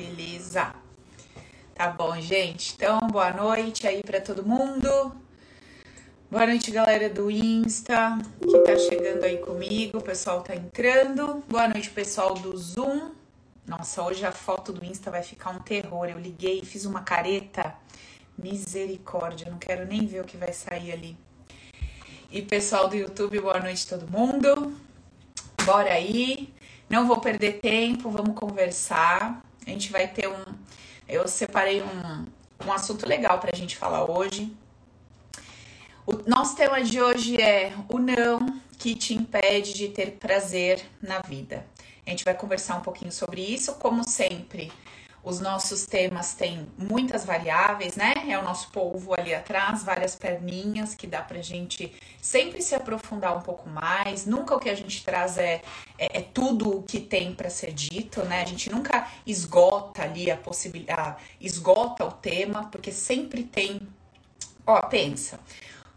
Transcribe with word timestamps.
Beleza. 0.00 0.74
Tá 1.74 1.90
bom, 1.90 2.18
gente. 2.18 2.72
Então, 2.74 3.00
boa 3.12 3.30
noite 3.34 3.86
aí 3.86 4.02
para 4.02 4.18
todo 4.18 4.42
mundo. 4.42 4.88
Boa 6.30 6.46
noite, 6.46 6.70
galera 6.70 7.10
do 7.10 7.30
Insta 7.30 8.16
que 8.40 8.58
tá 8.60 8.78
chegando 8.78 9.24
aí 9.24 9.36
comigo. 9.36 9.98
O 9.98 10.02
pessoal 10.02 10.40
tá 10.40 10.56
entrando. 10.56 11.44
Boa 11.46 11.68
noite, 11.68 11.90
pessoal 11.90 12.32
do 12.32 12.56
Zoom. 12.56 13.10
Nossa, 13.66 14.02
hoje 14.02 14.24
a 14.24 14.32
foto 14.32 14.72
do 14.72 14.82
Insta 14.82 15.10
vai 15.10 15.22
ficar 15.22 15.50
um 15.50 15.58
terror. 15.58 16.06
Eu 16.06 16.18
liguei, 16.18 16.64
fiz 16.64 16.86
uma 16.86 17.02
careta. 17.02 17.74
Misericórdia, 18.38 19.50
não 19.50 19.58
quero 19.58 19.84
nem 19.84 20.06
ver 20.06 20.22
o 20.22 20.24
que 20.24 20.38
vai 20.38 20.54
sair 20.54 20.92
ali. 20.92 21.14
E 22.32 22.40
pessoal 22.40 22.88
do 22.88 22.96
YouTube, 22.96 23.38
boa 23.38 23.60
noite 23.60 23.86
todo 23.86 24.10
mundo. 24.10 24.72
Bora 25.62 25.92
aí. 25.92 26.54
Não 26.88 27.06
vou 27.06 27.20
perder 27.20 27.60
tempo, 27.60 28.08
vamos 28.08 28.34
conversar. 28.34 29.49
A 29.70 29.72
gente 29.72 29.92
vai 29.92 30.08
ter 30.08 30.28
um. 30.28 30.44
Eu 31.08 31.28
separei 31.28 31.80
um, 31.80 32.26
um 32.66 32.72
assunto 32.72 33.06
legal 33.06 33.38
pra 33.38 33.56
gente 33.56 33.76
falar 33.76 34.10
hoje. 34.10 34.52
O 36.04 36.28
nosso 36.28 36.56
tema 36.56 36.82
de 36.82 37.00
hoje 37.00 37.40
é 37.40 37.72
o 37.88 38.00
não 38.00 38.60
que 38.76 38.96
te 38.96 39.14
impede 39.14 39.72
de 39.72 39.88
ter 39.88 40.12
prazer 40.12 40.84
na 41.00 41.20
vida. 41.20 41.64
A 42.04 42.10
gente 42.10 42.24
vai 42.24 42.34
conversar 42.34 42.78
um 42.78 42.80
pouquinho 42.80 43.12
sobre 43.12 43.42
isso, 43.42 43.74
como 43.74 44.02
sempre. 44.02 44.72
Os 45.22 45.38
nossos 45.38 45.84
temas 45.84 46.32
têm 46.32 46.66
muitas 46.78 47.24
variáveis, 47.24 47.94
né? 47.94 48.14
É 48.28 48.38
o 48.38 48.42
nosso 48.42 48.70
polvo 48.70 49.14
ali 49.14 49.34
atrás, 49.34 49.82
várias 49.82 50.16
perninhas 50.16 50.94
que 50.94 51.06
dá 51.06 51.20
pra 51.20 51.42
gente 51.42 51.92
sempre 52.22 52.62
se 52.62 52.74
aprofundar 52.74 53.36
um 53.36 53.42
pouco 53.42 53.68
mais. 53.68 54.24
Nunca 54.24 54.56
o 54.56 54.58
que 54.58 54.70
a 54.70 54.74
gente 54.74 55.04
traz 55.04 55.36
é, 55.36 55.60
é, 55.98 56.18
é 56.18 56.22
tudo 56.22 56.78
o 56.78 56.82
que 56.82 56.98
tem 56.98 57.34
para 57.34 57.50
ser 57.50 57.72
dito, 57.72 58.22
né? 58.24 58.42
A 58.42 58.46
gente 58.46 58.70
nunca 58.70 59.06
esgota 59.26 60.02
ali 60.02 60.30
a 60.30 60.36
possibilidade, 60.36 61.16
esgota 61.40 62.04
o 62.04 62.12
tema, 62.12 62.68
porque 62.70 62.90
sempre 62.90 63.42
tem. 63.44 63.80
Ó, 64.66 64.80
pensa 64.86 65.38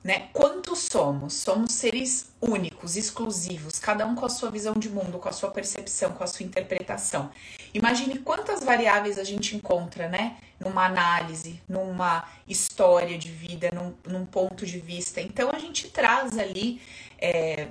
né? 0.03 0.27
Quantos 0.33 0.79
somos? 0.79 1.33
Somos 1.33 1.71
seres 1.71 2.31
únicos, 2.41 2.97
exclusivos, 2.97 3.79
cada 3.79 4.05
um 4.05 4.15
com 4.15 4.25
a 4.25 4.29
sua 4.29 4.51
visão 4.51 4.73
de 4.73 4.89
mundo, 4.89 5.17
com 5.17 5.29
a 5.29 5.31
sua 5.31 5.49
percepção, 5.49 6.11
com 6.11 6.23
a 6.23 6.27
sua 6.27 6.45
interpretação. 6.45 7.31
Imagine 7.73 8.19
quantas 8.19 8.63
variáveis 8.63 9.17
a 9.17 9.23
gente 9.23 9.55
encontra, 9.55 10.09
né? 10.09 10.37
Numa 10.59 10.85
análise, 10.85 11.61
numa 11.67 12.27
história 12.47 13.17
de 13.17 13.31
vida, 13.31 13.69
num, 13.73 13.93
num 14.05 14.25
ponto 14.25 14.65
de 14.65 14.79
vista. 14.79 15.21
Então 15.21 15.49
a 15.53 15.57
gente 15.57 15.89
traz 15.89 16.37
ali, 16.37 16.81
é, 17.17 17.69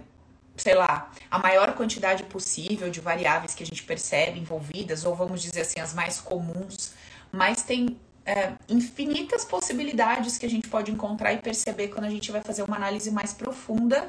sei 0.56 0.74
lá, 0.74 1.11
a 1.30 1.39
maior 1.39 1.74
quantidade 1.74 2.22
possível 2.24 2.91
de 2.91 3.00
variáveis 3.00 3.55
que 3.55 3.62
a 3.62 3.67
gente 3.67 3.83
percebe 3.83 4.41
envolvidas, 4.41 5.05
ou 5.05 5.14
vamos 5.14 5.42
dizer 5.42 5.61
assim, 5.61 5.80
as 5.80 5.92
mais 5.92 6.19
comuns, 6.19 6.94
mas 7.30 7.62
tem 7.62 7.98
é, 8.25 8.53
infinitas 8.69 9.45
possibilidades 9.45 10.39
que 10.39 10.47
a 10.47 10.51
gente 10.51 10.69
pode 10.69 10.91
encontrar 10.91 11.33
e 11.33 11.39
perceber 11.39 11.89
quando 11.89 12.05
a 12.05 12.11
gente 12.11 12.31
vai 12.31 12.41
fazer 12.41 12.62
uma 12.62 12.77
análise 12.77 13.11
mais 13.11 13.33
profunda 13.33 14.09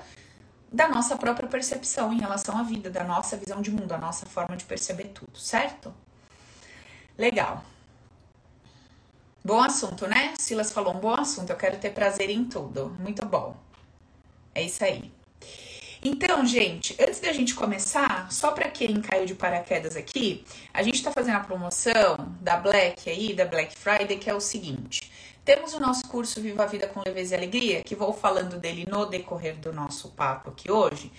da 0.71 0.87
nossa 0.87 1.15
própria 1.15 1.47
percepção 1.47 2.11
em 2.11 2.19
relação 2.19 2.57
à 2.57 2.63
vida, 2.63 2.89
da 2.89 3.03
nossa 3.03 3.37
visão 3.37 3.61
de 3.61 3.71
mundo, 3.71 3.91
a 3.91 3.97
nossa 3.97 4.25
forma 4.25 4.57
de 4.57 4.65
perceber 4.65 5.05
tudo, 5.05 5.37
certo? 5.37 5.93
Legal. 7.17 7.63
Bom 9.45 9.61
assunto, 9.61 10.07
né? 10.07 10.33
Silas 10.39 10.71
falou 10.71 10.95
um 10.95 10.99
bom 10.99 11.13
assunto. 11.13 11.49
Eu 11.49 11.57
quero 11.57 11.77
ter 11.77 11.91
prazer 11.91 12.29
em 12.29 12.45
tudo. 12.45 12.95
Muito 12.99 13.25
bom. 13.25 13.57
É 14.55 14.63
isso 14.63 14.83
aí. 14.83 15.11
Então, 16.05 16.45
gente, 16.45 16.97
antes 16.99 17.21
da 17.21 17.31
gente 17.31 17.55
começar, 17.55 18.29
só 18.29 18.51
para 18.51 18.69
quem 18.69 18.99
caiu 18.99 19.25
de 19.25 19.33
paraquedas 19.33 19.95
aqui, 19.95 20.43
a 20.73 20.83
gente 20.83 20.95
está 20.95 21.13
fazendo 21.13 21.37
a 21.37 21.39
promoção 21.39 22.35
da 22.41 22.57
Black 22.57 23.09
aí, 23.09 23.33
da 23.33 23.45
Black 23.45 23.73
Friday, 23.73 24.17
que 24.17 24.29
é 24.29 24.33
o 24.33 24.41
seguinte. 24.41 25.09
Temos 25.45 25.73
o 25.73 25.79
nosso 25.79 26.05
curso 26.09 26.41
Viva 26.41 26.63
a 26.63 26.65
Vida 26.65 26.87
com 26.87 27.01
Leveza 27.05 27.35
e 27.35 27.37
Alegria, 27.37 27.83
que 27.83 27.95
vou 27.95 28.11
falando 28.11 28.59
dele 28.59 28.85
no 28.85 29.05
decorrer 29.05 29.55
do 29.55 29.71
nosso 29.71 30.09
papo 30.09 30.49
aqui 30.49 30.69
hoje, 30.69 31.09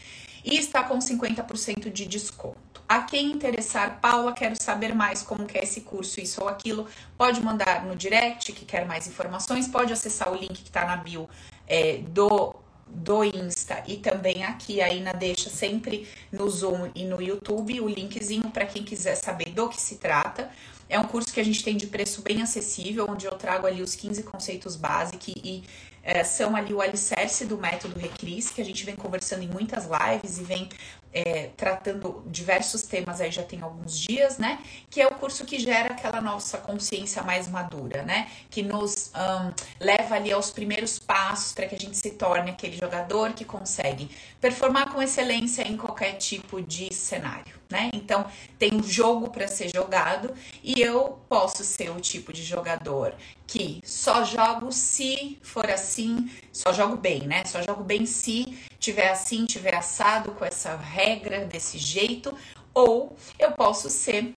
e 0.45 0.59
está 0.59 0.83
com 0.83 0.99
50% 0.99 1.91
de 1.91 2.05
desconto. 2.05 2.83
A 2.87 3.01
quem 3.01 3.33
interessar, 3.33 4.01
Paula, 4.03 4.35
quero 4.35 4.55
saber 4.63 4.95
mais 4.95 5.23
como 5.23 5.47
que 5.47 5.57
é 5.57 5.63
esse 5.63 5.81
curso, 5.81 6.21
isso 6.21 6.43
ou 6.43 6.49
aquilo, 6.49 6.87
pode 7.17 7.43
mandar 7.43 7.87
no 7.87 7.97
direct 7.97 8.53
que 8.53 8.67
quer 8.67 8.85
mais 8.85 9.07
informações, 9.07 9.67
pode 9.67 9.95
acessar 9.95 10.31
o 10.31 10.37
link 10.37 10.63
que 10.63 10.69
está 10.69 10.85
na 10.85 10.99
bio 10.99 11.27
é, 11.67 11.99
do 11.99 12.55
do 12.87 13.25
Insta 13.25 13.83
e 13.87 13.97
também 13.97 14.45
aqui 14.45 14.81
aí 14.81 15.01
na 15.01 15.13
deixa 15.13 15.51
sempre 15.51 16.09
no 16.31 16.49
Zoom 16.49 16.91
e 16.95 17.05
no 17.05 17.21
YouTube 17.21 17.81
o 17.81 17.89
linkzinho 17.89 18.51
para 18.51 18.67
quem 18.67 18.83
quiser 18.85 19.15
saber 19.15 19.51
do 19.51 19.69
que 19.69 19.81
se 19.81 19.97
trata. 19.97 20.51
É 20.89 20.99
um 20.99 21.05
curso 21.05 21.33
que 21.33 21.41
a 21.41 21.45
gente 21.45 21.65
tem 21.65 21.77
de 21.77 21.87
preço 21.87 22.23
bem 22.23 22.43
acessível, 22.43 23.07
onde 23.09 23.27
eu 23.27 23.33
trago 23.33 23.67
ali 23.67 23.83
os 23.83 23.95
15 23.95 24.23
conceitos 24.25 24.77
básicos 24.77 25.35
e 25.43 25.65
é, 26.03 26.23
são 26.23 26.55
ali 26.55 26.75
o 26.75 26.83
alicerce 26.83 27.47
do 27.47 27.57
método 27.57 27.99
Recris, 27.99 28.51
que 28.51 28.61
a 28.61 28.65
gente 28.65 28.85
vem 28.85 28.95
conversando 28.95 29.43
em 29.43 29.49
muitas 29.49 29.87
lives 29.87 30.39
e 30.39 30.45
vem 30.45 30.69
é, 31.15 31.51
tratando 31.57 32.25
diversos 32.27 32.83
temas 32.83 33.21
aí 33.21 33.31
já 33.31 33.45
tem 33.45 33.63
alguns 33.63 33.97
dias, 33.97 34.37
né? 34.37 34.59
Que 34.91 35.01
é 35.01 35.07
o 35.07 35.15
curso 35.15 35.45
que 35.45 35.59
gera 35.61 35.95
aquela 35.95 36.21
nossa 36.21 36.59
consciência 36.59 37.23
mais 37.23 37.47
madura, 37.47 38.03
né? 38.03 38.29
Que 38.51 38.63
nos 38.63 39.13
um, 39.15 39.53
leva 39.79 40.17
ali 40.17 40.33
aos 40.33 40.51
primeiros 40.51 40.99
passos 40.99 41.53
para 41.53 41.67
que 41.67 41.75
a 41.77 41.79
gente 41.79 41.97
se 41.97 42.11
torne 42.11 42.51
aquele 42.51 42.77
jogador 42.77 43.33
que 43.33 43.45
consegue 43.45 44.11
performar 44.41 44.93
com 44.93 45.01
excelência 45.01 45.63
em 45.63 45.77
qualquer 45.77 46.15
tipo 46.15 46.61
de 46.61 46.93
cenário, 46.93 47.55
né? 47.75 47.91
Então 47.93 48.25
tem 48.57 48.73
um 48.73 48.83
jogo 48.83 49.31
para 49.31 49.49
ser 49.49 49.69
jogado 49.75 50.33
e 50.63 50.81
eu 50.81 51.19
posso 51.29 51.65
ser 51.65 51.91
o 51.91 52.01
tipo 52.01 52.33
de 52.33 52.43
jogador 52.43 53.15
que 53.49 53.81
só 53.85 54.23
jogo 54.23 54.71
se 54.71 55.39
for 55.43 55.69
assim, 55.69 56.31
só 56.53 56.73
jogo 56.73 56.97
bem, 56.97 57.27
né? 57.27 57.45
Só 57.45 57.61
jogo 57.63 57.83
bem 57.83 58.07
se 58.07 58.57
tiver 58.79 59.11
assim, 59.11 59.45
tiver 59.45 59.75
assado 59.75 60.31
com 60.33 60.45
essa 60.45 60.77
regra 60.77 61.45
desse 61.45 61.77
jeito, 61.77 62.37
ou 62.73 63.17
eu 63.39 63.51
posso 63.53 63.91
ser 63.91 64.35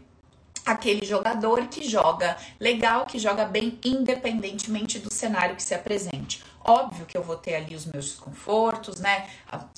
aquele 0.65 1.05
jogador 1.05 1.67
que 1.67 1.87
joga 1.87 2.37
legal, 2.59 3.05
que 3.05 3.19
joga 3.19 3.45
bem 3.45 3.79
independentemente 3.85 4.97
do 4.97 5.13
cenário 5.13 5.55
que 5.55 5.63
se 5.63 5.75
apresente. 5.75 6.43
Óbvio 6.69 7.05
que 7.05 7.17
eu 7.17 7.23
vou 7.23 7.37
ter 7.37 7.55
ali 7.55 7.73
os 7.73 7.85
meus 7.85 8.07
desconfortos, 8.07 8.99
né? 8.99 9.29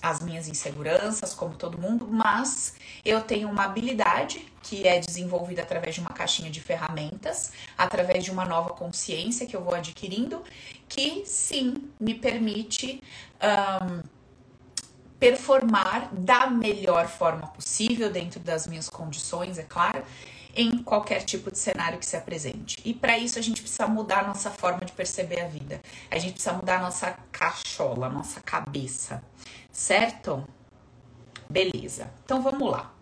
As 0.01 0.21
minhas 0.21 0.47
inseguranças, 0.47 1.35
como 1.35 1.53
todo 1.53 1.77
mundo, 1.77 2.07
mas 2.09 2.73
eu 3.05 3.21
tenho 3.21 3.47
uma 3.47 3.65
habilidade 3.65 4.51
que 4.63 4.87
é 4.87 4.99
desenvolvida 4.99 5.61
através 5.61 5.93
de 5.93 6.01
uma 6.01 6.09
caixinha 6.09 6.49
de 6.49 6.59
ferramentas, 6.59 7.51
através 7.77 8.23
de 8.23 8.31
uma 8.31 8.43
nova 8.43 8.71
consciência 8.71 9.45
que 9.45 9.55
eu 9.55 9.63
vou 9.63 9.75
adquirindo, 9.75 10.43
que 10.87 11.23
sim 11.27 11.89
me 11.99 12.15
permite. 12.15 13.03
Um, 13.39 14.19
performar 15.19 16.09
da 16.13 16.47
melhor 16.47 17.07
forma 17.07 17.47
possível, 17.47 18.09
dentro 18.09 18.39
das 18.39 18.65
minhas 18.65 18.89
condições, 18.89 19.57
é 19.57 19.63
claro, 19.63 20.01
em 20.55 20.83
qualquer 20.83 21.23
tipo 21.23 21.51
de 21.51 21.57
cenário 21.57 21.99
que 21.99 22.05
se 22.05 22.17
apresente. 22.17 22.79
E 22.83 22.93
para 22.93 23.17
isso 23.17 23.37
a 23.37 23.41
gente 23.41 23.61
precisa 23.61 23.87
mudar 23.87 24.19
a 24.19 24.27
nossa 24.27 24.49
forma 24.49 24.85
de 24.85 24.91
perceber 24.91 25.41
a 25.41 25.47
vida. 25.47 25.81
A 26.09 26.17
gente 26.17 26.33
precisa 26.33 26.53
mudar 26.53 26.77
a 26.77 26.81
nossa 26.81 27.17
cachola, 27.31 28.07
a 28.07 28.09
nossa 28.09 28.41
cabeça, 28.41 29.23
certo? 29.71 30.45
Beleza. 31.49 32.11
Então 32.25 32.41
vamos 32.41 32.69
lá. 32.69 32.93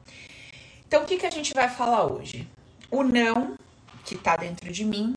Então 0.87 1.03
o 1.03 1.05
que, 1.05 1.17
que 1.17 1.25
a 1.25 1.31
gente 1.31 1.53
vai 1.53 1.69
falar 1.69 2.05
hoje? 2.05 2.47
O 2.89 3.03
não 3.03 3.57
que 4.05 4.15
está 4.15 4.35
dentro 4.35 4.71
de 4.71 4.85
mim 4.85 5.15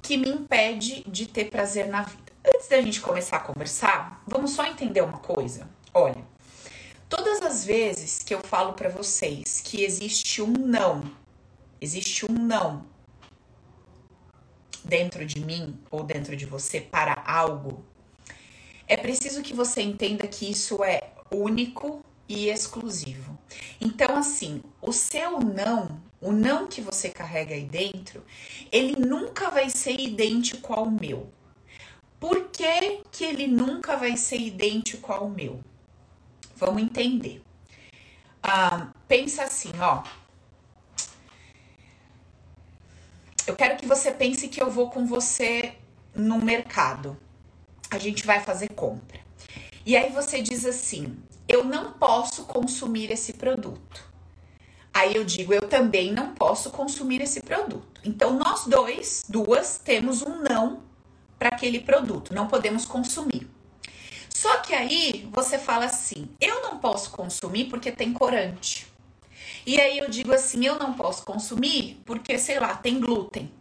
que 0.00 0.16
me 0.16 0.28
impede 0.28 1.02
de 1.08 1.26
ter 1.26 1.46
prazer 1.46 1.88
na 1.88 2.02
vida. 2.02 2.22
Antes 2.46 2.68
da 2.68 2.80
gente 2.82 3.00
começar 3.00 3.38
a 3.38 3.40
conversar, 3.40 4.22
vamos 4.26 4.50
só 4.50 4.66
entender 4.66 5.00
uma 5.00 5.18
coisa. 5.18 5.66
Olha, 5.94 6.22
todas 7.08 7.40
as 7.40 7.64
vezes 7.64 8.22
que 8.22 8.34
eu 8.34 8.40
falo 8.40 8.74
para 8.74 8.90
vocês 8.90 9.62
que 9.64 9.82
existe 9.82 10.42
um 10.42 10.52
não 10.52 11.23
Existe 11.80 12.24
um 12.30 12.34
não 12.34 12.86
dentro 14.84 15.24
de 15.24 15.40
mim 15.40 15.78
ou 15.90 16.04
dentro 16.04 16.36
de 16.36 16.44
você 16.44 16.80
para 16.80 17.22
algo. 17.26 17.84
É 18.86 18.96
preciso 18.96 19.42
que 19.42 19.54
você 19.54 19.80
entenda 19.80 20.26
que 20.26 20.50
isso 20.50 20.84
é 20.84 21.12
único 21.30 22.04
e 22.28 22.48
exclusivo. 22.48 23.38
Então, 23.80 24.16
assim, 24.16 24.62
o 24.80 24.92
seu 24.92 25.40
não, 25.40 26.00
o 26.20 26.32
não 26.32 26.66
que 26.66 26.80
você 26.80 27.10
carrega 27.10 27.54
aí 27.54 27.64
dentro, 27.64 28.24
ele 28.70 28.96
nunca 28.96 29.50
vai 29.50 29.70
ser 29.70 29.98
idêntico 29.98 30.72
ao 30.72 30.90
meu. 30.90 31.30
Por 32.20 32.48
que, 32.48 33.02
que 33.10 33.24
ele 33.24 33.46
nunca 33.46 33.96
vai 33.96 34.16
ser 34.16 34.38
idêntico 34.38 35.12
ao 35.12 35.28
meu? 35.28 35.60
Vamos 36.56 36.82
entender. 36.82 37.42
Ah, 38.42 38.92
pensa 39.08 39.44
assim, 39.44 39.72
ó. 39.80 40.02
Eu 43.46 43.54
quero 43.54 43.76
que 43.76 43.86
você 43.86 44.10
pense 44.10 44.48
que 44.48 44.62
eu 44.62 44.70
vou 44.70 44.90
com 44.90 45.06
você 45.06 45.74
no 46.14 46.38
mercado. 46.38 47.16
A 47.90 47.98
gente 47.98 48.24
vai 48.24 48.40
fazer 48.40 48.68
compra. 48.70 49.20
E 49.84 49.96
aí 49.96 50.10
você 50.10 50.40
diz 50.40 50.64
assim: 50.64 51.16
eu 51.46 51.64
não 51.64 51.92
posso 51.92 52.44
consumir 52.44 53.10
esse 53.10 53.34
produto. 53.34 54.12
Aí 54.92 55.14
eu 55.14 55.24
digo, 55.24 55.52
eu 55.52 55.68
também 55.68 56.12
não 56.12 56.34
posso 56.34 56.70
consumir 56.70 57.20
esse 57.20 57.40
produto. 57.40 58.00
Então 58.04 58.38
nós 58.38 58.64
dois, 58.66 59.24
duas, 59.28 59.78
temos 59.78 60.22
um 60.22 60.40
não 60.40 60.82
para 61.38 61.48
aquele 61.48 61.80
produto, 61.80 62.32
não 62.32 62.46
podemos 62.46 62.86
consumir. 62.86 63.50
Só 64.30 64.58
que 64.58 64.72
aí 64.72 65.28
você 65.32 65.58
fala 65.58 65.86
assim: 65.86 66.28
eu 66.40 66.62
não 66.62 66.78
posso 66.78 67.10
consumir 67.10 67.66
porque 67.66 67.92
tem 67.92 68.12
corante. 68.12 68.93
E 69.66 69.80
aí 69.80 69.98
eu 69.98 70.08
digo 70.08 70.32
assim: 70.32 70.64
eu 70.64 70.78
não 70.78 70.94
posso 70.94 71.24
consumir 71.24 72.02
porque, 72.04 72.38
sei 72.38 72.58
lá, 72.58 72.74
tem 72.74 73.00
glúten. 73.00 73.52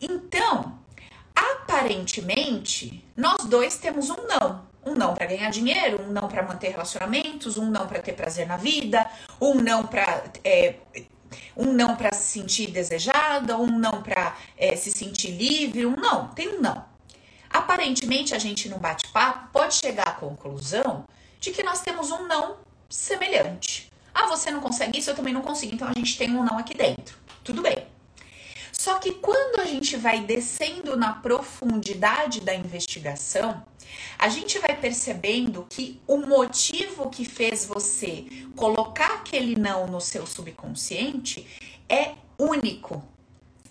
Então, 0.00 0.78
aparentemente, 1.34 3.04
nós 3.16 3.44
dois 3.44 3.78
temos 3.78 4.10
um 4.10 4.26
não. 4.26 4.74
Um 4.86 4.94
não 4.94 5.14
para 5.14 5.24
ganhar 5.24 5.48
dinheiro, 5.50 6.02
um 6.02 6.12
não 6.12 6.28
para 6.28 6.42
manter 6.42 6.72
relacionamentos, 6.72 7.56
um 7.56 7.70
não 7.70 7.86
para 7.86 8.02
ter 8.02 8.12
prazer 8.12 8.46
na 8.46 8.58
vida, 8.58 9.10
um 9.40 9.54
não 9.54 9.86
para 9.86 10.24
é, 10.44 10.74
um 11.56 11.72
não 11.72 11.96
para 11.96 12.12
se 12.12 12.40
sentir 12.40 12.70
desejada, 12.70 13.56
um 13.56 13.78
não 13.78 14.02
para 14.02 14.36
é, 14.58 14.76
se 14.76 14.90
sentir 14.90 15.30
livre, 15.30 15.86
um 15.86 15.96
não, 15.96 16.28
tem 16.28 16.48
um 16.48 16.60
não. 16.60 16.84
Aparentemente, 17.48 18.34
a 18.34 18.38
gente 18.38 18.68
no 18.68 18.78
bate-papo 18.78 19.48
pode 19.52 19.74
chegar 19.74 20.08
à 20.08 20.12
conclusão 20.12 21.06
de 21.40 21.50
que 21.50 21.62
nós 21.62 21.80
temos 21.80 22.10
um 22.10 22.26
não 22.26 22.56
semelhante. 22.90 23.93
Ah, 24.14 24.28
você 24.28 24.50
não 24.50 24.60
consegue 24.60 24.98
isso, 24.98 25.10
eu 25.10 25.16
também 25.16 25.34
não 25.34 25.42
consigo, 25.42 25.74
então 25.74 25.88
a 25.88 25.92
gente 25.92 26.16
tem 26.16 26.30
um 26.30 26.44
não 26.44 26.56
aqui 26.56 26.74
dentro. 26.74 27.18
Tudo 27.42 27.60
bem. 27.60 27.86
Só 28.72 28.98
que 28.98 29.12
quando 29.12 29.60
a 29.60 29.64
gente 29.64 29.96
vai 29.96 30.20
descendo 30.20 30.96
na 30.96 31.14
profundidade 31.14 32.40
da 32.40 32.54
investigação, 32.54 33.64
a 34.18 34.28
gente 34.28 34.58
vai 34.58 34.76
percebendo 34.76 35.66
que 35.68 36.00
o 36.06 36.18
motivo 36.18 37.08
que 37.10 37.24
fez 37.24 37.64
você 37.64 38.24
colocar 38.56 39.14
aquele 39.14 39.56
não 39.58 39.86
no 39.86 40.00
seu 40.00 40.26
subconsciente 40.26 41.46
é 41.88 42.14
único, 42.38 43.02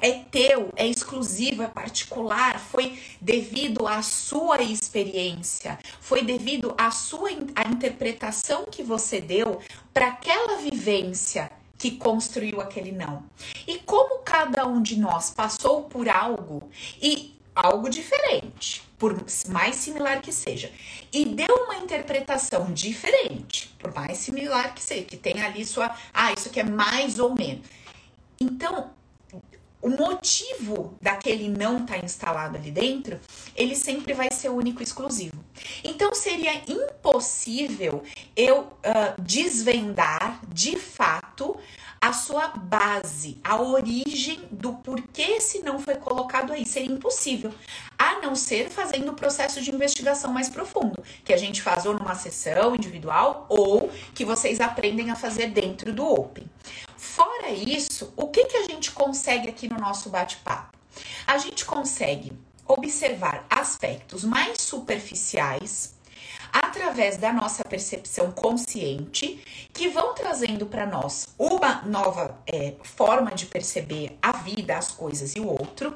é 0.04 0.12
teu, 0.30 0.70
é 0.76 0.86
exclusivo, 0.86 1.64
é 1.64 1.68
particular, 1.68 2.60
foi 2.60 3.00
devido 3.22 3.88
à 3.88 4.02
sua 4.02 4.62
experiência, 4.62 5.80
foi 6.02 6.22
devido 6.22 6.76
à 6.78 6.92
sua 6.92 7.30
à 7.56 7.70
interpretação 7.70 8.66
que 8.66 8.84
você 8.84 9.22
deu 9.22 9.62
para 9.94 10.08
aquela 10.08 10.58
vivência 10.58 11.50
que 11.78 11.92
construiu 11.92 12.60
aquele 12.60 12.92
não. 12.92 13.24
E 13.66 13.80
como 13.80 14.20
cada 14.20 14.68
um 14.68 14.82
de 14.82 15.00
nós 15.00 15.30
passou 15.30 15.84
por 15.84 16.10
algo 16.10 16.70
e 17.02 17.40
algo 17.56 17.90
diferente, 17.90 18.84
por 18.98 19.26
mais 19.48 19.78
similar 19.78 20.22
que 20.22 20.34
seja, 20.34 20.70
e 21.14 21.24
deu 21.24 21.56
uma 21.64 21.78
interpretação 21.78 22.74
diferente, 22.74 23.74
por 23.80 23.94
mais 23.94 24.18
similar 24.18 24.76
que 24.76 24.84
seja, 24.84 25.04
que 25.04 25.16
tem 25.16 25.42
ali 25.42 25.66
sua, 25.66 25.96
ah, 26.14 26.34
isso 26.34 26.50
aqui 26.50 26.60
é 26.60 26.64
mais 26.64 27.20
ou 27.20 27.34
menos. 27.34 27.66
Então, 28.40 28.92
o 29.84 29.90
motivo 29.90 30.98
daquele 31.02 31.50
não 31.50 31.80
estar 31.80 32.00
tá 32.00 32.06
instalado 32.06 32.58
ali 32.58 32.72
dentro, 32.72 33.20
ele 33.54 33.76
sempre 33.76 34.14
vai 34.14 34.30
ser 34.32 34.48
único 34.48 34.82
e 34.82 34.84
exclusivo. 34.84 35.44
Então 35.84 36.16
seria 36.16 36.62
impossível 36.68 38.02
eu 38.34 38.62
uh, 38.62 39.22
desvendar 39.22 40.40
de 40.48 40.78
fato 40.78 41.58
a 42.00 42.12
sua 42.12 42.50
base, 42.50 43.38
a 43.44 43.62
origem 43.62 44.42
do 44.52 44.74
porquê 44.74 45.22
esse 45.22 45.60
não 45.60 45.80
foi 45.80 45.96
colocado 45.96 46.52
aí. 46.52 46.66
Seria 46.66 46.92
impossível, 46.92 47.54
a 47.98 48.20
não 48.20 48.36
ser 48.36 48.70
fazendo 48.70 49.10
o 49.12 49.16
processo 49.16 49.62
de 49.62 49.74
investigação 49.74 50.32
mais 50.34 50.50
profundo, 50.50 51.02
que 51.24 51.32
a 51.32 51.38
gente 51.38 51.62
faz 51.62 51.86
ou 51.86 51.94
numa 51.94 52.16
sessão 52.16 52.76
individual 52.76 53.46
ou 53.48 53.90
que 54.14 54.26
vocês 54.26 54.60
aprendem 54.60 55.12
a 55.12 55.16
fazer 55.16 55.48
dentro 55.48 55.94
do 55.94 56.06
Open. 56.06 56.46
Fora 57.16 57.52
isso, 57.52 58.12
o 58.18 58.28
que, 58.30 58.46
que 58.46 58.58
a 58.58 58.64
gente 58.64 58.90
consegue 58.90 59.48
aqui 59.48 59.72
no 59.72 59.78
nosso 59.78 60.10
bate-papo? 60.10 60.76
A 61.28 61.38
gente 61.38 61.64
consegue 61.64 62.34
observar 62.68 63.46
aspectos 63.52 64.24
mais 64.24 64.60
superficiais 64.60 65.94
através 66.52 67.18
da 67.18 67.32
nossa 67.32 67.64
percepção 67.64 68.32
consciente 68.32 69.40
que 69.72 69.90
vão 69.90 70.16
trazendo 70.16 70.66
para 70.66 70.88
nós 70.88 71.28
uma 71.38 71.84
nova 71.84 72.36
é, 72.48 72.74
forma 72.82 73.30
de 73.30 73.46
perceber 73.46 74.18
a 74.20 74.32
vida, 74.32 74.76
as 74.76 74.90
coisas 74.90 75.36
e 75.36 75.40
o 75.40 75.48
outro. 75.48 75.96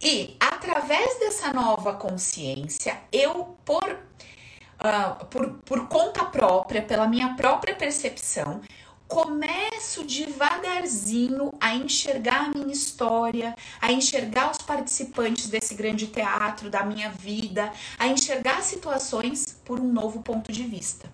E 0.00 0.34
através 0.40 1.18
dessa 1.18 1.52
nova 1.52 1.92
consciência, 1.92 2.98
eu, 3.12 3.54
por, 3.66 3.84
uh, 3.84 5.26
por, 5.26 5.58
por 5.62 5.88
conta 5.88 6.24
própria, 6.24 6.80
pela 6.80 7.06
minha 7.06 7.34
própria 7.34 7.74
percepção, 7.74 8.62
começo 9.08 10.04
devagarzinho 10.04 11.52
a 11.58 11.74
enxergar 11.74 12.44
a 12.44 12.48
minha 12.50 12.72
história, 12.72 13.56
a 13.80 13.90
enxergar 13.90 14.50
os 14.50 14.58
participantes 14.58 15.48
desse 15.48 15.74
grande 15.74 16.06
teatro 16.06 16.68
da 16.68 16.84
minha 16.84 17.08
vida, 17.08 17.72
a 17.98 18.06
enxergar 18.06 18.62
situações 18.62 19.58
por 19.64 19.80
um 19.80 19.90
novo 19.90 20.22
ponto 20.22 20.52
de 20.52 20.62
vista. 20.62 21.10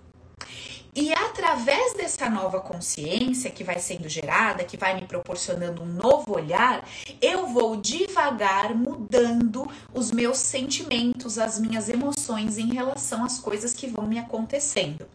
E 0.97 1.13
através 1.13 1.93
dessa 1.95 2.31
nova 2.31 2.61
consciência 2.61 3.51
que 3.51 3.65
vai 3.65 3.81
sendo 3.81 4.09
gerada, 4.09 4.63
que 4.63 4.77
vai 4.77 4.95
me 4.95 5.07
proporcionando 5.07 5.83
um 5.83 5.87
novo 5.87 6.37
olhar, 6.37 6.89
eu 7.21 7.49
vou 7.49 7.77
devagar 7.77 8.73
mudando 8.77 9.69
os 9.93 10.13
meus 10.13 10.39
sentimentos, 10.39 11.37
as 11.37 11.59
minhas 11.59 11.89
emoções 11.89 12.59
em 12.59 12.73
relação 12.73 13.25
às 13.25 13.41
coisas 13.41 13.75
que 13.75 13.89
vão 13.89 14.07
me 14.07 14.21
acontecendo. 14.21 15.09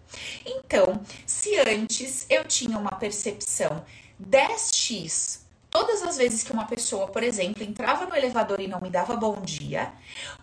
Então, 0.46 1.02
se 1.26 1.58
antes 1.58 2.26
eu 2.30 2.44
tinha 2.44 2.78
uma 2.78 2.92
percepção 2.92 3.81
10x 4.22 5.49
Todas 5.69 6.01
as 6.01 6.18
vezes 6.18 6.42
que 6.42 6.51
uma 6.51 6.66
pessoa, 6.66 7.07
por 7.07 7.21
exemplo, 7.21 7.63
entrava 7.63 8.07
no 8.07 8.16
elevador 8.16 8.60
e 8.60 8.68
não 8.68 8.81
me 8.81 8.89
dava 8.89 9.16
bom 9.16 9.39
dia, 9.42 9.94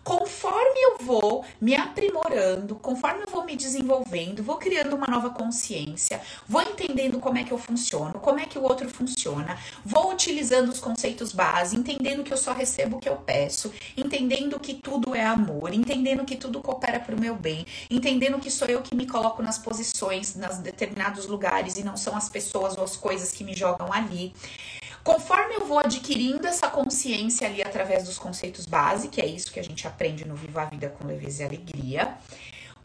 conforme 0.01 0.79
eu 0.79 0.97
vou 1.05 1.43
me 1.59 1.75
aprimorando, 1.75 2.75
conforme 2.75 3.23
eu 3.23 3.29
vou 3.29 3.43
me 3.43 3.57
desenvolvendo, 3.57 4.41
vou 4.41 4.55
criando 4.55 4.95
uma 4.95 5.05
nova 5.05 5.29
consciência, 5.31 6.21
vou 6.47 6.61
entendendo 6.61 7.19
como 7.19 7.37
é 7.37 7.43
que 7.43 7.51
eu 7.51 7.57
funciono, 7.57 8.13
como 8.21 8.39
é 8.39 8.45
que 8.45 8.57
o 8.57 8.63
outro 8.63 8.89
funciona, 8.89 9.57
vou 9.83 10.13
utilizando 10.13 10.69
os 10.69 10.79
conceitos 10.79 11.33
base, 11.33 11.75
entendendo 11.75 12.23
que 12.23 12.31
eu 12.31 12.37
só 12.37 12.53
recebo 12.53 12.95
o 12.95 12.99
que 12.99 13.09
eu 13.09 13.17
peço, 13.17 13.73
entendendo 13.97 14.57
que 14.57 14.75
tudo 14.75 15.13
é 15.13 15.25
amor, 15.25 15.73
entendendo 15.73 16.23
que 16.23 16.37
tudo 16.37 16.61
coopera 16.61 17.01
para 17.01 17.13
o 17.13 17.19
meu 17.19 17.35
bem, 17.35 17.65
entendendo 17.89 18.39
que 18.39 18.49
sou 18.49 18.69
eu 18.69 18.81
que 18.81 18.95
me 18.95 19.05
coloco 19.05 19.43
nas 19.43 19.57
posições, 19.57 20.35
nas 20.35 20.59
determinados 20.59 21.27
lugares 21.27 21.75
e 21.75 21.83
não 21.83 21.97
são 21.97 22.15
as 22.15 22.29
pessoas 22.29 22.77
ou 22.77 22.83
as 22.85 22.95
coisas 22.95 23.33
que 23.33 23.43
me 23.43 23.53
jogam 23.53 23.91
ali. 23.91 24.33
Conforme 25.07 25.55
eu 25.55 25.65
vou 25.65 25.79
adquirindo 25.79 26.45
essa 26.45 26.67
consciência 26.67 27.47
ali 27.47 27.63
através 27.63 28.03
dos 28.03 28.19
conceitos 28.19 28.65
base, 28.65 29.07
que 29.07 29.21
é 29.21 29.25
isso 29.25 29.53
que 29.53 29.59
a 29.59 29.63
gente 29.63 29.87
aprende 29.87 30.27
no 30.27 30.35
Viva 30.35 30.63
a 30.63 30.65
Vida 30.65 30.89
com 30.89 31.07
Leveza 31.07 31.43
e 31.43 31.45
Alegria, 31.45 32.17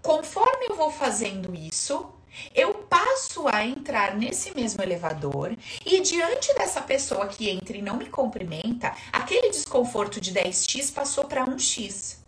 conforme 0.01 0.67
eu 0.69 0.77
vou 0.77 0.89
fazendo 0.89 1.53
isso, 1.53 2.15
eu 2.55 2.75
passo 2.75 3.49
a 3.49 3.67
entrar 3.67 4.15
nesse 4.15 4.55
mesmo 4.55 4.81
elevador 4.85 5.57
e 5.85 6.01
diante 6.01 6.55
dessa 6.55 6.81
pessoa 6.81 7.27
que 7.27 7.51
entra 7.51 7.77
e 7.77 7.83
não 7.83 7.97
me 7.97 8.07
cumprimenta, 8.07 8.95
aquele 9.13 9.51
desconforto 9.51 10.21
de 10.21 10.33
10x 10.33 10.95
passou 10.95 11.25
para 11.25 11.45
1x. 11.45 12.19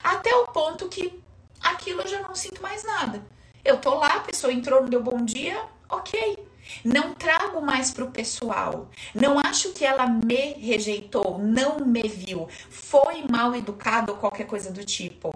Até 0.00 0.32
o 0.32 0.46
ponto 0.46 0.88
que 0.88 1.20
aquilo 1.60 2.02
eu 2.02 2.06
já 2.06 2.22
não 2.22 2.36
sinto 2.36 2.62
mais 2.62 2.84
nada. 2.84 3.20
Eu 3.64 3.78
tô 3.78 3.96
lá, 3.96 4.14
a 4.14 4.20
pessoa 4.20 4.52
entrou, 4.52 4.82
não 4.82 4.88
deu 4.88 5.02
bom 5.02 5.24
dia, 5.24 5.60
ok. 5.88 6.47
Não 6.84 7.14
trago 7.14 7.60
mais 7.60 7.90
para 7.90 8.04
o 8.04 8.10
pessoal. 8.10 8.88
Não 9.14 9.38
acho 9.38 9.72
que 9.72 9.84
ela 9.84 10.06
me 10.06 10.54
rejeitou, 10.54 11.38
não 11.38 11.80
me 11.80 12.02
viu, 12.02 12.48
foi 12.70 13.24
mal 13.30 13.54
educado 13.54 14.12
ou 14.12 14.18
qualquer 14.18 14.46
coisa 14.46 14.70
do 14.70 14.84
tipo. 14.84 15.32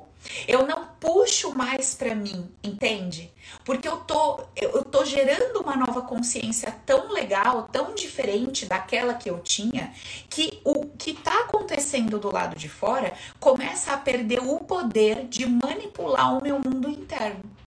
Eu 0.46 0.66
não 0.66 0.86
puxo 1.00 1.54
mais 1.54 1.94
para 1.94 2.14
mim, 2.14 2.48
entende? 2.62 3.32
Porque 3.64 3.88
eu 3.88 3.96
tô, 3.98 4.44
eu 4.54 4.84
tô 4.84 5.04
gerando 5.04 5.60
uma 5.60 5.76
nova 5.76 6.02
consciência 6.02 6.70
tão 6.86 7.12
legal, 7.12 7.68
tão 7.72 7.94
diferente 7.94 8.66
daquela 8.66 9.14
que 9.14 9.28
eu 9.28 9.40
tinha, 9.40 9.92
que 10.30 10.60
o 10.64 10.86
que 10.86 11.14
tá 11.14 11.40
acontecendo 11.40 12.18
do 12.18 12.32
lado 12.32 12.56
de 12.56 12.68
fora 12.68 13.12
começa 13.40 13.92
a 13.92 13.96
perder 13.96 14.40
o 14.40 14.60
poder 14.60 15.26
de 15.26 15.46
manipular 15.46 16.38
o 16.38 16.42
meu 16.42 16.58
mundo 16.58 16.88
interno. 16.88 17.61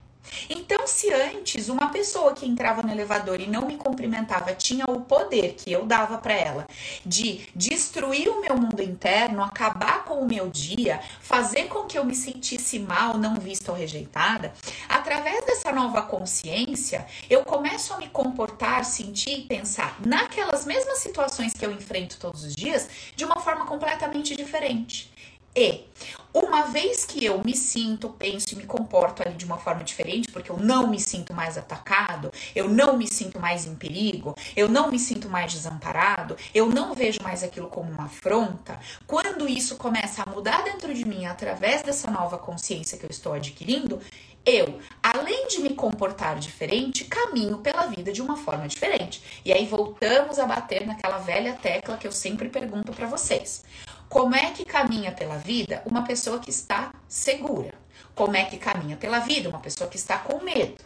Então, 0.50 0.88
se 0.88 1.12
antes 1.12 1.70
uma 1.70 1.89
pessoa 1.89 2.34
que 2.34 2.46
entrava 2.46 2.82
no 2.82 2.92
elevador 2.92 3.39
e 3.39 3.48
não 3.48 3.68
me 3.68 3.77
cumprimentava 3.77 4.54
tinha 4.54 4.86
o 4.86 5.01
poder 5.01 5.54
que 5.54 5.72
eu 5.72 5.86
dava 5.86 6.18
para 6.18 6.34
ela 6.34 6.68
de 7.06 7.48
destruir 7.56 8.30
o 8.30 8.42
meu 8.42 8.58
mundo 8.58 8.82
interno, 8.82 9.44
acabar 9.44 10.04
com 10.06 10.15
o 10.15 10.27
meu 10.27 10.50
dia, 10.50 11.00
fazer 11.22 11.65
com 11.65 11.84
que 11.84 11.98
eu 11.98 12.06
me 12.06 12.15
sentisse 12.15 12.80
mal, 12.80 13.18
não 13.18 13.36
vista 13.36 13.72
ou 13.72 13.77
rejeitada, 13.77 14.54
através 14.88 15.46
dessa 15.46 15.72
nova 15.72 16.01
consciência, 16.01 17.06
eu 17.30 17.44
começo 17.44 17.94
a 17.94 17.98
me 17.98 18.10
comportar, 18.10 18.86
sentir 18.86 19.39
e 19.39 19.42
pensar 19.44 19.98
naquelas 20.06 20.65
mesmas 20.65 21.00
situações 21.00 21.54
que 21.54 21.65
eu 21.65 21.72
enfrento 21.72 22.18
todos 22.20 22.44
os 22.44 22.56
dias 22.56 22.89
de 23.15 23.25
uma 23.25 23.39
forma 23.39 23.65
completamente 23.65 24.36
diferente. 24.36 25.14
E 25.56 25.86
uma 26.34 26.64
vez 26.64 27.06
que 27.06 27.24
eu 27.24 27.42
me 27.42 27.56
sinto, 27.56 28.10
penso 28.10 28.54
e 28.54 28.58
me 28.58 28.66
comporto 28.66 29.22
ali 29.22 29.36
de 29.36 29.46
uma 29.46 29.58
forma 29.58 29.86
diferente, 29.86 30.30
porque 30.30 30.52
eu 30.52 30.58
não 30.58 30.88
me 30.88 31.00
sinto 31.00 31.34
mais 31.34 31.58
atacado, 31.58 32.30
eu 32.54 32.68
não 32.68 32.98
me 32.98 33.08
sinto 33.08 33.40
mais 33.40 33.66
em 33.66 33.74
perigo, 33.74 34.36
eu 34.54 34.68
não 34.68 34.92
me 34.92 35.00
sinto 35.00 35.30
mais 35.30 35.54
desamparado, 35.54 36.36
eu 36.54 36.68
não 36.68 36.94
vejo 36.94 37.24
mais 37.24 37.42
aquilo 37.42 37.70
como 37.70 37.90
uma 37.90 38.06
afronta, 38.06 38.78
quando 39.08 39.48
isso 39.48 39.78
começa 39.78 40.24
a 40.24 40.30
mudar 40.30 40.62
dentro 40.64 40.94
de 40.94 41.06
mim 41.06 41.26
através 41.26 41.82
dessa 41.82 42.12
nova 42.12 42.38
consciência 42.38 42.98
que 42.98 43.06
eu 43.06 43.10
estou 43.10 43.32
adquirindo, 43.32 44.02
eu, 44.46 44.80
além 45.02 45.48
de 45.48 45.60
me 45.60 45.70
comportar 45.70 46.38
diferente, 46.38 47.06
caminho 47.06 47.60
pela 47.60 47.88
vida 47.88 48.12
de 48.12 48.22
uma 48.22 48.38
forma 48.38 48.68
diferente. 48.68 49.24
E 49.44 49.52
aí 49.52 49.66
voltamos 49.66 50.38
a 50.38 50.46
bater 50.46 50.86
naquela 50.86 51.18
velha 51.18 51.54
tecla 51.54 51.98
que 51.98 52.06
eu 52.06 52.12
sempre 52.12 52.48
pergunto 52.50 52.92
para 52.92 53.08
vocês. 53.08 53.64
Como 54.10 54.36
é 54.36 54.52
que 54.52 54.66
caminha 54.66 55.12
pela 55.12 55.38
vida 55.38 55.82
uma 55.86 56.04
pessoa 56.04 56.40
que 56.40 56.50
está 56.50 56.94
segura? 57.08 57.74
Como 58.14 58.36
é 58.36 58.46
que 58.46 58.58
caminha 58.58 58.96
pela 58.96 59.20
vida 59.20 59.50
uma 59.50 59.60
pessoa 59.60 59.90
que 59.90 59.98
está 59.98 60.18
com 60.18 60.44
medo? 60.44 60.84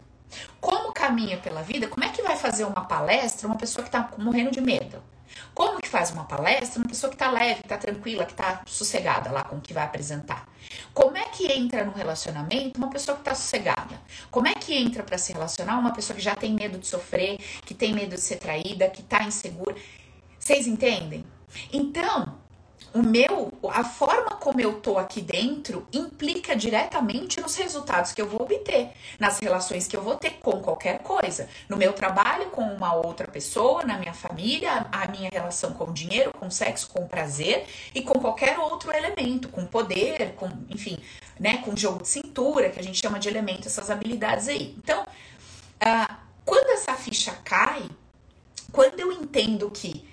Como 0.60 0.94
caminha 0.94 1.38
pela 1.38 1.62
vida? 1.62 1.88
Como 1.88 2.04
é 2.04 2.10
que 2.10 2.22
vai 2.22 2.36
fazer 2.36 2.64
uma 2.64 2.86
palestra 2.86 3.48
uma 3.48 3.58
pessoa 3.58 3.84
que 3.84 3.90
está 3.90 4.10
morrendo 4.18 4.52
de 4.52 4.62
medo? 4.62 5.02
Como 5.54 5.80
que 5.80 5.88
faz 5.88 6.12
uma 6.12 6.24
palestra 6.26 6.80
uma 6.80 6.88
pessoa 6.88 7.10
que 7.10 7.16
está 7.16 7.30
leve, 7.30 7.62
que 7.62 7.66
está 7.66 7.78
tranquila, 7.78 8.26
que 8.26 8.32
está 8.32 8.62
sossegada 8.66 9.32
lá 9.32 9.44
com 9.44 9.58
o 9.58 9.62
que 9.62 9.74
vai 9.74 9.84
apresentar? 9.84 10.48
Como 10.94 11.18
é 11.18 11.26
que 11.26 11.52
entra 11.52 11.84
no 11.84 11.92
relacionamento 11.92 12.78
uma 12.78 12.90
pessoa 12.90 13.16
que 13.16 13.22
está 13.22 13.36
sossegada? 13.36 14.02
Como 14.32 14.48
é 14.48 14.54
que 14.54 14.74
entra 14.74 15.04
para 15.04 15.18
se 15.18 15.34
relacionar 15.34 15.78
uma 15.78 15.94
pessoa 15.94 16.16
que 16.16 16.24
já 16.24 16.36
tem 16.36 16.54
medo 16.54 16.78
de 16.78 16.88
sofrer, 16.88 17.38
que 17.66 17.74
tem 17.74 17.94
medo 17.94 18.16
de 18.16 18.22
ser 18.22 18.38
traída, 18.38 18.90
que 18.90 19.02
está 19.02 19.24
insegura? 19.24 19.76
Vocês 20.40 20.68
entendem? 20.68 21.26
Então, 21.72 22.38
o 22.94 23.04
meu, 23.04 23.52
a 23.70 23.84
forma 23.84 24.32
como 24.32 24.60
eu 24.60 24.80
tô 24.80 24.98
aqui 24.98 25.22
dentro 25.22 25.88
implica 25.94 26.56
diretamente 26.56 27.40
nos 27.40 27.56
resultados 27.56 28.12
que 28.12 28.22
eu 28.22 28.28
vou 28.28 28.42
obter, 28.42 28.90
nas 29.20 29.40
relações 29.40 29.88
que 29.88 29.96
eu 29.96 30.02
vou 30.02 30.16
ter 30.16 30.32
com 30.42 30.60
qualquer 30.62 31.00
coisa, 31.00 31.48
no 31.68 31.78
meu 31.78 31.94
trabalho 31.94 32.50
com 32.50 32.62
uma 32.62 32.94
outra 32.94 33.28
pessoa, 33.28 33.84
na 33.84 33.98
minha 33.98 34.14
família, 34.14 34.88
a 34.92 35.08
minha 35.08 35.30
relação 35.32 35.74
com 35.74 35.86
o 35.86 35.94
dinheiro, 35.94 36.32
com 36.32 36.48
o 36.48 36.52
sexo, 36.52 36.90
com 36.90 37.04
o 37.04 37.08
prazer 37.08 37.66
e 37.94 38.02
com 38.02 38.20
qualquer 38.20 38.58
outro 38.58 38.92
elemento, 38.92 39.50
com 39.50 39.66
poder, 39.66 40.34
com, 40.36 40.50
enfim, 40.70 40.98
né, 41.40 41.58
com 41.58 41.76
jogo 41.76 42.02
de 42.02 42.08
cintura, 42.10 42.70
que 42.70 42.80
a 42.80 42.84
gente 42.84 43.00
chama 43.00 43.20
de 43.20 43.30
elemento, 43.30 43.68
essas 43.68 43.90
habilidades 43.90 44.48
aí. 44.48 44.76
Então, 44.78 45.04
uh, 45.04 46.16
quando 46.44 46.72
essa 46.72 46.96
ficha 46.96 47.34
cai, 47.44 47.84
quando 48.72 49.00
eu 49.00 49.12
entendo 49.12 49.70
que 49.70 50.09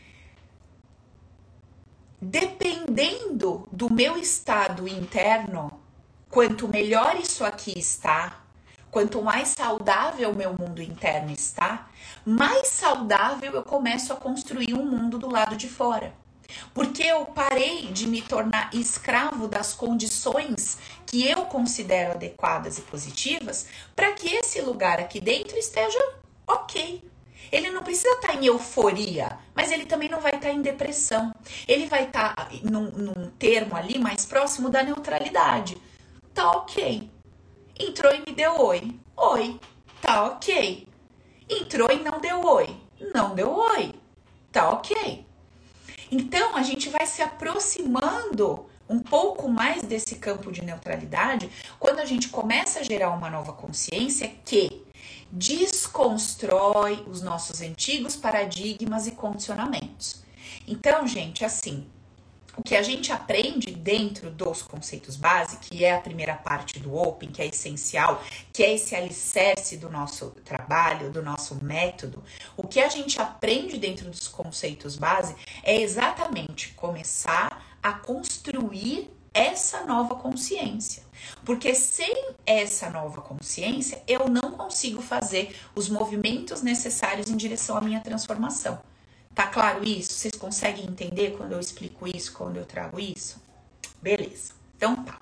dependendo 2.28 3.68
do 3.70 3.92
meu 3.92 4.16
estado 4.16 4.88
interno, 4.88 5.80
quanto 6.28 6.66
melhor 6.66 7.16
isso 7.16 7.44
aqui 7.44 7.78
está, 7.78 8.44
quanto 8.90 9.22
mais 9.22 9.48
saudável 9.48 10.30
o 10.30 10.36
meu 10.36 10.52
mundo 10.52 10.82
interno 10.82 11.30
está, 11.30 11.88
mais 12.24 12.68
saudável 12.68 13.52
eu 13.52 13.62
começo 13.62 14.12
a 14.12 14.16
construir 14.16 14.74
um 14.74 14.84
mundo 14.84 15.18
do 15.18 15.30
lado 15.30 15.56
de 15.56 15.68
fora. 15.68 16.12
Porque 16.72 17.02
eu 17.02 17.26
parei 17.26 17.88
de 17.92 18.06
me 18.06 18.22
tornar 18.22 18.70
escravo 18.74 19.46
das 19.46 19.72
condições 19.72 20.78
que 21.04 21.28
eu 21.28 21.44
considero 21.46 22.12
adequadas 22.12 22.78
e 22.78 22.82
positivas 22.82 23.66
para 23.94 24.12
que 24.12 24.28
esse 24.28 24.60
lugar 24.60 24.98
aqui 25.00 25.20
dentro 25.20 25.56
esteja 25.56 25.98
ok, 26.46 27.02
ele 27.50 27.70
não 27.70 27.82
precisa 27.82 28.14
estar 28.14 28.28
tá 28.28 28.34
em 28.34 28.46
euforia, 28.46 29.38
mas 29.54 29.70
ele 29.70 29.86
também 29.86 30.08
não 30.08 30.20
vai 30.20 30.34
estar 30.34 30.48
tá 30.48 30.52
em 30.52 30.62
depressão. 30.62 31.34
Ele 31.66 31.86
vai 31.86 32.04
estar 32.04 32.34
tá 32.34 32.48
num, 32.62 32.90
num 32.90 33.30
termo 33.38 33.76
ali 33.76 33.98
mais 33.98 34.24
próximo 34.24 34.68
da 34.68 34.82
neutralidade. 34.82 35.76
Tá 36.34 36.50
ok. 36.50 37.10
Entrou 37.78 38.12
e 38.14 38.20
me 38.20 38.34
deu 38.34 38.60
oi. 38.60 38.98
Oi. 39.16 39.60
Tá 40.00 40.24
ok. 40.24 40.86
Entrou 41.48 41.90
e 41.90 42.02
não 42.02 42.20
deu 42.20 42.44
oi. 42.44 42.76
Não 43.14 43.34
deu 43.34 43.52
oi. 43.52 43.94
Tá 44.52 44.70
ok. 44.70 45.26
Então 46.10 46.56
a 46.56 46.62
gente 46.62 46.88
vai 46.88 47.06
se 47.06 47.22
aproximando 47.22 48.66
um 48.88 49.00
pouco 49.00 49.48
mais 49.48 49.82
desse 49.82 50.16
campo 50.16 50.52
de 50.52 50.62
neutralidade 50.62 51.50
quando 51.78 51.98
a 51.98 52.04
gente 52.04 52.28
começa 52.28 52.80
a 52.80 52.82
gerar 52.82 53.10
uma 53.10 53.28
nova 53.28 53.52
consciência 53.52 54.28
que 54.44 54.85
desconstrói 55.30 57.04
os 57.08 57.22
nossos 57.22 57.60
antigos 57.60 58.16
paradigmas 58.16 59.06
e 59.06 59.12
condicionamentos. 59.12 60.22
Então, 60.66 61.06
gente, 61.06 61.44
assim, 61.44 61.86
o 62.56 62.62
que 62.62 62.74
a 62.74 62.82
gente 62.82 63.12
aprende 63.12 63.70
dentro 63.70 64.30
dos 64.30 64.62
conceitos 64.62 65.14
base, 65.14 65.58
que 65.58 65.84
é 65.84 65.94
a 65.94 66.00
primeira 66.00 66.34
parte 66.34 66.78
do 66.78 66.96
Open, 66.96 67.30
que 67.30 67.42
é 67.42 67.46
essencial, 67.46 68.24
que 68.50 68.62
é 68.62 68.74
esse 68.74 68.94
alicerce 68.94 69.76
do 69.76 69.90
nosso 69.90 70.30
trabalho, 70.42 71.10
do 71.10 71.22
nosso 71.22 71.62
método, 71.62 72.24
o 72.56 72.66
que 72.66 72.80
a 72.80 72.88
gente 72.88 73.20
aprende 73.20 73.76
dentro 73.76 74.10
dos 74.10 74.26
conceitos 74.26 74.96
base 74.96 75.36
é 75.62 75.78
exatamente 75.80 76.72
começar 76.72 77.76
a 77.82 77.92
construir 77.92 79.10
essa 79.34 79.84
nova 79.84 80.14
consciência. 80.14 81.05
Porque 81.44 81.74
sem 81.74 82.30
essa 82.44 82.90
nova 82.90 83.20
consciência, 83.20 84.02
eu 84.06 84.28
não 84.28 84.52
consigo 84.52 85.02
fazer 85.02 85.54
os 85.74 85.88
movimentos 85.88 86.62
necessários 86.62 87.28
em 87.28 87.36
direção 87.36 87.76
à 87.76 87.80
minha 87.80 88.00
transformação. 88.00 88.80
Tá 89.34 89.46
claro 89.46 89.86
isso? 89.86 90.12
Vocês 90.12 90.34
conseguem 90.34 90.86
entender 90.86 91.36
quando 91.36 91.52
eu 91.52 91.60
explico 91.60 92.08
isso, 92.08 92.32
quando 92.32 92.56
eu 92.56 92.64
trago 92.64 92.98
isso? 92.98 93.40
Beleza. 94.00 94.54
Então 94.76 94.96
tá. 94.96 95.20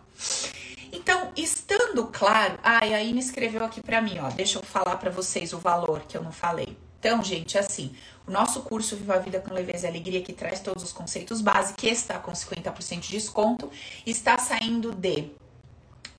Então, 0.93 1.33
estando 1.37 2.07
claro, 2.07 2.57
ah, 2.63 2.87
e 2.87 2.95
aí 2.95 3.13
me 3.13 3.19
escreveu 3.19 3.65
aqui 3.65 3.83
para 3.83 4.01
mim, 4.01 4.19
ó, 4.21 4.31
deixa 4.31 4.61
eu 4.61 4.63
falar 4.63 4.97
para 4.97 5.11
vocês 5.11 5.53
o 5.53 5.59
valor 5.59 6.03
que 6.03 6.17
eu 6.17 6.23
não 6.23 6.31
falei. 6.31 6.79
Então, 7.01 7.23
gente, 7.23 7.59
assim, 7.59 7.95
o 8.27 8.31
nosso 8.31 8.63
curso 8.63 8.97
Viva 8.97 9.17
a 9.17 9.19
Vida 9.19 9.41
com 9.41 9.53
Leveza 9.53 9.87
e 9.87 9.91
Alegria, 9.91 10.23
que 10.23 10.33
traz 10.33 10.61
todos 10.61 10.83
os 10.83 10.93
conceitos 10.93 11.41
básicos, 11.41 11.75
que 11.77 11.89
está 11.89 12.19
com 12.19 12.33
50% 12.33 13.01
de 13.01 13.11
desconto, 13.11 13.71
está 14.07 14.39
saindo 14.39 14.93
de 14.95 15.31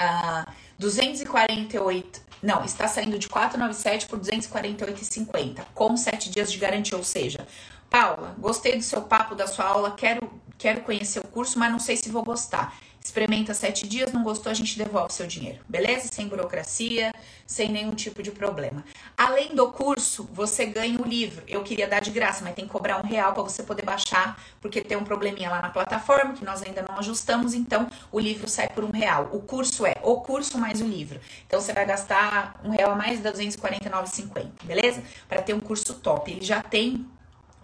uh, 0.02 0.52
248, 0.78 2.22
não, 2.42 2.64
está 2.64 2.88
saindo 2.88 3.18
de 3.18 3.28
497 3.28 4.08
por 4.08 4.20
248,50, 4.20 5.66
com 5.74 5.96
7 5.96 6.30
dias 6.30 6.52
de 6.52 6.58
garantia, 6.58 6.98
ou 6.98 7.04
seja, 7.04 7.48
Paula, 7.90 8.36
gostei 8.38 8.76
do 8.76 8.84
seu 8.84 9.02
papo, 9.02 9.36
da 9.36 9.48
sua 9.48 9.66
aula, 9.66 9.92
quero, 9.92 10.30
quero 10.58 10.82
conhecer 10.82 11.20
o 11.20 11.28
curso, 11.28 11.58
mas 11.58 11.72
não 11.72 11.80
sei 11.80 11.96
se 11.96 12.10
vou 12.10 12.24
gostar. 12.24 12.76
Experimenta 13.06 13.54
sete 13.54 13.88
dias, 13.88 14.12
não 14.12 14.24
gostou, 14.24 14.50
a 14.50 14.56
gente 14.56 14.76
devolve 14.80 15.14
seu 15.14 15.28
dinheiro, 15.28 15.60
beleza? 15.70 16.10
Sem 16.12 16.28
burocracia, 16.28 17.14
sem 17.46 17.72
nenhum 17.72 17.92
tipo 17.92 18.24
de 18.24 18.32
problema. 18.32 18.84
Além 19.16 19.54
do 19.56 19.72
curso, 19.72 20.28
você 20.34 20.66
ganha 20.66 21.00
o 21.00 21.08
livro. 21.08 21.44
Eu 21.48 21.62
queria 21.62 21.88
dar 21.88 22.00
de 22.00 22.10
graça, 22.10 22.44
mas 22.44 22.56
tem 22.56 22.66
que 22.66 22.72
cobrar 22.72 22.98
um 22.98 23.08
real 23.08 23.32
para 23.32 23.44
você 23.44 23.62
poder 23.62 23.84
baixar, 23.86 24.42
porque 24.60 24.82
tem 24.82 24.98
um 24.98 25.04
probleminha 25.04 25.52
lá 25.52 25.62
na 25.62 25.70
plataforma 25.70 26.34
que 26.34 26.44
nós 26.44 26.64
ainda 26.64 26.84
não 26.90 26.98
ajustamos, 26.98 27.54
então 27.54 27.88
o 28.12 28.20
livro 28.20 28.50
sai 28.50 28.70
por 28.70 28.84
um 28.84 28.90
real. 28.90 29.30
O 29.32 29.40
curso 29.40 29.86
é 29.86 29.94
o 30.02 30.22
curso 30.22 30.58
mais 30.58 30.82
o 30.82 30.86
livro. 30.86 31.22
Então 31.46 31.62
você 31.62 31.74
vai 31.74 31.86
gastar 31.86 32.60
um 32.64 32.72
real 32.72 32.90
a 32.90 32.96
mais, 32.96 33.20
dá 33.20 33.32
249,50, 33.32 34.50
beleza? 34.64 35.04
Para 35.30 35.44
ter 35.44 35.54
um 35.54 35.60
curso 35.60 35.94
top. 35.94 36.32
Ele 36.32 36.44
já 36.44 36.60
tem 36.60 37.06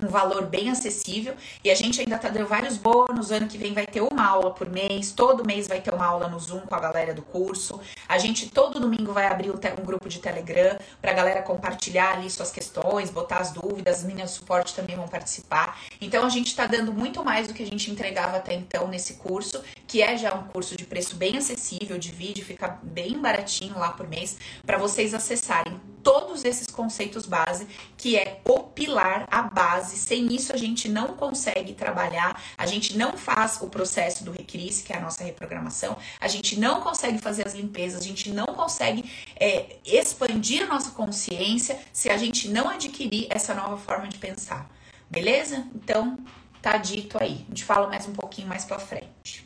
um 0.02 0.08
valor 0.08 0.46
bem 0.46 0.70
acessível 0.70 1.36
e 1.64 1.70
a 1.70 1.76
gente 1.76 2.00
ainda 2.00 2.18
tá 2.18 2.30
dando 2.30 2.48
vários 2.48 2.78
bônus. 2.78 3.32
Ano 3.32 3.48
que 3.48 3.58
vem 3.58 3.74
vai 3.74 3.86
ter 3.86 4.02
uma 4.02 4.26
aula 4.26 4.52
por 4.52 4.70
mês, 4.70 5.12
todo 5.12 5.46
mês 5.46 5.68
vai 5.68 5.82
ter 5.82 5.94
uma 5.94 6.06
aula 6.06 6.28
no 6.28 6.40
Zoom 6.40 6.62
com 6.62 6.76
a 6.76 6.80
galera 6.80 7.14
do 7.14 7.22
curso. 7.22 7.80
A 8.08 8.18
gente 8.18 8.50
todo 8.50 8.80
domingo 8.80 9.14
vai 9.14 9.28
abrir 9.28 9.52
um 9.52 9.86
grupo 9.86 10.10
de 10.10 10.20
Telegram 10.20 10.78
pra 11.02 11.14
galera 11.14 11.42
compartilhar 11.42 12.14
ali 12.14 12.30
suas 12.30 12.52
questões, 12.52 13.10
botar 13.10 13.38
as 13.38 13.52
dúvidas, 13.52 14.00
as 14.00 14.04
meninas 14.04 14.32
suporte 14.32 14.76
também 14.76 14.96
vão 14.96 15.08
participar. 15.08 15.80
Então 16.00 16.26
a 16.26 16.30
gente 16.30 16.56
tá 16.56 16.66
dando 16.66 16.92
muito 16.92 17.24
mais 17.24 17.48
do 17.48 17.54
que 17.54 17.64
a 17.64 17.68
gente 17.68 17.92
entregava 17.92 18.38
até 18.38 18.54
então 18.54 18.88
nesse 18.88 19.16
curso, 19.16 19.62
que 19.88 20.02
é 20.02 20.18
já 20.18 20.34
um 20.34 20.44
curso 20.44 20.76
de 20.76 20.86
preço 20.86 21.16
bem 21.16 21.38
acessível, 21.38 21.98
de 21.98 22.12
vídeo, 22.12 22.44
fica 22.46 22.80
bem 22.82 23.20
baratinho 23.20 23.78
lá 23.78 23.92
por 23.92 24.08
mês, 24.08 24.38
para 24.66 24.78
vocês 24.78 25.14
acessarem 25.14 25.80
todos 26.04 26.44
esses 26.44 26.68
conceitos 26.68 27.26
base, 27.26 27.68
que 27.98 28.18
é 28.18 28.42
o 28.46 28.60
pilar, 28.60 29.28
a 29.30 29.42
base. 29.42 29.98
Sem 29.98 30.34
isso 30.34 30.54
a 30.54 30.58
gente 30.58 30.90
não 30.90 31.10
consegue 31.10 31.74
trabalhar, 31.74 32.42
a 32.58 32.66
gente 32.66 32.98
não 32.98 33.18
faz 33.18 33.60
o 33.62 33.68
processo 33.68 34.24
do 34.24 34.32
Recris, 34.32 34.82
que 34.82 34.94
é 34.94 34.98
a 34.98 35.02
nossa 35.02 35.24
reprogramação, 35.24 35.98
a 36.20 36.28
gente 36.28 36.60
não 36.60 36.82
consegue 36.82 37.20
fazer 37.20 37.48
as 37.48 37.54
limpezas, 37.54 38.02
a 38.02 38.04
gente 38.04 38.32
não 38.32 38.48
consegue 38.48 39.10
é, 39.40 39.78
expandir 39.86 40.64
a 40.64 40.68
nossa 40.68 40.92
consciência 40.92 41.80
se 41.92 42.10
a 42.10 42.18
gente 42.18 42.50
não 42.50 42.70
adquirir 42.70 43.28
essa 43.30 43.54
nova 43.54 43.78
forma 43.78 44.08
de 44.08 44.18
pensar. 44.18 44.70
Beleza? 45.10 45.68
Então, 45.76 46.18
tá 46.62 46.78
dito 46.78 47.18
aí. 47.22 47.46
A 47.46 47.50
gente 47.50 47.66
fala 47.66 47.88
mais 47.88 48.08
um 48.08 48.14
pouquinho 48.14 48.48
mais 48.48 48.64
pra 48.64 48.80
frente. 48.80 49.46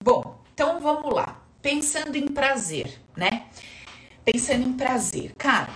Bom, 0.00 0.40
então 0.54 0.80
vamos 0.80 1.12
lá. 1.12 1.42
Pensando 1.60 2.16
em 2.16 2.28
prazer, 2.28 3.00
né? 3.16 3.46
Pensando 4.24 4.68
em 4.68 4.72
prazer. 4.72 5.34
Cara, 5.36 5.68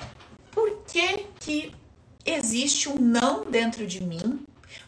por 0.50 0.84
que 0.86 1.26
que 1.40 1.74
existe 2.24 2.88
um 2.88 2.96
não 2.96 3.44
dentro 3.44 3.86
de 3.86 4.02
mim 4.02 4.46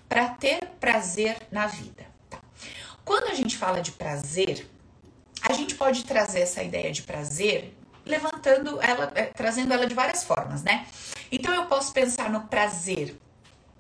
para 0.09 0.29
ter 0.29 0.67
prazer 0.81 1.37
na 1.51 1.67
vida? 1.67 2.07
Tá. 2.31 2.39
Quando 3.05 3.29
a 3.29 3.35
gente 3.35 3.57
fala 3.57 3.81
de 3.81 3.93
prazer, 3.93 4.67
a 5.43 5.53
gente 5.53 5.75
pode 5.75 6.05
trazer 6.05 6.41
essa 6.41 6.63
ideia 6.63 6.93
de 6.93 7.03
prazer 7.03 7.75
levantando 8.05 8.81
ela, 8.81 9.13
é, 9.15 9.25
trazendo 9.25 9.73
ela 9.73 9.87
de 9.87 9.95
várias 9.95 10.23
formas, 10.23 10.63
né? 10.63 10.87
Então 11.31 11.53
eu 11.53 11.67
posso 11.67 11.93
pensar 11.93 12.31
no 12.31 12.43
prazer 12.43 13.17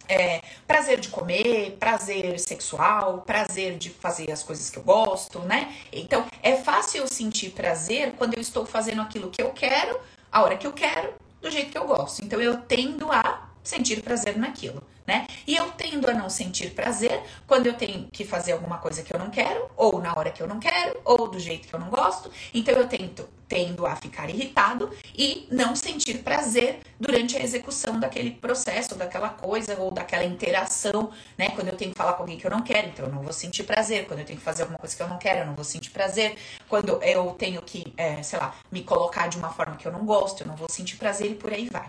é, 0.08 0.42
prazer 0.66 1.00
de 1.00 1.08
comer, 1.08 1.76
prazer 1.78 2.38
sexual, 2.38 3.22
prazer 3.26 3.76
de 3.76 3.90
fazer 3.90 4.30
as 4.30 4.42
coisas 4.42 4.70
que 4.70 4.78
eu 4.78 4.82
gosto, 4.82 5.40
né? 5.40 5.74
Então 5.92 6.26
é 6.42 6.56
fácil 6.56 7.02
eu 7.02 7.08
sentir 7.08 7.50
prazer 7.50 8.12
quando 8.16 8.34
eu 8.34 8.40
estou 8.40 8.64
fazendo 8.64 9.02
aquilo 9.02 9.30
que 9.30 9.42
eu 9.42 9.50
quero, 9.50 9.98
a 10.30 10.42
hora 10.42 10.56
que 10.56 10.66
eu 10.66 10.72
quero, 10.72 11.14
do 11.40 11.50
jeito 11.50 11.70
que 11.70 11.78
eu 11.78 11.86
gosto. 11.86 12.24
Então 12.24 12.40
eu 12.40 12.58
tendo 12.58 13.10
a 13.12 13.48
sentir 13.62 14.02
prazer 14.02 14.38
naquilo 14.38 14.82
né? 15.06 15.26
E 15.46 15.54
eu 15.56 15.70
tendo 15.72 16.10
a 16.10 16.14
não 16.14 16.28
sentir 16.28 16.70
prazer 16.70 17.22
quando 17.46 17.66
eu 17.66 17.74
tenho 17.74 18.08
que 18.12 18.24
fazer 18.24 18.52
alguma 18.52 18.78
coisa 18.78 19.02
que 19.02 19.14
eu 19.14 19.18
não 19.18 19.30
quero, 19.30 19.70
ou 19.76 20.00
na 20.00 20.16
hora 20.16 20.30
que 20.30 20.42
eu 20.42 20.46
não 20.46 20.58
quero, 20.58 21.00
ou 21.04 21.28
do 21.28 21.38
jeito 21.38 21.68
que 21.68 21.74
eu 21.74 21.80
não 21.80 21.88
gosto. 21.88 22.30
Então 22.52 22.74
eu 22.74 22.88
tento 22.88 23.28
tendo 23.48 23.86
a 23.86 23.94
ficar 23.94 24.28
irritado 24.28 24.90
e 25.16 25.46
não 25.50 25.76
sentir 25.76 26.18
prazer 26.18 26.80
durante 26.98 27.36
a 27.36 27.42
execução 27.42 28.00
daquele 28.00 28.32
processo, 28.32 28.94
daquela 28.94 29.28
coisa 29.28 29.78
ou 29.78 29.90
daquela 29.90 30.24
interação, 30.24 31.10
né? 31.38 31.50
Quando 31.50 31.68
eu 31.68 31.76
tenho 31.76 31.92
que 31.92 31.96
falar 31.96 32.14
com 32.14 32.22
alguém 32.24 32.36
que 32.36 32.46
eu 32.46 32.50
não 32.50 32.62
quero, 32.62 32.88
então 32.88 33.06
eu 33.06 33.12
não 33.12 33.22
vou 33.22 33.32
sentir 33.32 33.64
prazer. 33.64 34.06
Quando 34.06 34.20
eu 34.20 34.26
tenho 34.26 34.38
que 34.38 34.44
fazer 34.44 34.62
alguma 34.62 34.78
coisa 34.78 34.96
que 34.96 35.02
eu 35.02 35.08
não 35.08 35.18
quero, 35.18 35.40
eu 35.40 35.46
não 35.46 35.54
vou 35.54 35.64
sentir 35.64 35.90
prazer. 35.90 36.36
Quando 36.68 37.00
eu 37.02 37.30
tenho 37.38 37.62
que, 37.62 37.92
é, 37.96 38.22
sei 38.22 38.38
lá, 38.38 38.54
me 38.70 38.82
colocar 38.82 39.28
de 39.28 39.38
uma 39.38 39.50
forma 39.50 39.76
que 39.76 39.86
eu 39.86 39.92
não 39.92 40.04
gosto, 40.04 40.42
eu 40.42 40.46
não 40.46 40.56
vou 40.56 40.68
sentir 40.68 40.96
prazer 40.96 41.30
e 41.30 41.34
por 41.34 41.52
aí 41.52 41.68
vai. 41.70 41.88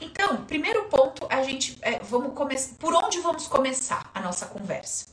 Então, 0.00 0.44
primeiro 0.44 0.84
ponto, 0.84 1.26
a 1.30 1.42
gente 1.42 1.78
é, 1.82 1.98
vamos 2.00 2.34
começar. 2.34 2.74
Por 2.78 2.94
onde 2.94 3.20
vamos 3.20 3.46
começar 3.46 4.10
a 4.14 4.20
nossa 4.20 4.46
conversa? 4.46 5.06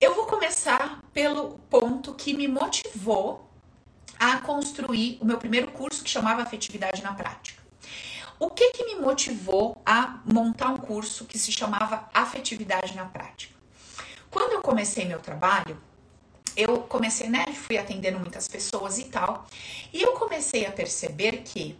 Eu 0.00 0.14
vou 0.14 0.26
começar 0.26 1.02
pelo 1.12 1.58
ponto 1.70 2.14
que 2.14 2.34
me 2.34 2.48
motivou 2.48 3.48
a 4.18 4.38
construir 4.38 5.18
o 5.20 5.24
meu 5.24 5.38
primeiro 5.38 5.70
curso 5.70 6.02
que 6.02 6.10
chamava 6.10 6.42
Afetividade 6.42 7.02
na 7.02 7.14
Prática. 7.14 7.62
O 8.38 8.50
que 8.50 8.72
que 8.72 8.84
me 8.84 8.96
motivou 8.96 9.80
a 9.86 10.20
montar 10.24 10.68
um 10.68 10.76
curso 10.76 11.24
que 11.24 11.38
se 11.38 11.52
chamava 11.52 12.08
Afetividade 12.12 12.94
na 12.94 13.04
Prática? 13.04 13.54
Quando 14.30 14.52
eu 14.52 14.60
comecei 14.60 15.04
meu 15.04 15.20
trabalho, 15.20 15.80
eu 16.56 16.82
comecei, 16.82 17.28
né, 17.28 17.46
fui 17.52 17.78
atendendo 17.78 18.18
muitas 18.18 18.48
pessoas 18.48 18.98
e 18.98 19.04
tal, 19.04 19.46
e 19.92 20.02
eu 20.02 20.12
comecei 20.12 20.66
a 20.66 20.72
perceber 20.72 21.42
que 21.42 21.76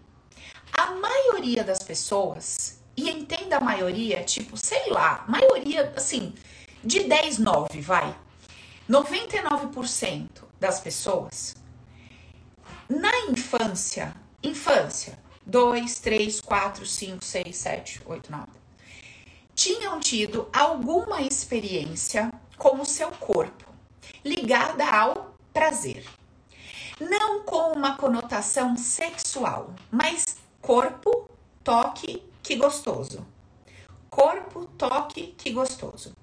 a 0.76 0.90
maioria 0.92 1.64
das 1.64 1.82
pessoas, 1.82 2.80
e 2.96 3.10
entenda 3.10 3.56
a 3.56 3.60
maioria, 3.60 4.22
tipo, 4.22 4.56
sei 4.56 4.90
lá, 4.90 5.24
maioria, 5.28 5.92
assim, 5.96 6.34
de 6.82 7.04
10, 7.04 7.38
9, 7.38 7.80
vai. 7.80 8.14
99% 8.88 10.28
das 10.60 10.80
pessoas, 10.80 11.56
na 12.88 13.10
infância, 13.30 14.14
infância, 14.42 15.18
2, 15.46 15.98
3, 16.00 16.40
4, 16.40 16.86
5, 16.86 17.24
6, 17.24 17.56
7, 17.56 18.02
8, 18.04 18.30
9, 18.30 18.46
tinham 19.54 20.00
tido 20.00 20.48
alguma 20.52 21.22
experiência 21.22 22.30
com 22.58 22.80
o 22.80 22.84
seu 22.84 23.10
corpo 23.12 23.64
ligada 24.24 24.84
ao 24.84 25.34
prazer. 25.52 26.04
Não 27.00 27.42
com 27.42 27.72
uma 27.72 27.96
conotação 27.96 28.76
sexual, 28.76 29.74
mas 29.90 30.36
Corpo, 30.64 31.28
toque, 31.62 32.22
que 32.42 32.56
gostoso. 32.56 33.26
Corpo, 34.08 34.64
toque, 34.78 35.34
que 35.36 35.50
gostoso. 35.50 36.16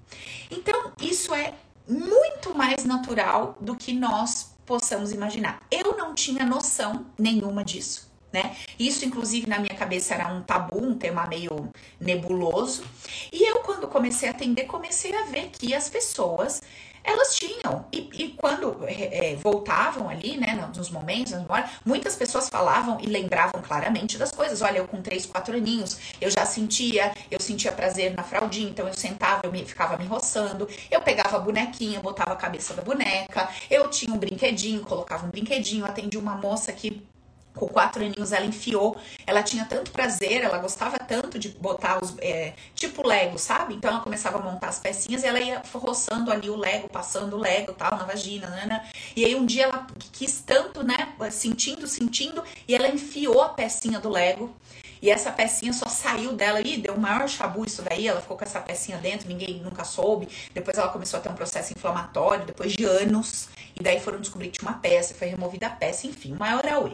Então, 0.50 0.90
isso 1.00 1.32
é 1.32 1.54
muito 1.88 2.52
mais 2.52 2.84
natural 2.84 3.56
do 3.60 3.76
que 3.76 3.92
nós 3.92 4.52
possamos 4.66 5.12
imaginar. 5.12 5.62
Eu 5.70 5.96
não 5.96 6.12
tinha 6.12 6.44
noção 6.44 7.06
nenhuma 7.16 7.64
disso. 7.64 8.10
Né? 8.32 8.56
Isso, 8.76 9.04
inclusive, 9.04 9.46
na 9.46 9.60
minha 9.60 9.76
cabeça 9.76 10.14
era 10.14 10.26
um 10.26 10.42
tabu, 10.42 10.82
um 10.82 10.98
tema 10.98 11.24
meio 11.28 11.70
nebuloso. 12.00 12.82
E 13.30 13.48
eu, 13.48 13.60
quando 13.60 13.86
comecei 13.86 14.28
a 14.28 14.32
atender, 14.32 14.64
comecei 14.64 15.14
a 15.14 15.26
ver 15.26 15.50
que 15.50 15.72
as 15.72 15.88
pessoas 15.88 16.60
elas 17.04 17.34
tinham. 17.34 17.84
E, 17.92 18.08
e 18.14 18.28
quando 18.30 18.84
é, 18.86 19.32
é 19.32 19.36
voltavam 19.36 20.08
ali, 20.08 20.36
né, 20.36 20.54
nos 20.76 20.90
momentos, 20.90 21.32
muitas 21.84 22.16
pessoas 22.16 22.48
falavam 22.48 22.98
e 23.00 23.06
lembravam 23.06 23.62
claramente 23.62 24.18
das 24.18 24.32
coisas. 24.32 24.62
Olha, 24.62 24.78
eu 24.78 24.88
com 24.88 25.00
3, 25.02 25.26
4 25.26 25.56
aninhos, 25.56 25.98
eu 26.20 26.30
já 26.30 26.44
sentia, 26.44 27.12
eu 27.30 27.40
sentia 27.40 27.72
prazer 27.72 28.14
na 28.14 28.22
fraldinha, 28.22 28.70
então 28.70 28.86
eu 28.86 28.94
sentava, 28.94 29.42
eu 29.44 29.52
me, 29.52 29.64
ficava 29.64 29.96
me 29.96 30.06
roçando, 30.06 30.68
eu 30.90 31.00
pegava 31.00 31.36
a 31.36 31.40
bonequinha, 31.40 32.00
botava 32.00 32.32
a 32.32 32.36
cabeça 32.36 32.74
da 32.74 32.82
boneca, 32.82 33.48
eu 33.70 33.88
tinha 33.88 34.14
um 34.14 34.18
brinquedinho, 34.18 34.80
colocava 34.82 35.26
um 35.26 35.30
brinquedinho, 35.30 35.84
atendi 35.84 36.16
uma 36.16 36.34
moça 36.36 36.72
que 36.72 37.02
com 37.54 37.68
quatro 37.68 38.04
aninhos 38.04 38.32
ela 38.32 38.46
enfiou, 38.46 38.96
ela 39.26 39.42
tinha 39.42 39.64
tanto 39.64 39.90
prazer, 39.90 40.42
ela 40.42 40.58
gostava 40.58 40.98
tanto 40.98 41.38
de 41.38 41.50
botar 41.50 42.02
os, 42.02 42.14
é, 42.18 42.54
tipo 42.74 43.06
Lego, 43.06 43.38
sabe? 43.38 43.74
Então 43.74 43.90
ela 43.90 44.00
começava 44.00 44.38
a 44.38 44.42
montar 44.42 44.68
as 44.68 44.78
pecinhas 44.78 45.22
e 45.22 45.26
ela 45.26 45.40
ia 45.40 45.62
roçando 45.72 46.30
ali 46.32 46.48
o 46.48 46.56
Lego, 46.56 46.88
passando 46.88 47.36
o 47.36 47.40
Lego 47.40 47.72
tal, 47.72 47.96
na 47.96 48.04
vagina, 48.04 48.48
né, 48.48 48.66
né? 48.66 48.90
E 49.14 49.24
aí 49.24 49.34
um 49.34 49.44
dia 49.44 49.64
ela 49.64 49.86
quis 50.12 50.40
tanto, 50.40 50.82
né, 50.82 51.12
sentindo, 51.30 51.86
sentindo, 51.86 52.42
e 52.66 52.74
ela 52.74 52.88
enfiou 52.88 53.42
a 53.42 53.50
pecinha 53.50 54.00
do 54.00 54.08
Lego, 54.08 54.54
e 55.02 55.10
essa 55.10 55.32
pecinha 55.32 55.72
só 55.72 55.86
saiu 55.88 56.32
dela 56.32 56.60
e 56.60 56.76
deu 56.76 56.94
o 56.94 57.00
maior 57.00 57.28
chabu 57.28 57.64
isso 57.64 57.82
daí, 57.82 58.06
ela 58.06 58.20
ficou 58.20 58.36
com 58.36 58.44
essa 58.44 58.60
pecinha 58.60 58.98
dentro, 58.98 59.26
ninguém 59.26 59.60
nunca 59.60 59.82
soube. 59.82 60.28
Depois 60.54 60.78
ela 60.78 60.90
começou 60.90 61.18
a 61.18 61.20
ter 61.20 61.28
um 61.28 61.34
processo 61.34 61.72
inflamatório, 61.76 62.46
depois 62.46 62.72
de 62.72 62.84
anos, 62.84 63.48
e 63.78 63.82
daí 63.82 63.98
foram 63.98 64.20
descobrir 64.20 64.50
que 64.50 64.60
tinha 64.60 64.70
uma 64.70 64.78
peça, 64.78 65.12
foi 65.12 65.26
removida 65.26 65.66
a 65.66 65.70
peça, 65.70 66.06
enfim, 66.06 66.34
o 66.34 66.38
maior 66.38 66.64
auê. 66.68 66.92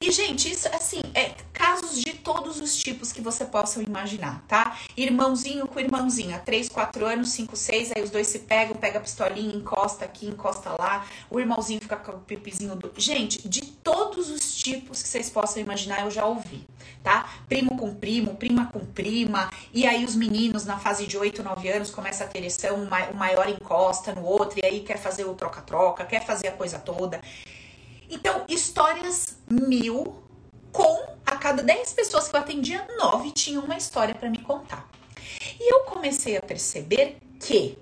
E, 0.00 0.12
gente, 0.12 0.50
isso, 0.50 0.68
assim, 0.68 1.00
é 1.14 1.34
casos 1.52 2.00
de 2.00 2.12
todos 2.12 2.60
os 2.60 2.76
tipos 2.76 3.10
que 3.10 3.20
você 3.20 3.44
possa 3.44 3.82
imaginar, 3.82 4.44
tá? 4.46 4.78
Irmãozinho 4.96 5.66
com 5.66 5.80
irmãozinha, 5.80 6.38
3, 6.38 6.68
4 6.68 7.04
anos, 7.04 7.30
5, 7.30 7.56
6, 7.56 7.92
aí 7.96 8.02
os 8.02 8.10
dois 8.10 8.28
se 8.28 8.40
pegam, 8.40 8.76
pega 8.76 8.98
a 8.98 9.02
pistolinha, 9.02 9.56
encosta 9.56 10.04
aqui, 10.04 10.26
encosta 10.26 10.70
lá, 10.78 11.04
o 11.28 11.40
irmãozinho 11.40 11.80
fica 11.80 11.96
com 11.96 12.12
o 12.12 12.20
pipizinho 12.20 12.76
do. 12.76 12.92
Gente, 12.96 13.48
de 13.48 13.62
todos 13.62 14.30
os 14.30 14.56
tipos 14.56 15.02
que 15.02 15.08
vocês 15.08 15.28
possam 15.28 15.60
imaginar, 15.60 16.02
eu 16.02 16.10
já 16.10 16.24
ouvi, 16.24 16.64
tá? 17.02 17.28
Primo 17.48 17.76
com 17.76 17.92
primo, 17.92 18.36
prima 18.36 18.66
com 18.66 18.80
prima, 18.80 19.50
e 19.72 19.84
aí 19.84 20.04
os 20.04 20.14
meninos 20.14 20.64
na 20.64 20.78
fase 20.78 21.06
de 21.08 21.18
8, 21.18 21.42
9 21.42 21.68
anos 21.70 21.90
começam 21.90 22.24
a 22.24 22.30
ter 22.30 22.38
ereção, 22.38 22.76
o 22.84 23.16
maior 23.16 23.48
encosta 23.48 24.14
no 24.14 24.24
outro, 24.24 24.60
e 24.62 24.64
aí 24.64 24.80
quer 24.80 24.98
fazer 24.98 25.24
o 25.24 25.34
troca-troca, 25.34 26.04
quer 26.04 26.24
fazer 26.24 26.48
a 26.48 26.52
coisa 26.52 26.78
toda. 26.78 27.20
Então, 28.10 28.44
histórias 28.48 29.37
mil 29.50 30.22
com 30.72 31.16
a 31.24 31.36
cada 31.36 31.62
10 31.62 31.92
pessoas 31.92 32.28
que 32.28 32.36
eu 32.36 32.40
atendia, 32.40 32.86
9 32.98 33.30
tinham 33.32 33.64
uma 33.64 33.76
história 33.76 34.14
para 34.14 34.30
me 34.30 34.38
contar. 34.38 34.88
E 35.58 35.72
eu 35.72 35.80
comecei 35.80 36.36
a 36.36 36.42
perceber 36.42 37.18
que 37.40 37.78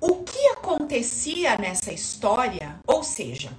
o 0.00 0.22
que 0.22 0.46
acontecia 0.48 1.56
nessa 1.58 1.92
história, 1.92 2.80
ou 2.86 3.04
seja, 3.04 3.50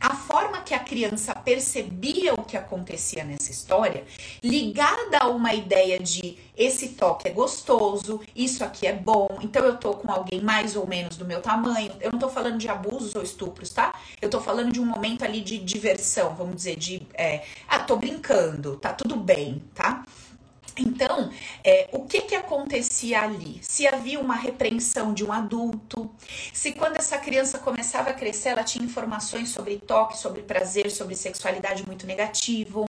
a 0.00 0.14
forma 0.14 0.60
que 0.60 0.74
a 0.74 0.78
criança 0.78 1.34
percebia 1.34 2.34
o 2.34 2.44
que 2.44 2.56
acontecia 2.56 3.24
nessa 3.24 3.50
história, 3.50 4.04
ligada 4.42 5.18
a 5.18 5.28
uma 5.28 5.54
ideia 5.54 5.98
de 5.98 6.38
esse 6.56 6.90
toque 6.90 7.28
é 7.28 7.30
gostoso, 7.30 8.20
isso 8.34 8.64
aqui 8.64 8.86
é 8.86 8.92
bom, 8.92 9.38
então 9.40 9.64
eu 9.64 9.76
tô 9.76 9.94
com 9.94 10.10
alguém 10.10 10.40
mais 10.40 10.74
ou 10.76 10.86
menos 10.86 11.16
do 11.16 11.24
meu 11.24 11.40
tamanho. 11.40 11.92
Eu 12.00 12.10
não 12.10 12.18
tô 12.18 12.28
falando 12.28 12.58
de 12.58 12.68
abusos 12.68 13.14
ou 13.14 13.22
estupros, 13.22 13.70
tá? 13.70 13.94
Eu 14.20 14.28
tô 14.28 14.40
falando 14.40 14.72
de 14.72 14.80
um 14.80 14.84
momento 14.84 15.24
ali 15.24 15.40
de 15.40 15.58
diversão, 15.58 16.34
vamos 16.34 16.56
dizer, 16.56 16.76
de. 16.76 17.02
É, 17.14 17.44
ah, 17.68 17.78
tô 17.78 17.96
brincando, 17.96 18.76
tá 18.76 18.92
tudo 18.92 19.16
bem, 19.16 19.62
tá? 19.74 20.04
Então, 20.78 21.30
é, 21.64 21.88
o 21.92 22.04
que 22.04 22.22
que 22.22 22.34
acontecia 22.34 23.22
ali? 23.22 23.58
Se 23.62 23.86
havia 23.86 24.20
uma 24.20 24.34
repreensão 24.34 25.12
de 25.12 25.24
um 25.24 25.32
adulto, 25.32 26.10
se 26.52 26.72
quando 26.72 26.96
essa 26.96 27.18
criança 27.18 27.58
começava 27.58 28.10
a 28.10 28.14
crescer, 28.14 28.50
ela 28.50 28.64
tinha 28.64 28.84
informações 28.84 29.50
sobre 29.50 29.78
toque, 29.78 30.16
sobre 30.16 30.42
prazer, 30.42 30.90
sobre 30.90 31.14
sexualidade 31.14 31.86
muito 31.86 32.06
negativo, 32.06 32.86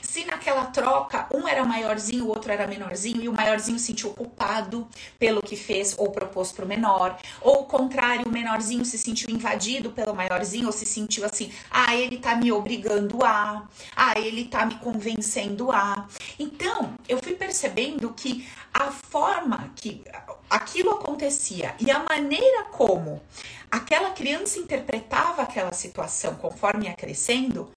se 0.00 0.24
naquela 0.24 0.66
troca 0.66 1.26
um 1.32 1.46
era 1.46 1.64
maiorzinho, 1.64 2.24
o 2.24 2.28
outro 2.28 2.52
era 2.52 2.66
menorzinho 2.66 3.22
e 3.22 3.28
o 3.28 3.32
maiorzinho 3.32 3.78
se 3.78 3.86
sentiu 3.86 4.10
culpado 4.10 4.88
pelo 5.18 5.42
que 5.42 5.56
fez 5.56 5.94
ou 5.98 6.10
propôs 6.10 6.52
para 6.52 6.64
o 6.64 6.68
menor, 6.68 7.18
ou 7.40 7.60
o 7.60 7.64
contrário, 7.64 8.26
o 8.26 8.30
menorzinho 8.30 8.84
se 8.84 8.98
sentiu 8.98 9.28
invadido 9.30 9.90
pelo 9.90 10.14
maiorzinho 10.14 10.66
ou 10.66 10.72
se 10.72 10.86
sentiu 10.86 11.24
assim, 11.24 11.52
ah, 11.70 11.94
ele 11.94 12.18
tá 12.18 12.34
me 12.36 12.50
obrigando 12.50 13.24
a, 13.24 13.68
ah, 13.94 14.18
ele 14.18 14.44
tá 14.46 14.64
me 14.64 14.76
convencendo 14.76 15.70
a. 15.70 16.06
Então, 16.38 16.94
eu 17.08 17.18
fui 17.22 17.31
fui 17.32 17.36
percebendo 17.36 18.12
que 18.12 18.46
a 18.72 18.90
forma 18.90 19.70
que 19.76 20.04
aquilo 20.50 20.90
acontecia 20.90 21.74
e 21.78 21.90
a 21.90 22.00
maneira 22.00 22.64
como 22.64 23.22
aquela 23.70 24.10
criança 24.10 24.58
interpretava 24.58 25.42
aquela 25.42 25.72
situação 25.72 26.34
conforme 26.34 26.86
ia 26.86 26.94
crescendo 26.94 27.70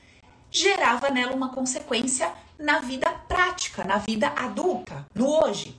gerava 0.52 1.10
nela 1.10 1.34
uma 1.34 1.50
consequência 1.50 2.32
na 2.58 2.80
vida 2.80 3.10
prática, 3.28 3.84
na 3.84 3.98
vida 3.98 4.28
adulta, 4.36 5.06
no 5.14 5.28
hoje. 5.28 5.78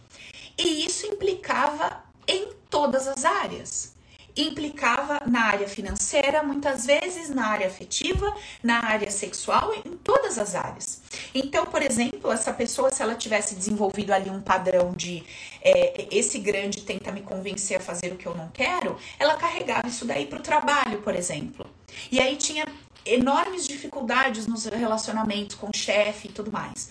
E 0.59 0.85
isso 0.85 1.07
implicava 1.07 2.03
em 2.27 2.53
todas 2.69 3.07
as 3.09 3.25
áreas. 3.25 3.96
Implicava 4.37 5.21
na 5.27 5.45
área 5.45 5.67
financeira, 5.67 6.43
muitas 6.43 6.85
vezes 6.85 7.31
na 7.31 7.47
área 7.47 7.67
afetiva, 7.67 8.35
na 8.63 8.85
área 8.85 9.11
sexual, 9.11 9.73
em 9.75 9.97
todas 9.97 10.39
as 10.39 10.55
áreas. 10.55 11.01
Então, 11.35 11.65
por 11.65 11.83
exemplo, 11.83 12.31
essa 12.31 12.53
pessoa, 12.53 12.91
se 12.91 13.03
ela 13.03 13.15
tivesse 13.15 13.55
desenvolvido 13.55 14.13
ali 14.13 14.29
um 14.29 14.43
padrão 14.43 14.93
de 14.93 15.25
é, 15.63 16.07
esse 16.11 16.39
grande 16.39 16.83
tenta 16.83 17.11
me 17.11 17.23
convencer 17.23 17.79
a 17.79 17.81
fazer 17.81 18.13
o 18.13 18.17
que 18.17 18.27
eu 18.27 18.35
não 18.35 18.49
quero, 18.49 18.99
ela 19.19 19.37
carregava 19.37 19.89
isso 19.89 20.05
daí 20.05 20.27
para 20.27 20.39
o 20.39 20.43
trabalho, 20.43 21.01
por 21.03 21.15
exemplo. 21.15 21.67
E 22.11 22.21
aí 22.21 22.37
tinha 22.37 22.67
enormes 23.05 23.67
dificuldades 23.67 24.47
nos 24.47 24.67
relacionamentos 24.67 25.57
com 25.57 25.69
o 25.69 25.77
chefe 25.77 26.29
e 26.29 26.33
tudo 26.33 26.53
mais. 26.53 26.91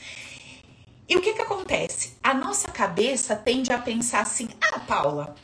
E 1.07 1.15
o 1.15 1.21
que 1.21 1.33
que 1.33 1.41
acontece? 1.41 2.13
A 2.23 2.33
nossa 2.33 2.71
cabeça 2.71 3.35
tende 3.35 3.71
a 3.71 3.77
pensar 3.77 4.21
assim: 4.21 4.49
ah, 4.59 4.79
Paula, 4.79 5.35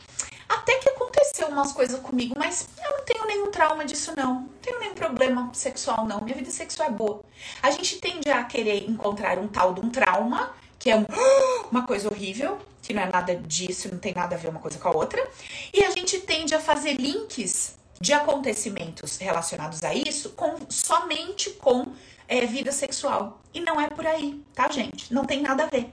até 0.62 0.78
que 0.78 0.88
aconteceu 0.88 1.48
umas 1.48 1.72
coisas 1.72 1.98
comigo, 1.98 2.34
mas 2.38 2.68
eu 2.82 2.96
não 2.96 3.04
tenho 3.04 3.26
nenhum 3.26 3.50
trauma 3.50 3.84
disso, 3.84 4.12
não. 4.16 4.34
Não 4.34 4.48
tenho 4.62 4.78
nenhum 4.78 4.94
problema 4.94 5.50
sexual, 5.52 6.06
não. 6.06 6.20
Minha 6.20 6.36
vida 6.36 6.50
sexual 6.50 6.88
é 6.88 6.92
boa. 6.92 7.20
A 7.60 7.70
gente 7.72 7.98
tende 7.98 8.30
a 8.30 8.44
querer 8.44 8.88
encontrar 8.88 9.38
um 9.38 9.48
tal 9.48 9.74
de 9.74 9.80
um 9.80 9.90
trauma, 9.90 10.54
que 10.78 10.88
é 10.88 10.96
um, 10.96 11.04
uma 11.70 11.84
coisa 11.84 12.08
horrível, 12.08 12.58
que 12.80 12.94
não 12.94 13.02
é 13.02 13.10
nada 13.10 13.34
disso, 13.34 13.88
não 13.90 13.98
tem 13.98 14.14
nada 14.14 14.36
a 14.36 14.38
ver 14.38 14.48
uma 14.48 14.60
coisa 14.60 14.78
com 14.78 14.88
a 14.88 14.92
outra. 14.92 15.28
E 15.74 15.82
a 15.82 15.90
gente 15.90 16.20
tende 16.20 16.54
a 16.54 16.60
fazer 16.60 16.94
links 16.94 17.76
de 18.00 18.12
acontecimentos 18.12 19.16
relacionados 19.18 19.82
a 19.82 19.94
isso 19.94 20.30
com 20.30 20.56
somente 20.68 21.50
com 21.50 21.86
é, 22.28 22.46
vida 22.46 22.70
sexual. 22.70 23.40
E 23.52 23.60
não 23.60 23.80
é 23.80 23.88
por 23.88 24.06
aí, 24.06 24.40
tá, 24.54 24.68
gente? 24.70 25.12
Não 25.12 25.24
tem 25.24 25.42
nada 25.42 25.64
a 25.64 25.66
ver. 25.66 25.92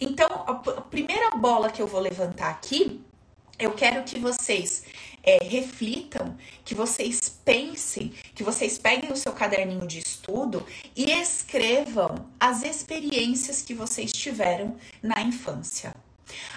Então, 0.00 0.28
a 0.46 0.54
primeira 0.54 1.30
bola 1.36 1.70
que 1.70 1.80
eu 1.80 1.86
vou 1.86 2.00
levantar 2.00 2.50
aqui 2.50 3.00
eu 3.58 3.72
quero 3.72 4.04
que 4.04 4.18
vocês 4.18 4.84
é, 5.22 5.44
reflitam, 5.44 6.36
que 6.64 6.74
vocês 6.74 7.28
pensem, 7.44 8.12
que 8.34 8.44
vocês 8.44 8.78
peguem 8.78 9.12
o 9.12 9.16
seu 9.16 9.32
caderninho 9.32 9.86
de 9.86 9.98
estudo 9.98 10.64
e 10.94 11.10
escrevam 11.10 12.26
as 12.38 12.62
experiências 12.62 13.62
que 13.62 13.74
vocês 13.74 14.12
tiveram 14.12 14.76
na 15.02 15.20
infância. 15.22 15.94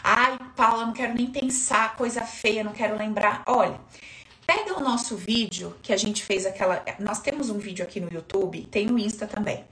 Ai, 0.03 0.37
Paula, 0.55 0.85
não 0.85 0.93
quero 0.93 1.13
nem 1.13 1.27
pensar, 1.27 1.95
coisa 1.95 2.21
feia, 2.21 2.63
não 2.63 2.73
quero 2.73 2.97
lembrar. 2.97 3.43
Olha, 3.47 3.79
Pega 4.45 4.77
o 4.77 4.83
nosso 4.83 5.15
vídeo 5.15 5.73
que 5.81 5.93
a 5.93 5.97
gente 5.97 6.25
fez 6.25 6.45
aquela. 6.45 6.83
Nós 6.99 7.19
temos 7.19 7.49
um 7.49 7.57
vídeo 7.57 7.85
aqui 7.85 8.01
no 8.01 8.11
YouTube, 8.11 8.65
tem 8.65 8.85
no 8.85 8.99
Insta 8.99 9.25
também. 9.25 9.63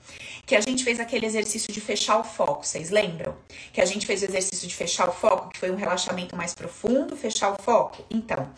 Que 0.49 0.55
a 0.55 0.62
gente 0.62 0.83
fez 0.83 0.99
aquele 0.99 1.27
exercício 1.27 1.71
de 1.71 1.79
fechar 1.79 2.17
o 2.17 2.23
foco, 2.23 2.65
vocês 2.65 2.89
lembram? 2.89 3.38
Que 3.71 3.81
a 3.81 3.85
gente 3.85 4.07
fez 4.07 4.23
o 4.23 4.25
exercício 4.25 4.67
de 4.67 4.75
fechar 4.75 5.07
o 5.07 5.12
foco, 5.12 5.49
que 5.49 5.59
foi 5.59 5.69
um 5.69 5.75
relaxamento 5.75 6.35
mais 6.35 6.55
profundo, 6.55 7.15
fechar 7.15 7.51
o 7.53 7.62
foco. 7.62 8.03
Então, 8.09 8.49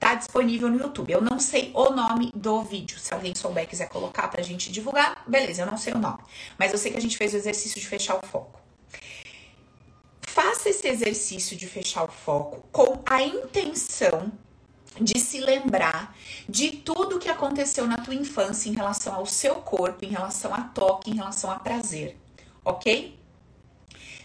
tá 0.00 0.16
disponível 0.16 0.68
no 0.68 0.80
YouTube. 0.80 1.12
Eu 1.12 1.20
não 1.20 1.38
sei 1.38 1.70
o 1.74 1.90
nome 1.90 2.32
do 2.34 2.60
vídeo. 2.64 2.98
Se 2.98 3.14
alguém 3.14 3.36
souber 3.36 3.68
quiser 3.68 3.88
colocar 3.88 4.26
pra 4.26 4.42
gente 4.42 4.72
divulgar, 4.72 5.22
beleza, 5.28 5.62
eu 5.62 5.66
não 5.66 5.78
sei 5.78 5.92
o 5.92 5.98
nome. 5.98 6.18
Mas 6.58 6.72
eu 6.72 6.78
sei 6.78 6.90
que 6.90 6.98
a 6.98 7.00
gente 7.00 7.16
fez 7.16 7.32
o 7.32 7.36
exercício 7.36 7.80
de 7.80 7.86
fechar 7.86 8.16
o 8.16 8.26
foco. 8.26 8.58
Faça 10.22 10.70
esse 10.70 10.88
exercício 10.88 11.56
de 11.56 11.68
fechar 11.68 12.02
o 12.02 12.08
foco 12.08 12.66
com 12.72 13.00
a 13.06 13.22
intenção 13.22 14.32
de 15.00 15.18
se 15.18 15.40
lembrar 15.40 16.16
de 16.48 16.70
tudo 16.70 17.18
que 17.18 17.28
aconteceu 17.28 17.86
na 17.86 17.98
tua 17.98 18.14
infância 18.14 18.68
em 18.68 18.74
relação 18.74 19.14
ao 19.14 19.26
seu 19.26 19.56
corpo, 19.56 20.04
em 20.04 20.08
relação 20.08 20.54
a 20.54 20.62
toque, 20.62 21.10
em 21.10 21.14
relação 21.14 21.50
a 21.50 21.58
prazer, 21.58 22.16
ok? 22.64 23.18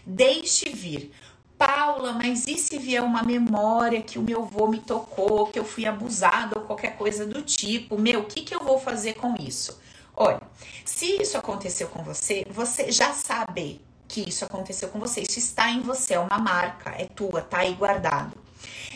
Deixe 0.06 0.68
vir. 0.70 1.12
Paula, 1.56 2.12
mas 2.12 2.46
e 2.48 2.58
se 2.58 2.78
vier 2.78 3.02
uma 3.02 3.22
memória 3.22 4.02
que 4.02 4.18
o 4.18 4.22
meu 4.22 4.42
avô 4.42 4.66
me 4.66 4.80
tocou, 4.80 5.46
que 5.46 5.58
eu 5.58 5.64
fui 5.64 5.86
abusada 5.86 6.58
ou 6.58 6.64
qualquer 6.64 6.96
coisa 6.96 7.24
do 7.24 7.42
tipo? 7.42 7.96
Meu, 7.96 8.20
o 8.20 8.24
que, 8.24 8.42
que 8.42 8.54
eu 8.54 8.60
vou 8.60 8.78
fazer 8.78 9.14
com 9.14 9.34
isso? 9.40 9.80
Olha, 10.16 10.42
se 10.84 11.22
isso 11.22 11.38
aconteceu 11.38 11.88
com 11.88 12.02
você, 12.02 12.44
você 12.50 12.90
já 12.90 13.12
sabe 13.12 13.80
que 14.08 14.28
isso 14.28 14.44
aconteceu 14.44 14.88
com 14.88 14.98
você. 14.98 15.22
Isso 15.22 15.38
está 15.38 15.70
em 15.70 15.80
você, 15.80 16.14
é 16.14 16.18
uma 16.18 16.38
marca, 16.38 16.90
é 16.90 17.06
tua, 17.06 17.42
tá 17.42 17.58
aí 17.58 17.74
guardado. 17.74 18.43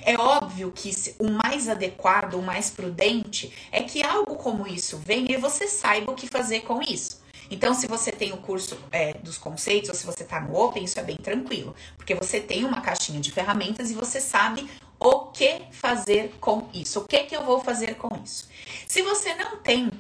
É 0.03 0.17
óbvio 0.17 0.73
que 0.75 0.91
o 1.19 1.31
mais 1.31 1.69
adequado, 1.69 2.35
o 2.35 2.43
mais 2.43 2.71
prudente 2.71 3.53
é 3.71 3.83
que 3.83 4.03
algo 4.03 4.37
como 4.37 4.67
isso 4.67 4.97
venha 4.99 5.33
e 5.33 5.37
você 5.37 5.67
saiba 5.69 6.13
o 6.13 6.15
que 6.15 6.27
fazer 6.27 6.61
com 6.61 6.81
isso. 6.83 7.21
Então, 7.51 7.73
se 7.73 7.87
você 7.87 8.13
tem 8.13 8.33
o 8.33 8.39
curso 8.39 8.79
é, 8.93 9.15
dos 9.15 9.39
conceitos 9.39 9.89
ou 9.89 9.95
se 9.95 10.05
você 10.05 10.23
está 10.23 10.41
no 10.41 10.55
Open, 10.55 10.85
isso 10.85 11.01
é 11.01 11.03
bem 11.03 11.17
tranquilo, 11.17 11.75
porque 11.97 12.15
você 12.15 12.41
tem 12.41 12.65
uma 12.65 12.81
caixinha 12.81 13.21
de 13.21 13.33
ferramentas 13.33 13.91
e 13.91 13.95
você 13.95 14.21
sabe 14.21 14.69
o 15.01 15.27
que 15.27 15.63
fazer 15.71 16.35
com 16.41 16.69
isso. 16.75 17.01
O 17.01 17.05
que 17.05 17.25
que 17.25 17.35
eu 17.35 17.45
vou 17.45 17.61
fazer 17.61 17.95
com 17.95 18.09
isso? 18.23 18.49
Se 18.87 19.01
você 19.03 19.35
não 19.35 19.57
tem 19.59 19.91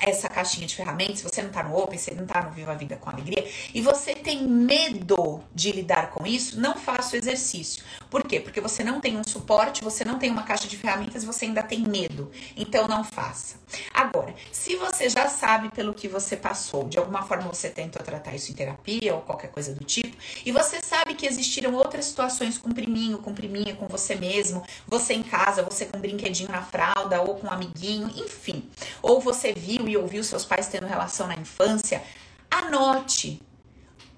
essa 0.00 0.28
caixinha 0.28 0.66
de 0.66 0.76
ferramentas, 0.76 1.22
você 1.22 1.42
não 1.42 1.50
tá 1.50 1.62
no 1.62 1.76
Open, 1.76 1.98
você 1.98 2.14
não 2.14 2.26
tá 2.26 2.42
no 2.42 2.50
Viva 2.50 2.72
a 2.72 2.74
Vida 2.74 2.96
com 2.96 3.10
Alegria, 3.10 3.46
e 3.72 3.80
você 3.80 4.14
tem 4.14 4.46
medo 4.46 5.42
de 5.54 5.72
lidar 5.72 6.10
com 6.10 6.26
isso, 6.26 6.60
não 6.60 6.76
faça 6.76 7.16
o 7.16 7.18
exercício. 7.18 7.84
Por 8.10 8.22
quê? 8.22 8.40
Porque 8.40 8.60
você 8.60 8.84
não 8.84 9.00
tem 9.00 9.16
um 9.16 9.24
suporte, 9.24 9.82
você 9.82 10.04
não 10.04 10.18
tem 10.18 10.30
uma 10.30 10.42
caixa 10.42 10.68
de 10.68 10.76
ferramentas 10.76 11.24
você 11.24 11.46
ainda 11.46 11.62
tem 11.62 11.80
medo. 11.80 12.30
Então 12.56 12.86
não 12.86 13.02
faça. 13.02 13.56
Agora, 13.92 14.34
se 14.52 14.76
você 14.76 15.08
já 15.08 15.28
sabe 15.28 15.70
pelo 15.70 15.94
que 15.94 16.06
você 16.06 16.36
passou, 16.36 16.84
de 16.84 16.98
alguma 16.98 17.22
forma 17.22 17.48
você 17.48 17.68
tentou 17.68 18.02
tratar 18.02 18.34
isso 18.34 18.52
em 18.52 18.54
terapia 18.54 19.14
ou 19.14 19.22
qualquer 19.22 19.50
coisa 19.50 19.74
do 19.74 19.84
tipo, 19.84 20.16
e 20.44 20.52
você 20.52 20.80
sabe 20.80 21.14
que 21.14 21.26
existiram 21.26 21.74
outras 21.74 22.04
situações 22.04 22.58
com 22.58 22.70
priminho, 22.70 23.18
com 23.18 23.34
priminha, 23.34 23.74
com 23.74 23.88
você 23.88 24.14
mesmo, 24.14 24.62
você 24.86 25.14
em 25.14 25.22
casa, 25.22 25.62
você 25.62 25.86
com 25.86 25.98
um 25.98 26.00
brinquedinho 26.00 26.50
na 26.50 26.62
fralda 26.62 27.20
ou 27.20 27.36
com 27.36 27.48
um 27.48 27.50
amiguinho, 27.50 28.10
enfim. 28.16 28.68
Ou 29.02 29.20
você 29.20 29.52
viu 29.52 29.83
e 29.88 29.96
ouviu 29.96 30.22
seus 30.24 30.44
pais 30.44 30.68
tendo 30.68 30.86
relação 30.86 31.26
na 31.26 31.34
infância, 31.34 32.02
anote 32.50 33.40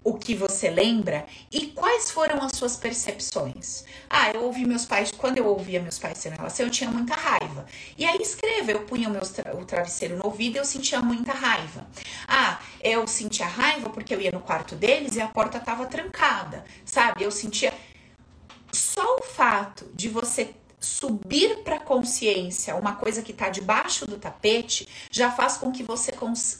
o 0.06 0.14
que 0.14 0.36
você 0.36 0.70
lembra 0.70 1.26
e 1.50 1.66
quais 1.66 2.12
foram 2.12 2.40
as 2.40 2.52
suas 2.52 2.76
percepções. 2.76 3.84
Ah, 4.08 4.30
eu 4.30 4.44
ouvi 4.44 4.64
meus 4.64 4.86
pais, 4.86 5.10
quando 5.10 5.38
eu 5.38 5.46
ouvia 5.48 5.82
meus 5.82 5.98
pais 5.98 6.22
tendo 6.22 6.36
relação, 6.36 6.64
eu 6.64 6.70
tinha 6.70 6.88
muita 6.88 7.16
raiva. 7.16 7.66
E 7.98 8.04
aí 8.04 8.22
escreva, 8.22 8.70
eu 8.70 8.82
punha 8.82 9.08
o, 9.08 9.10
meu, 9.10 9.22
o 9.60 9.64
travesseiro 9.64 10.16
no 10.16 10.26
ouvido 10.26 10.54
e 10.54 10.58
eu 10.58 10.64
sentia 10.64 11.00
muita 11.00 11.32
raiva. 11.32 11.88
Ah, 12.28 12.60
eu 12.80 13.04
sentia 13.08 13.46
raiva 13.46 13.90
porque 13.90 14.14
eu 14.14 14.20
ia 14.20 14.30
no 14.30 14.38
quarto 14.38 14.76
deles 14.76 15.16
e 15.16 15.20
a 15.20 15.26
porta 15.26 15.58
estava 15.58 15.86
trancada, 15.86 16.64
sabe? 16.84 17.24
Eu 17.24 17.32
sentia. 17.32 17.74
Só 18.70 19.16
o 19.16 19.22
fato 19.22 19.90
de 19.92 20.08
você 20.08 20.54
subir 20.86 21.62
para 21.62 21.76
a 21.76 21.80
consciência 21.80 22.76
uma 22.76 22.94
coisa 22.94 23.22
que 23.22 23.32
está 23.32 23.48
debaixo 23.48 24.06
do 24.06 24.16
tapete 24.16 24.88
já 25.10 25.30
faz 25.30 25.56
com 25.56 25.72
que 25.72 25.82
você 25.82 26.12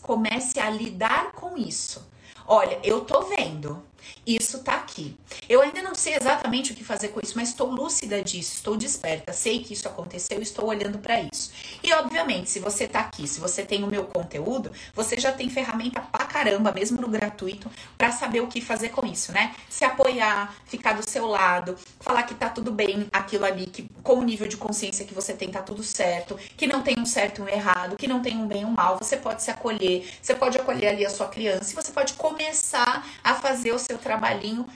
comece 0.02 0.58
a 0.60 0.68
lidar 0.68 1.32
com 1.32 1.56
isso. 1.56 2.06
Olha, 2.46 2.78
eu 2.82 3.00
tô 3.00 3.22
vendo. 3.22 3.82
Isso 4.24 4.60
tá 4.60 4.74
aqui. 4.74 5.16
Eu 5.48 5.60
ainda 5.60 5.82
não 5.82 5.94
sei 5.94 6.14
exatamente 6.14 6.72
o 6.72 6.74
que 6.74 6.84
fazer 6.84 7.08
com 7.08 7.20
isso, 7.20 7.34
mas 7.36 7.50
estou 7.50 7.70
lúcida 7.70 8.22
disso, 8.22 8.54
estou 8.56 8.76
desperta, 8.76 9.32
sei 9.32 9.62
que 9.62 9.72
isso 9.72 9.88
aconteceu, 9.88 10.40
estou 10.40 10.66
olhando 10.66 10.98
para 10.98 11.20
isso. 11.20 11.52
E 11.82 11.92
obviamente, 11.92 12.50
se 12.50 12.58
você 12.58 12.88
tá 12.88 13.00
aqui, 13.00 13.26
se 13.26 13.40
você 13.40 13.64
tem 13.64 13.84
o 13.84 13.88
meu 13.88 14.04
conteúdo, 14.04 14.70
você 14.94 15.18
já 15.18 15.32
tem 15.32 15.48
ferramenta 15.48 16.00
pra 16.00 16.25
caramba, 16.36 16.70
mesmo 16.70 17.00
no 17.00 17.08
gratuito, 17.08 17.70
para 17.96 18.12
saber 18.12 18.42
o 18.42 18.46
que 18.46 18.60
fazer 18.60 18.90
com 18.90 19.06
isso, 19.06 19.32
né? 19.32 19.54
Se 19.70 19.86
apoiar, 19.86 20.54
ficar 20.66 20.92
do 20.92 21.08
seu 21.08 21.26
lado, 21.26 21.76
falar 21.98 22.24
que 22.24 22.34
tá 22.34 22.50
tudo 22.50 22.70
bem 22.70 23.08
aquilo 23.10 23.46
ali, 23.46 23.64
que 23.66 23.88
com 24.02 24.18
o 24.18 24.22
nível 24.22 24.46
de 24.46 24.58
consciência 24.58 25.06
que 25.06 25.14
você 25.14 25.32
tem 25.32 25.50
tá 25.50 25.62
tudo 25.62 25.82
certo, 25.82 26.38
que 26.54 26.66
não 26.66 26.82
tem 26.82 26.94
um 26.98 27.06
certo 27.06 27.38
e 27.38 27.42
um 27.42 27.48
errado, 27.48 27.96
que 27.96 28.06
não 28.06 28.20
tem 28.20 28.36
um 28.36 28.46
bem 28.46 28.62
e 28.62 28.64
um 28.66 28.70
mal, 28.70 28.98
você 28.98 29.16
pode 29.16 29.42
se 29.42 29.50
acolher, 29.50 30.06
você 30.20 30.34
pode 30.34 30.58
acolher 30.58 30.88
ali 30.88 31.06
a 31.06 31.10
sua 31.10 31.28
criança 31.28 31.72
e 31.72 31.74
você 31.74 31.90
pode 31.90 32.12
começar 32.12 33.06
a 33.24 33.34
fazer 33.34 33.72
o 33.72 33.78
seu 33.78 33.96
trabalhinho 33.96 34.66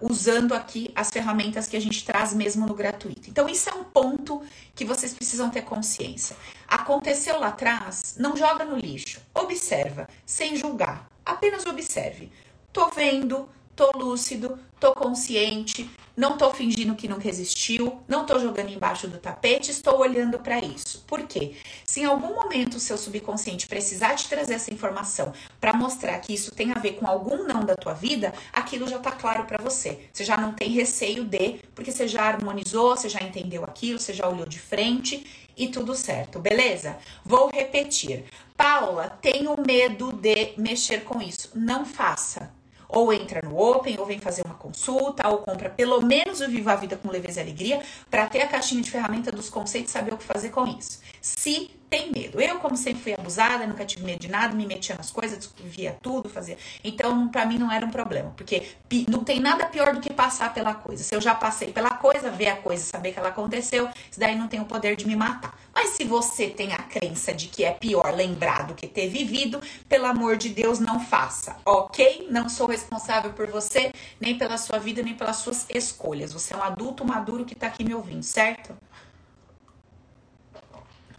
usando 0.00 0.54
aqui 0.54 0.90
as 0.94 1.10
ferramentas 1.10 1.66
que 1.66 1.76
a 1.76 1.80
gente 1.80 2.04
traz 2.04 2.32
mesmo 2.32 2.66
no 2.66 2.74
gratuito. 2.74 3.28
Então, 3.28 3.48
isso 3.48 3.68
é 3.68 3.74
um 3.74 3.84
ponto 3.84 4.42
que 4.74 4.84
vocês 4.84 5.12
precisam 5.14 5.50
ter 5.50 5.62
consciência. 5.62 6.36
Aconteceu 6.68 7.38
lá 7.40 7.48
atrás, 7.48 8.16
não 8.18 8.36
joga 8.36 8.64
no 8.64 8.76
lixo. 8.76 9.20
Observa, 9.34 10.08
sem 10.24 10.56
julgar. 10.56 11.08
Apenas 11.24 11.66
observe. 11.66 12.30
Tô 12.72 12.88
vendo, 12.90 13.48
tô 13.74 13.90
lúcido, 13.96 14.58
tô 14.78 14.92
consciente, 14.92 15.88
não 16.16 16.38
tô 16.38 16.50
fingindo 16.50 16.94
que 16.94 17.08
nunca 17.08 17.28
existiu, 17.28 18.00
não 18.08 18.24
tô 18.24 18.38
jogando 18.38 18.70
embaixo 18.70 19.06
do 19.06 19.18
tapete, 19.18 19.70
estou 19.70 19.98
olhando 19.98 20.38
para 20.38 20.58
isso. 20.58 21.04
Por 21.06 21.22
quê? 21.24 21.56
Se 21.84 22.00
em 22.00 22.04
algum 22.04 22.34
momento 22.34 22.76
o 22.76 22.80
seu 22.80 22.96
subconsciente 22.96 23.66
precisar 23.66 24.14
te 24.14 24.28
trazer 24.28 24.54
essa 24.54 24.72
informação 24.72 25.32
para 25.60 25.74
mostrar 25.74 26.18
que 26.20 26.32
isso 26.32 26.54
tem 26.54 26.72
a 26.72 26.78
ver 26.78 26.92
com 26.92 27.06
algum 27.06 27.44
não 27.44 27.64
da 27.64 27.74
tua 27.74 27.92
vida, 27.92 28.32
aquilo 28.52 28.88
já 28.88 28.98
tá 28.98 29.12
claro 29.12 29.44
para 29.44 29.62
você. 29.62 30.08
Você 30.10 30.24
já 30.24 30.38
não 30.38 30.52
tem 30.54 30.70
receio 30.70 31.24
de, 31.24 31.60
porque 31.74 31.92
você 31.92 32.08
já 32.08 32.22
harmonizou, 32.22 32.96
você 32.96 33.10
já 33.10 33.20
entendeu 33.20 33.62
aquilo, 33.64 33.98
você 33.98 34.14
já 34.14 34.26
olhou 34.26 34.46
de 34.46 34.58
frente 34.58 35.26
e 35.54 35.68
tudo 35.68 35.94
certo, 35.94 36.38
beleza? 36.38 36.96
Vou 37.24 37.50
repetir. 37.52 38.24
Paula, 38.56 39.10
tenho 39.20 39.54
medo 39.66 40.12
de 40.12 40.54
mexer 40.56 41.04
com 41.04 41.20
isso. 41.20 41.50
Não 41.54 41.84
faça 41.84 42.55
ou 42.88 43.12
entra 43.12 43.42
no 43.42 43.58
Open, 43.58 43.98
ou 43.98 44.06
vem 44.06 44.18
fazer 44.18 44.42
uma 44.44 44.54
consulta, 44.54 45.28
ou 45.28 45.38
compra 45.38 45.70
pelo 45.70 46.00
menos 46.02 46.40
o 46.40 46.48
Viva 46.48 46.72
a 46.72 46.76
Vida 46.76 46.96
com 46.96 47.10
Leveza 47.10 47.40
e 47.40 47.42
Alegria, 47.42 47.82
para 48.10 48.26
ter 48.26 48.42
a 48.42 48.48
caixinha 48.48 48.82
de 48.82 48.90
ferramenta 48.90 49.30
dos 49.30 49.48
conceitos 49.48 49.90
e 49.90 49.92
saber 49.92 50.14
o 50.14 50.18
que 50.18 50.24
fazer 50.24 50.50
com 50.50 50.66
isso. 50.66 51.00
Se 51.26 51.72
tem 51.90 52.12
medo. 52.12 52.40
Eu, 52.40 52.58
como 52.58 52.76
sempre 52.76 53.02
fui 53.02 53.14
abusada, 53.14 53.66
nunca 53.66 53.84
tive 53.84 54.04
medo 54.04 54.20
de 54.20 54.28
nada, 54.28 54.54
me 54.54 54.64
metia 54.64 54.94
nas 54.94 55.10
coisas, 55.10 55.52
via 55.64 55.96
tudo, 56.00 56.28
fazia. 56.28 56.56
Então, 56.84 57.28
para 57.28 57.44
mim 57.44 57.58
não 57.58 57.70
era 57.70 57.84
um 57.84 57.90
problema, 57.90 58.32
porque 58.36 58.62
não 59.08 59.24
tem 59.24 59.40
nada 59.40 59.66
pior 59.66 59.92
do 59.92 60.00
que 60.00 60.12
passar 60.12 60.54
pela 60.54 60.74
coisa. 60.74 61.02
Se 61.02 61.14
eu 61.14 61.20
já 61.20 61.34
passei 61.34 61.72
pela 61.72 61.90
coisa, 61.90 62.30
ver 62.30 62.48
a 62.48 62.56
coisa, 62.56 62.84
saber 62.84 63.12
que 63.12 63.18
ela 63.18 63.28
aconteceu, 63.28 63.88
isso 64.10 64.20
daí 64.20 64.36
não 64.36 64.46
tem 64.46 64.60
o 64.60 64.64
poder 64.64 64.94
de 64.94 65.06
me 65.06 65.16
matar. 65.16 65.58
Mas 65.74 65.90
se 65.90 66.04
você 66.04 66.48
tem 66.48 66.72
a 66.72 66.78
crença 66.78 67.34
de 67.34 67.48
que 67.48 67.64
é 67.64 67.72
pior 67.72 68.14
lembrar 68.14 68.66
do 68.66 68.74
que 68.74 68.86
ter 68.86 69.08
vivido, 69.08 69.60
pelo 69.88 70.06
amor 70.06 70.36
de 70.36 70.48
Deus, 70.48 70.78
não 70.78 71.00
faça, 71.00 71.56
ok? 71.64 72.28
Não 72.30 72.48
sou 72.48 72.68
responsável 72.68 73.32
por 73.32 73.48
você, 73.48 73.92
nem 74.20 74.38
pela 74.38 74.58
sua 74.58 74.78
vida, 74.78 75.02
nem 75.02 75.14
pelas 75.14 75.36
suas 75.36 75.66
escolhas. 75.70 76.32
Você 76.32 76.54
é 76.54 76.56
um 76.56 76.62
adulto 76.62 77.04
maduro 77.04 77.44
que 77.44 77.54
tá 77.54 77.66
aqui 77.66 77.84
me 77.84 77.94
ouvindo, 77.94 78.22
certo? 78.22 78.76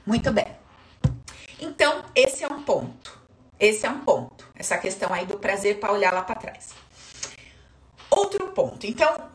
Muito 0.07 0.31
bem. 0.31 0.47
Então, 1.59 2.05
esse 2.15 2.41
é 2.41 2.47
um 2.47 2.63
ponto. 2.63 3.19
Esse 3.59 3.85
é 3.85 3.89
um 3.89 3.99
ponto. 3.99 4.49
Essa 4.55 4.77
questão 4.77 5.13
aí 5.13 5.25
do 5.25 5.37
prazer 5.37 5.81
para 5.81 5.91
olhar 5.91 6.13
lá 6.13 6.21
para 6.21 6.35
trás. 6.35 6.69
Outro 8.09 8.47
ponto. 8.53 8.87
Então, 8.87 9.29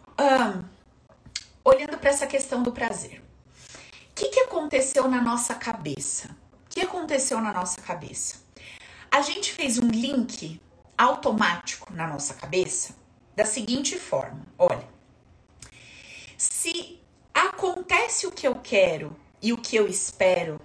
olhando 1.62 1.98
para 1.98 2.08
essa 2.08 2.26
questão 2.26 2.62
do 2.62 2.72
prazer. 2.72 3.20
O 3.20 4.14
que, 4.14 4.28
que 4.28 4.40
aconteceu 4.40 5.06
na 5.08 5.20
nossa 5.20 5.54
cabeça? 5.54 6.35
O 6.64 6.70
que 6.70 6.80
aconteceu 6.80 7.38
na 7.38 7.52
nossa 7.52 7.82
cabeça? 7.82 8.37
A 9.11 9.20
gente 9.20 9.52
fez 9.52 9.76
um 9.76 9.88
link 9.88 10.58
automático 10.96 11.92
na 11.92 12.06
nossa 12.06 12.32
cabeça 12.32 12.94
da 13.37 13.44
seguinte 13.44 13.98
forma: 13.98 14.40
olha, 14.58 14.88
se 16.38 16.98
acontece 17.35 18.26
o 18.26 18.32
que 18.32 18.48
eu 18.48 18.54
quero 18.54 19.14
e 19.42 19.52
o 19.52 19.59
que 19.59 19.76
eu 19.76 19.88
espero, 19.88 20.61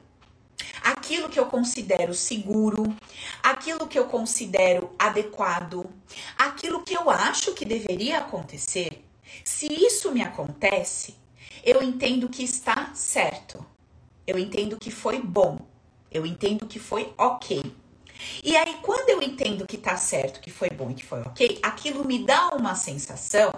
aquilo 0.83 1.29
que 1.29 1.39
eu 1.39 1.47
considero 1.47 2.13
seguro, 2.13 2.95
aquilo 3.41 3.87
que 3.87 3.97
eu 3.97 4.05
considero 4.05 4.93
adequado, 4.97 5.89
aquilo 6.37 6.83
que 6.83 6.93
eu 6.93 7.09
acho 7.09 7.53
que 7.53 7.65
deveria 7.65 8.19
acontecer, 8.19 9.03
se 9.43 9.67
isso 9.67 10.11
me 10.11 10.21
acontece, 10.21 11.15
eu 11.63 11.81
entendo 11.81 12.29
que 12.29 12.43
está 12.43 12.91
certo. 12.93 13.65
Eu 14.25 14.37
entendo 14.37 14.77
que 14.77 14.91
foi 14.91 15.21
bom. 15.21 15.59
Eu 16.11 16.25
entendo 16.25 16.65
que 16.65 16.79
foi 16.79 17.13
ok. 17.17 17.75
E 18.43 18.55
aí, 18.55 18.77
quando 18.81 19.09
eu 19.09 19.21
entendo 19.21 19.65
que 19.67 19.77
tá 19.77 19.95
certo, 19.95 20.39
que 20.39 20.49
foi 20.49 20.69
bom 20.69 20.89
e 20.89 20.95
que 20.95 21.05
foi 21.05 21.21
ok, 21.21 21.59
aquilo 21.61 22.03
me 22.05 22.25
dá 22.25 22.49
uma 22.49 22.75
sensação 22.75 23.53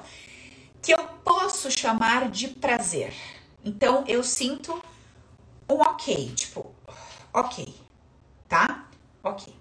que 0.82 0.94
eu 0.94 1.04
posso 1.24 1.70
chamar 1.72 2.30
de 2.30 2.50
prazer. 2.50 3.14
Então, 3.64 4.04
eu 4.08 4.24
sinto 4.24 4.82
um 5.70 5.82
ok, 5.82 6.32
tipo, 6.36 6.74
ok, 7.34 7.74
tá? 8.48 8.88
Ok. 9.24 9.54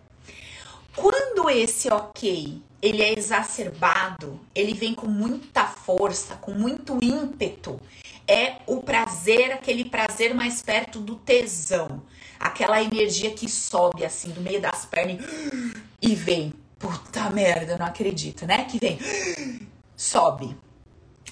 Quando 0.96 1.48
esse 1.50 1.88
ok 1.90 2.62
ele 2.80 3.02
é 3.02 3.16
exacerbado, 3.16 4.40
ele 4.54 4.72
vem 4.72 4.94
com 4.94 5.06
muita 5.06 5.66
força, 5.66 6.36
com 6.36 6.52
muito 6.52 6.98
ímpeto, 7.02 7.80
é 8.26 8.56
o 8.66 8.82
prazer, 8.82 9.52
aquele 9.52 9.84
prazer 9.84 10.34
mais 10.34 10.62
perto 10.62 11.00
do 11.00 11.16
tesão, 11.16 12.02
aquela 12.38 12.82
energia 12.82 13.30
que 13.30 13.48
sobe 13.48 14.04
assim 14.04 14.30
do 14.30 14.40
meio 14.40 14.60
das 14.60 14.86
pernas 14.86 15.24
e 16.00 16.14
vem. 16.14 16.52
Puta 16.78 17.28
merda, 17.30 17.76
não 17.76 17.86
acredito, 17.86 18.46
né? 18.46 18.64
Que 18.64 18.78
vem, 18.78 18.98
sobe. 19.96 20.56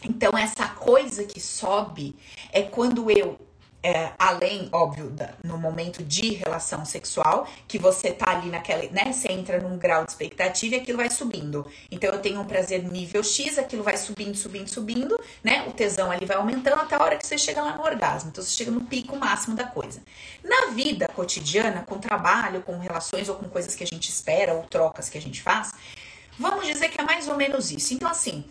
Então, 0.02 0.36
essa 0.36 0.66
coisa 0.68 1.24
que 1.24 1.40
sobe 1.40 2.16
é 2.52 2.62
quando 2.62 3.10
eu 3.10 3.38
é, 3.86 4.12
além, 4.18 4.68
óbvio, 4.72 5.10
da, 5.10 5.34
no 5.44 5.56
momento 5.56 6.02
de 6.02 6.34
relação 6.34 6.84
sexual, 6.84 7.46
que 7.68 7.78
você 7.78 8.10
tá 8.10 8.32
ali 8.32 8.50
naquela, 8.50 8.82
né? 8.90 9.12
Você 9.12 9.30
entra 9.30 9.60
num 9.60 9.78
grau 9.78 10.04
de 10.04 10.10
expectativa 10.10 10.74
e 10.74 10.78
aquilo 10.78 10.98
vai 10.98 11.08
subindo. 11.08 11.64
Então 11.88 12.12
eu 12.12 12.18
tenho 12.18 12.40
um 12.40 12.44
prazer 12.44 12.82
nível 12.82 13.22
X, 13.22 13.56
aquilo 13.56 13.84
vai 13.84 13.96
subindo, 13.96 14.34
subindo, 14.34 14.66
subindo, 14.66 15.16
né? 15.42 15.64
O 15.68 15.70
tesão 15.70 16.10
ali 16.10 16.26
vai 16.26 16.36
aumentando 16.36 16.80
até 16.80 16.96
a 16.96 16.98
hora 17.00 17.16
que 17.16 17.24
você 17.24 17.38
chega 17.38 17.62
lá 17.62 17.76
no 17.76 17.84
orgasmo. 17.84 18.30
Então 18.30 18.42
você 18.42 18.50
chega 18.50 18.72
no 18.72 18.80
pico 18.80 19.14
máximo 19.14 19.54
da 19.54 19.64
coisa. 19.64 20.02
Na 20.42 20.72
vida 20.72 21.06
cotidiana, 21.06 21.84
com 21.86 21.96
trabalho, 21.98 22.62
com 22.62 22.76
relações 22.80 23.28
ou 23.28 23.36
com 23.36 23.48
coisas 23.48 23.76
que 23.76 23.84
a 23.84 23.86
gente 23.86 24.08
espera 24.08 24.52
ou 24.52 24.64
trocas 24.64 25.08
que 25.08 25.16
a 25.16 25.22
gente 25.22 25.40
faz, 25.40 25.72
vamos 26.36 26.66
dizer 26.66 26.88
que 26.88 27.00
é 27.00 27.04
mais 27.04 27.28
ou 27.28 27.36
menos 27.36 27.70
isso. 27.70 27.94
Então, 27.94 28.10
assim, 28.10 28.44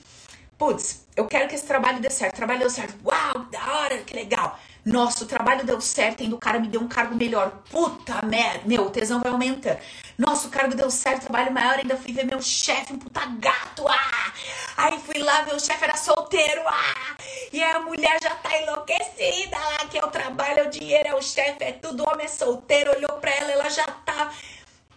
putz, 0.58 1.06
eu 1.16 1.26
quero 1.28 1.48
que 1.48 1.56
esse 1.56 1.66
trabalho 1.66 2.00
dê 2.00 2.10
certo. 2.10 2.36
Trabalho 2.36 2.60
deu 2.60 2.70
certo. 2.70 2.96
Uau, 3.06 3.45
hora, 3.78 3.98
que 4.00 4.16
legal. 4.16 4.60
Nossa, 4.86 5.24
o 5.24 5.28
trabalho 5.28 5.66
deu 5.66 5.82
certo, 5.82 6.22
ainda 6.22 6.36
o 6.36 6.40
cara 6.40 6.60
me 6.60 6.68
deu 6.68 6.80
um 6.80 6.88
cargo 6.88 7.16
melhor. 7.16 7.50
Puta 7.72 8.24
merda, 8.24 8.62
meu, 8.66 8.84
o 8.84 8.90
tesão 8.92 9.20
vai 9.20 9.32
aumentando. 9.32 9.80
Nossa, 10.16 10.48
o 10.48 10.52
cargo 10.52 10.76
deu 10.76 10.92
certo, 10.92 11.24
trabalho 11.24 11.52
maior, 11.52 11.80
ainda 11.80 11.98
fui 11.98 12.14
ver 12.14 12.24
meu 12.26 12.40
chefe, 12.42 12.94
um 12.94 13.00
puta 13.00 13.26
gato, 13.40 13.88
ah! 13.88 14.34
Aí 14.78 15.00
fui 15.00 15.18
lá, 15.18 15.44
meu 15.44 15.60
chefe 15.60 15.84
era 15.84 15.98
solteiro, 15.98 16.62
ah! 16.68 17.18
E 17.52 17.64
a 17.64 17.80
mulher 17.80 18.20
já 18.22 18.30
tá 18.36 18.62
enlouquecida 18.62 19.58
lá, 19.58 19.88
que 19.90 19.98
é 19.98 20.06
o 20.06 20.12
trabalho, 20.12 20.60
é 20.60 20.68
o 20.68 20.70
dinheiro, 20.70 21.10
é 21.10 21.16
o 21.16 21.22
chefe, 21.22 21.64
é 21.64 21.72
tudo, 21.72 22.08
homem 22.08 22.26
é 22.26 22.30
solteiro, 22.30 22.92
olhou 22.92 23.18
pra 23.20 23.32
ela, 23.32 23.52
ela 23.52 23.70
já 23.70 23.86
tá 23.86 24.32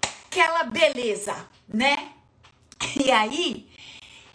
aquela 0.02 0.64
beleza, 0.64 1.34
né? 1.66 2.10
E 2.94 3.10
aí, 3.10 3.68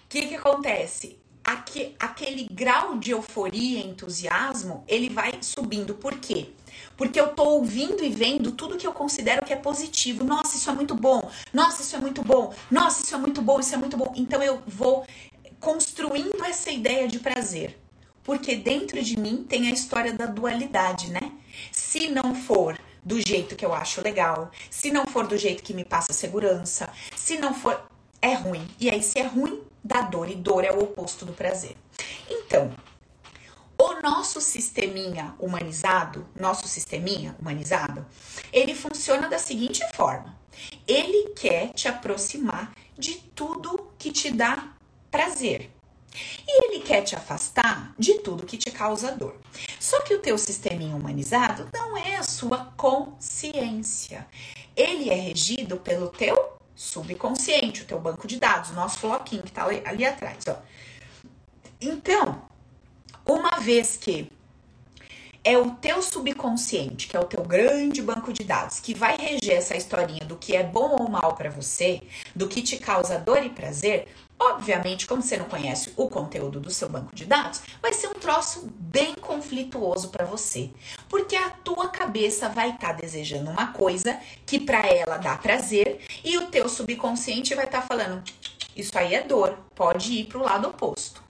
o 0.05 0.07
que 0.09 0.27
que 0.27 0.35
acontece? 0.35 1.22
Aqui, 1.43 1.95
aquele 1.99 2.47
grau 2.49 2.97
de 2.97 3.11
euforia 3.11 3.79
e 3.79 3.87
entusiasmo, 3.87 4.83
ele 4.87 5.09
vai 5.09 5.33
subindo. 5.41 5.95
Por 5.95 6.17
quê? 6.19 6.51
Porque 6.95 7.19
eu 7.19 7.29
tô 7.29 7.43
ouvindo 7.43 8.03
e 8.03 8.09
vendo 8.09 8.51
tudo 8.51 8.77
que 8.77 8.87
eu 8.87 8.93
considero 8.93 9.45
que 9.45 9.53
é 9.53 9.55
positivo. 9.55 10.23
Nossa, 10.23 10.55
isso 10.55 10.69
é 10.69 10.73
muito 10.73 10.95
bom. 10.95 11.29
Nossa, 11.51 11.81
isso 11.81 11.95
é 11.95 11.99
muito 11.99 12.23
bom. 12.23 12.53
Nossa, 12.71 13.03
isso 13.03 13.13
é 13.13 13.17
muito 13.17 13.41
bom, 13.41 13.59
isso 13.59 13.73
é 13.73 13.77
muito 13.77 13.97
bom. 13.97 14.13
Então 14.15 14.41
eu 14.41 14.61
vou 14.65 15.05
construindo 15.59 16.43
essa 16.43 16.71
ideia 16.71 17.07
de 17.07 17.19
prazer. 17.19 17.79
Porque 18.23 18.55
dentro 18.55 19.01
de 19.03 19.19
mim 19.19 19.45
tem 19.47 19.67
a 19.67 19.71
história 19.71 20.13
da 20.13 20.25
dualidade, 20.25 21.11
né? 21.11 21.31
Se 21.71 22.07
não 22.07 22.33
for 22.33 22.79
do 23.03 23.19
jeito 23.19 23.55
que 23.55 23.65
eu 23.65 23.73
acho 23.73 24.01
legal, 24.01 24.49
se 24.69 24.91
não 24.91 25.05
for 25.05 25.27
do 25.27 25.37
jeito 25.37 25.61
que 25.61 25.73
me 25.73 25.83
passa 25.83 26.13
segurança, 26.13 26.89
se 27.15 27.37
não 27.37 27.53
for. 27.53 27.89
É 28.21 28.35
ruim. 28.35 28.65
E 28.79 28.89
aí, 28.89 29.03
se 29.03 29.19
é 29.19 29.23
ruim, 29.23 29.59
da 29.83 30.01
dor, 30.01 30.29
e 30.29 30.35
dor 30.35 30.63
é 30.63 30.71
o 30.71 30.83
oposto 30.83 31.25
do 31.25 31.33
prazer. 31.33 31.75
Então, 32.29 32.71
o 33.77 34.01
nosso 34.01 34.39
sisteminha 34.39 35.35
humanizado, 35.39 36.25
nosso 36.39 36.67
sisteminha 36.67 37.35
humanizado, 37.39 38.05
ele 38.51 38.73
funciona 38.73 39.27
da 39.27 39.37
seguinte 39.37 39.81
forma: 39.93 40.37
ele 40.87 41.29
quer 41.29 41.73
te 41.73 41.87
aproximar 41.87 42.73
de 42.97 43.15
tudo 43.15 43.91
que 43.97 44.11
te 44.11 44.31
dá 44.31 44.71
prazer. 45.11 45.69
E 46.47 46.65
ele 46.65 46.83
quer 46.83 47.01
te 47.01 47.15
afastar 47.15 47.93
de 47.97 48.19
tudo 48.19 48.45
que 48.45 48.57
te 48.57 48.69
causa 48.69 49.11
dor. 49.11 49.35
Só 49.79 49.99
que 50.01 50.13
o 50.13 50.19
teu 50.19 50.37
sisteminha 50.37 50.95
humanizado 50.95 51.67
não 51.73 51.97
é 51.97 52.17
a 52.17 52.23
sua 52.23 52.71
consciência. 52.77 54.27
Ele 54.75 55.09
é 55.09 55.15
regido 55.15 55.77
pelo 55.77 56.09
teu 56.09 56.53
subconsciente, 56.75 57.83
o 57.83 57.85
teu 57.85 57.99
banco 57.99 58.27
de 58.27 58.39
dados, 58.39 58.71
o 58.71 58.73
nosso 58.73 58.99
floquinho 58.99 59.43
que 59.43 59.49
está 59.49 59.65
ali, 59.65 59.81
ali 59.85 60.05
atrás, 60.05 60.43
ó. 60.47 60.57
Então, 61.79 62.41
uma 63.25 63.59
vez 63.59 63.97
que 63.97 64.31
é 65.43 65.57
o 65.57 65.71
teu 65.71 66.01
subconsciente, 66.01 67.07
que 67.07 67.17
é 67.17 67.19
o 67.19 67.25
teu 67.25 67.43
grande 67.43 68.01
banco 68.01 68.31
de 68.31 68.43
dados, 68.43 68.79
que 68.79 68.93
vai 68.93 69.17
reger 69.17 69.57
essa 69.57 69.75
historinha 69.75 70.25
do 70.25 70.37
que 70.37 70.55
é 70.55 70.63
bom 70.63 70.95
ou 70.97 71.09
mal 71.09 71.35
para 71.35 71.49
você, 71.49 72.01
do 72.33 72.47
que 72.47 72.61
te 72.61 72.77
causa 72.77 73.19
dor 73.19 73.43
e 73.43 73.49
prazer, 73.49 74.07
Obviamente, 74.39 75.07
como 75.07 75.21
você 75.21 75.37
não 75.37 75.45
conhece 75.45 75.93
o 75.95 76.09
conteúdo 76.09 76.59
do 76.59 76.71
seu 76.71 76.89
banco 76.89 77.15
de 77.15 77.25
dados, 77.25 77.61
vai 77.81 77.93
ser 77.93 78.07
um 78.07 78.13
troço 78.13 78.67
bem 78.77 79.15
conflituoso 79.15 80.09
para 80.09 80.25
você, 80.25 80.69
porque 81.07 81.35
a 81.35 81.49
tua 81.49 81.87
cabeça 81.87 82.49
vai 82.49 82.71
estar 82.71 82.87
tá 82.87 82.93
desejando 82.93 83.51
uma 83.51 83.67
coisa 83.67 84.19
que 84.45 84.59
para 84.59 84.85
ela 84.85 85.17
dá 85.17 85.37
prazer 85.37 86.01
e 86.23 86.37
o 86.37 86.47
teu 86.47 86.67
subconsciente 86.67 87.55
vai 87.55 87.65
estar 87.65 87.81
tá 87.81 87.87
falando: 87.87 88.23
isso 88.75 88.97
aí 88.97 89.13
é 89.13 89.21
dor, 89.21 89.57
pode 89.75 90.11
ir 90.11 90.25
para 90.25 90.39
o 90.39 90.43
lado 90.43 90.67
oposto. 90.67 91.23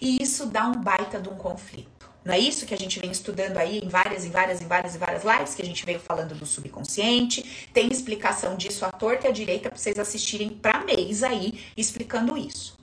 E 0.00 0.22
isso 0.22 0.46
dá 0.46 0.68
um 0.68 0.80
baita 0.80 1.20
de 1.20 1.28
um 1.28 1.36
conflito. 1.36 1.93
Não 2.24 2.32
é 2.32 2.38
isso 2.38 2.64
que 2.64 2.72
a 2.72 2.76
gente 2.76 2.98
vem 2.98 3.10
estudando 3.10 3.58
aí 3.58 3.80
em 3.80 3.88
várias, 3.88 4.24
em 4.24 4.30
várias, 4.30 4.62
em 4.62 4.66
várias 4.66 4.94
e 4.94 4.98
várias 4.98 5.24
lives, 5.24 5.54
que 5.54 5.62
a 5.62 5.64
gente 5.64 5.84
veio 5.84 6.00
falando 6.00 6.34
do 6.34 6.46
subconsciente. 6.46 7.68
Tem 7.72 7.88
explicação 7.92 8.56
disso 8.56 8.84
à 8.84 8.90
torta 8.90 9.26
e 9.26 9.30
à 9.30 9.32
direita 9.32 9.68
para 9.68 9.78
vocês 9.78 9.98
assistirem 9.98 10.48
para 10.48 10.84
mês 10.84 11.22
aí 11.22 11.60
explicando 11.76 12.36
isso. 12.36 12.78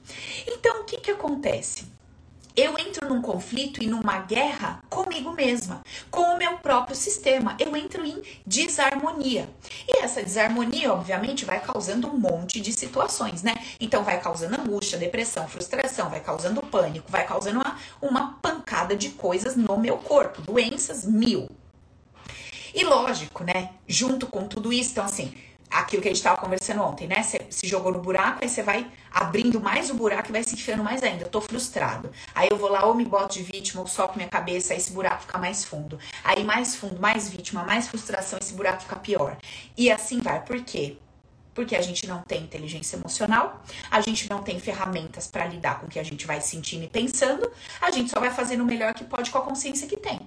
Então, 0.45 0.81
o 0.81 0.85
que 0.85 0.97
que 0.97 1.11
acontece? 1.11 1.90
Eu 2.55 2.77
entro 2.77 3.07
num 3.07 3.21
conflito 3.21 3.83
e 3.83 3.87
numa 3.87 4.19
guerra 4.19 4.83
comigo 4.89 5.31
mesma, 5.31 5.81
com 6.09 6.21
o 6.21 6.37
meu 6.37 6.57
próprio 6.57 6.95
sistema. 6.95 7.55
Eu 7.59 7.75
entro 7.75 8.05
em 8.05 8.21
desarmonia. 8.45 9.49
E 9.87 10.03
essa 10.03 10.21
desarmonia, 10.21 10.91
obviamente, 10.91 11.45
vai 11.45 11.59
causando 11.59 12.07
um 12.07 12.17
monte 12.17 12.59
de 12.59 12.73
situações, 12.73 13.41
né? 13.41 13.55
Então, 13.79 14.03
vai 14.03 14.19
causando 14.19 14.59
angústia, 14.59 14.97
depressão, 14.97 15.47
frustração, 15.47 16.09
vai 16.09 16.19
causando 16.19 16.61
pânico, 16.61 17.11
vai 17.11 17.25
causando 17.25 17.59
uma, 17.59 17.77
uma 18.01 18.33
pancada 18.41 18.95
de 18.95 19.09
coisas 19.09 19.55
no 19.55 19.77
meu 19.77 19.97
corpo, 19.97 20.41
doenças 20.41 21.05
mil. 21.05 21.49
E 22.73 22.83
lógico, 22.83 23.43
né? 23.43 23.71
Junto 23.87 24.27
com 24.27 24.47
tudo 24.47 24.71
isso, 24.71 24.91
então, 24.91 25.03
assim, 25.03 25.33
aquilo 25.71 26.01
que 26.01 26.09
a 26.09 26.11
gente 26.11 26.17
estava 26.17 26.39
conversando 26.39 26.81
ontem, 26.83 27.07
né? 27.07 27.23
Você 27.23 27.47
se 27.49 27.67
jogou 27.67 27.91
no 27.91 27.99
buraco, 27.99 28.39
aí 28.41 28.49
você 28.49 28.61
vai 28.61 28.91
abrindo 29.09 29.59
mais 29.59 29.89
o 29.89 29.93
buraco 29.93 30.29
e 30.29 30.31
vai 30.33 30.43
se 30.43 30.53
enfiando 30.53 30.83
mais 30.83 31.01
ainda. 31.01 31.23
Eu 31.23 31.29
tô 31.29 31.39
frustrado. 31.39 32.11
Aí 32.35 32.49
eu 32.51 32.57
vou 32.57 32.69
lá 32.69 32.85
ou 32.85 32.93
me 32.93 33.05
boto 33.05 33.33
de 33.33 33.43
vítima 33.43 33.81
ou 33.81 33.87
soco 33.87 34.17
minha 34.17 34.27
cabeça, 34.27 34.73
aí 34.73 34.79
esse 34.79 34.91
buraco 34.91 35.21
fica 35.21 35.37
mais 35.37 35.63
fundo. 35.63 35.97
Aí 36.23 36.43
mais 36.43 36.75
fundo, 36.75 36.99
mais 36.99 37.29
vítima, 37.29 37.63
mais 37.63 37.87
frustração, 37.87 38.37
esse 38.41 38.53
buraco 38.53 38.83
fica 38.83 38.97
pior. 38.97 39.37
E 39.77 39.89
assim 39.89 40.19
vai. 40.19 40.43
Por 40.43 40.61
quê? 40.63 40.97
Porque 41.53 41.75
a 41.75 41.81
gente 41.81 42.07
não 42.07 42.21
tem 42.21 42.43
inteligência 42.43 42.95
emocional, 42.95 43.61
a 43.89 43.99
gente 43.99 44.29
não 44.29 44.41
tem 44.41 44.59
ferramentas 44.59 45.27
para 45.27 45.45
lidar 45.45 45.79
com 45.79 45.85
o 45.85 45.89
que 45.89 45.99
a 45.99 46.03
gente 46.03 46.25
vai 46.25 46.39
sentindo 46.39 46.85
e 46.85 46.87
pensando, 46.87 47.49
a 47.81 47.91
gente 47.91 48.09
só 48.09 48.19
vai 48.19 48.31
fazendo 48.31 48.61
o 48.61 48.65
melhor 48.65 48.93
que 48.93 49.03
pode 49.03 49.29
com 49.29 49.37
a 49.37 49.41
consciência 49.41 49.87
que 49.87 49.97
tem 49.97 50.19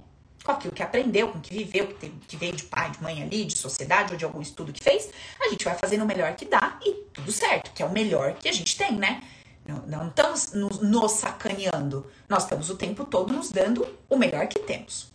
com 0.44 0.52
aquilo 0.52 0.74
que 0.74 0.82
aprendeu, 0.82 1.28
com 1.28 1.38
o 1.38 1.40
que 1.40 1.54
viveu, 1.54 1.86
que, 1.86 1.94
teve, 1.94 2.14
que 2.28 2.36
veio 2.36 2.52
de 2.52 2.64
pai, 2.64 2.90
de 2.90 3.02
mãe 3.02 3.22
ali, 3.22 3.46
de 3.46 3.56
sociedade 3.56 4.12
ou 4.12 4.18
de 4.18 4.24
algum 4.26 4.42
estudo 4.42 4.72
que 4.72 4.84
fez, 4.84 5.10
a 5.40 5.48
gente 5.48 5.64
vai 5.64 5.74
fazendo 5.76 6.04
o 6.04 6.06
melhor 6.06 6.34
que 6.36 6.44
dá 6.44 6.78
e 6.84 6.92
tudo 7.14 7.32
certo, 7.32 7.72
que 7.72 7.82
é 7.82 7.86
o 7.86 7.90
melhor 7.90 8.34
que 8.34 8.48
a 8.48 8.52
gente 8.52 8.76
tem, 8.76 8.92
né? 8.92 9.22
Não, 9.66 9.78
não 9.86 10.08
estamos 10.08 10.52
nos, 10.52 10.78
nos 10.80 11.12
sacaneando, 11.12 12.06
nós 12.28 12.42
estamos 12.42 12.68
o 12.68 12.76
tempo 12.76 13.06
todo 13.06 13.32
nos 13.32 13.50
dando 13.50 13.88
o 14.10 14.16
melhor 14.18 14.46
que 14.46 14.58
temos. 14.60 15.10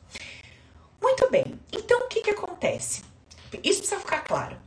Muito 1.00 1.30
bem, 1.30 1.60
então 1.72 2.00
o 2.00 2.08
que, 2.08 2.22
que 2.22 2.32
acontece? 2.32 3.04
Isso 3.64 3.82
precisa 3.82 4.00
ficar 4.00 4.22
claro. 4.22 4.58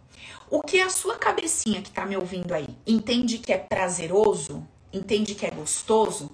O 0.48 0.61
que 0.62 0.81
a 0.81 0.90
sua 0.90 1.16
cabecinha 1.16 1.83
que 1.83 1.88
está 1.88 2.07
me 2.07 2.16
ouvindo 2.16 2.55
aí 2.55 2.68
entende 2.87 3.38
que 3.38 3.53
é 3.53 3.59
prazeroso, 3.59 4.66
entende 4.92 5.35
que 5.35 5.44
é 5.44 5.51
gostoso, 5.51 6.31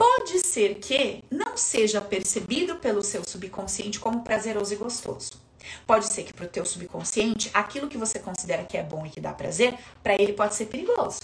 pode 0.00 0.38
ser 0.38 0.76
que 0.76 1.22
não 1.30 1.58
seja 1.58 2.00
percebido 2.00 2.76
pelo 2.76 3.02
seu 3.02 3.22
subconsciente 3.22 4.00
como 4.00 4.24
prazeroso 4.24 4.72
e 4.72 4.76
gostoso. 4.78 5.32
Pode 5.86 6.06
ser 6.06 6.22
que 6.22 6.32
para 6.32 6.46
o 6.46 6.48
teu 6.48 6.64
subconsciente, 6.64 7.50
aquilo 7.52 7.86
que 7.86 7.98
você 7.98 8.18
considera 8.18 8.64
que 8.64 8.78
é 8.78 8.82
bom 8.82 9.04
e 9.04 9.10
que 9.10 9.20
dá 9.20 9.34
prazer, 9.34 9.78
para 10.02 10.14
ele 10.14 10.32
pode 10.32 10.54
ser 10.54 10.66
perigoso. 10.66 11.20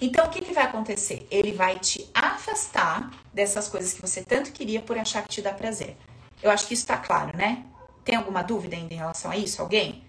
Então, 0.00 0.26
o 0.26 0.30
que, 0.30 0.40
que 0.40 0.52
vai 0.52 0.64
acontecer? 0.64 1.28
Ele 1.30 1.52
vai 1.52 1.78
te 1.78 2.10
afastar 2.12 3.08
dessas 3.32 3.68
coisas 3.68 3.92
que 3.92 4.02
você 4.02 4.24
tanto 4.24 4.50
queria 4.50 4.82
por 4.82 4.98
achar 4.98 5.22
que 5.22 5.28
te 5.28 5.40
dá 5.40 5.52
prazer. 5.52 5.96
Eu 6.42 6.50
acho 6.50 6.66
que 6.66 6.74
isso 6.74 6.82
está 6.82 6.96
claro, 6.96 7.36
né? 7.36 7.64
Tem 8.04 8.16
alguma 8.16 8.42
dúvida 8.42 8.74
ainda 8.74 8.92
em 8.92 8.96
relação 8.96 9.30
a 9.30 9.36
isso? 9.36 9.62
Alguém? 9.62 10.07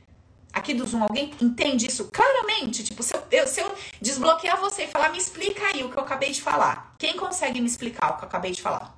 Aqui 0.54 0.74
do 0.74 0.86
Zoom, 0.86 1.04
alguém 1.04 1.34
entende 1.42 1.88
isso 1.88 2.10
claramente? 2.12 2.84
Tipo, 2.84 3.04
se 3.04 3.16
eu, 3.16 3.24
eu, 3.32 3.48
se 3.48 3.62
eu 3.62 3.76
desbloquear 4.02 4.60
você 4.60 4.84
e 4.84 4.88
falar, 4.88 5.10
me 5.10 5.18
explica 5.18 5.66
aí 5.68 5.84
o 5.84 5.90
que 5.90 5.98
eu 5.98 6.04
acabei 6.04 6.32
de 6.32 6.42
falar. 6.42 6.96
Quem 6.98 7.16
consegue 7.16 7.62
me 7.62 7.68
explicar 7.68 8.12
o 8.12 8.18
que 8.18 8.24
eu 8.24 8.28
acabei 8.28 8.52
de 8.52 8.62
falar? 8.62 8.96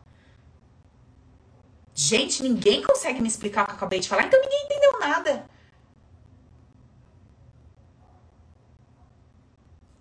Gente, 1.93 2.41
ninguém 2.41 2.81
consegue 2.81 3.21
me 3.21 3.27
explicar 3.27 3.63
o 3.63 3.65
que 3.65 3.71
eu 3.71 3.75
acabei 3.75 3.99
de 3.99 4.09
falar, 4.09 4.25
então 4.25 4.39
ninguém 4.41 4.65
entendeu 4.65 4.99
nada. 4.99 5.45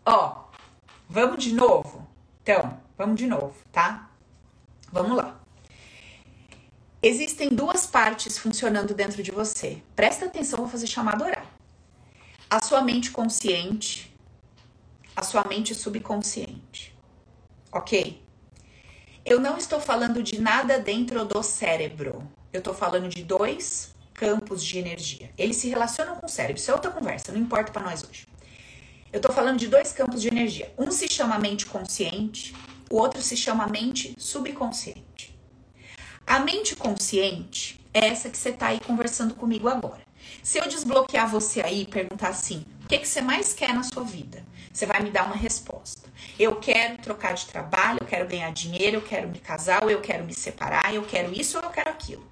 Ó, 0.06 0.44
vamos 1.08 1.42
de 1.44 1.52
novo? 1.52 2.08
Então, 2.42 2.80
vamos 2.96 3.16
de 3.16 3.26
novo, 3.26 3.54
tá? 3.70 4.08
Vamos 4.92 5.16
lá. 5.16 5.39
Existem 7.02 7.48
duas 7.48 7.86
partes 7.86 8.36
funcionando 8.36 8.92
dentro 8.92 9.22
de 9.22 9.30
você. 9.30 9.82
Presta 9.96 10.26
atenção, 10.26 10.58
vou 10.58 10.68
fazer 10.68 10.86
chamada 10.86 11.24
oral. 11.24 11.46
A 12.48 12.62
sua 12.62 12.82
mente 12.82 13.10
consciente, 13.10 14.14
a 15.16 15.22
sua 15.22 15.42
mente 15.48 15.74
subconsciente. 15.74 16.94
Ok? 17.72 18.22
Eu 19.24 19.40
não 19.40 19.56
estou 19.56 19.80
falando 19.80 20.22
de 20.22 20.40
nada 20.40 20.78
dentro 20.78 21.24
do 21.24 21.42
cérebro. 21.42 22.22
Eu 22.52 22.58
estou 22.58 22.74
falando 22.74 23.08
de 23.08 23.22
dois 23.22 23.94
campos 24.12 24.62
de 24.62 24.78
energia. 24.78 25.30
Eles 25.38 25.56
se 25.56 25.68
relacionam 25.68 26.16
com 26.16 26.26
o 26.26 26.28
cérebro. 26.28 26.60
Isso 26.60 26.70
é 26.70 26.74
outra 26.74 26.90
conversa, 26.90 27.32
não 27.32 27.40
importa 27.40 27.72
para 27.72 27.82
nós 27.82 28.04
hoje. 28.04 28.26
Eu 29.10 29.16
estou 29.16 29.32
falando 29.32 29.58
de 29.58 29.68
dois 29.68 29.92
campos 29.92 30.20
de 30.20 30.28
energia. 30.28 30.70
Um 30.76 30.90
se 30.90 31.08
chama 31.08 31.38
mente 31.38 31.64
consciente, 31.64 32.54
o 32.90 32.96
outro 32.96 33.22
se 33.22 33.36
chama 33.36 33.66
mente 33.66 34.14
subconsciente. 34.18 35.29
A 36.30 36.38
mente 36.38 36.76
consciente 36.76 37.80
é 37.92 38.06
essa 38.06 38.30
que 38.30 38.38
você 38.38 38.50
está 38.50 38.68
aí 38.68 38.78
conversando 38.78 39.34
comigo 39.34 39.66
agora. 39.66 40.02
Se 40.44 40.58
eu 40.58 40.68
desbloquear 40.68 41.28
você 41.28 41.60
aí 41.60 41.82
e 41.82 41.86
perguntar 41.86 42.28
assim, 42.28 42.64
o 42.84 42.86
que, 42.86 42.98
que 42.98 43.08
você 43.08 43.20
mais 43.20 43.52
quer 43.52 43.74
na 43.74 43.82
sua 43.82 44.04
vida? 44.04 44.44
Você 44.72 44.86
vai 44.86 45.02
me 45.02 45.10
dar 45.10 45.26
uma 45.26 45.34
resposta. 45.34 46.08
Eu 46.38 46.54
quero 46.54 46.98
trocar 46.98 47.34
de 47.34 47.46
trabalho, 47.46 47.98
eu 48.00 48.06
quero 48.06 48.28
ganhar 48.28 48.52
dinheiro, 48.52 48.98
eu 48.98 49.02
quero 49.02 49.28
me 49.28 49.40
casar, 49.40 49.82
eu 49.90 50.00
quero 50.00 50.24
me 50.24 50.32
separar, 50.32 50.94
eu 50.94 51.02
quero 51.02 51.34
isso 51.34 51.58
ou 51.58 51.64
eu 51.64 51.70
quero 51.70 51.90
aquilo. 51.90 52.24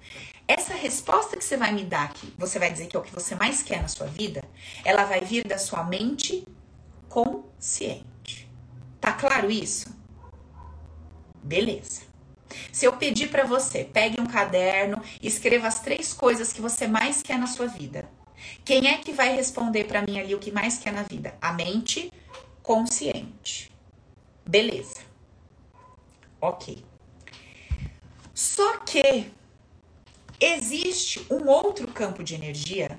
Essa 0.47 0.75
resposta 0.75 1.35
que 1.35 1.43
você 1.43 1.57
vai 1.57 1.73
me 1.73 1.83
dar 1.83 2.05
aqui, 2.05 2.33
você 2.37 2.57
vai 2.57 2.71
dizer 2.71 2.87
que 2.87 2.95
é 2.95 2.99
o 3.01 3.03
que 3.03 3.13
você 3.13 3.35
mais 3.35 3.61
quer 3.61 3.81
na 3.81 3.89
sua 3.89 4.07
vida, 4.07 4.41
ela 4.85 5.03
vai 5.03 5.19
vir 5.19 5.45
da 5.45 5.57
sua 5.57 5.83
mente 5.83 6.47
consciente. 7.09 8.49
Tá 9.01 9.11
claro 9.11 9.51
isso? 9.51 9.93
Beleza. 11.43 12.08
Se 12.71 12.85
eu 12.85 12.93
pedir 12.93 13.29
para 13.29 13.45
você, 13.45 13.83
pegue 13.83 14.19
um 14.19 14.25
caderno 14.25 15.01
e 15.21 15.27
escreva 15.27 15.67
as 15.67 15.79
três 15.79 16.13
coisas 16.13 16.53
que 16.53 16.61
você 16.61 16.87
mais 16.87 17.21
quer 17.21 17.37
na 17.37 17.47
sua 17.47 17.67
vida. 17.67 18.09
Quem 18.63 18.87
é 18.87 18.97
que 18.97 19.11
vai 19.11 19.35
responder 19.35 19.85
para 19.85 20.01
mim 20.01 20.19
ali 20.19 20.33
o 20.33 20.39
que 20.39 20.51
mais 20.51 20.77
quer 20.77 20.93
na 20.93 21.03
vida? 21.03 21.35
A 21.41 21.53
mente 21.53 22.11
consciente. 22.61 23.71
Beleza. 24.45 25.01
Ok. 26.41 26.83
Só 28.33 28.77
que 28.77 29.29
existe 30.39 31.25
um 31.29 31.47
outro 31.47 31.87
campo 31.89 32.23
de 32.23 32.33
energia 32.33 32.97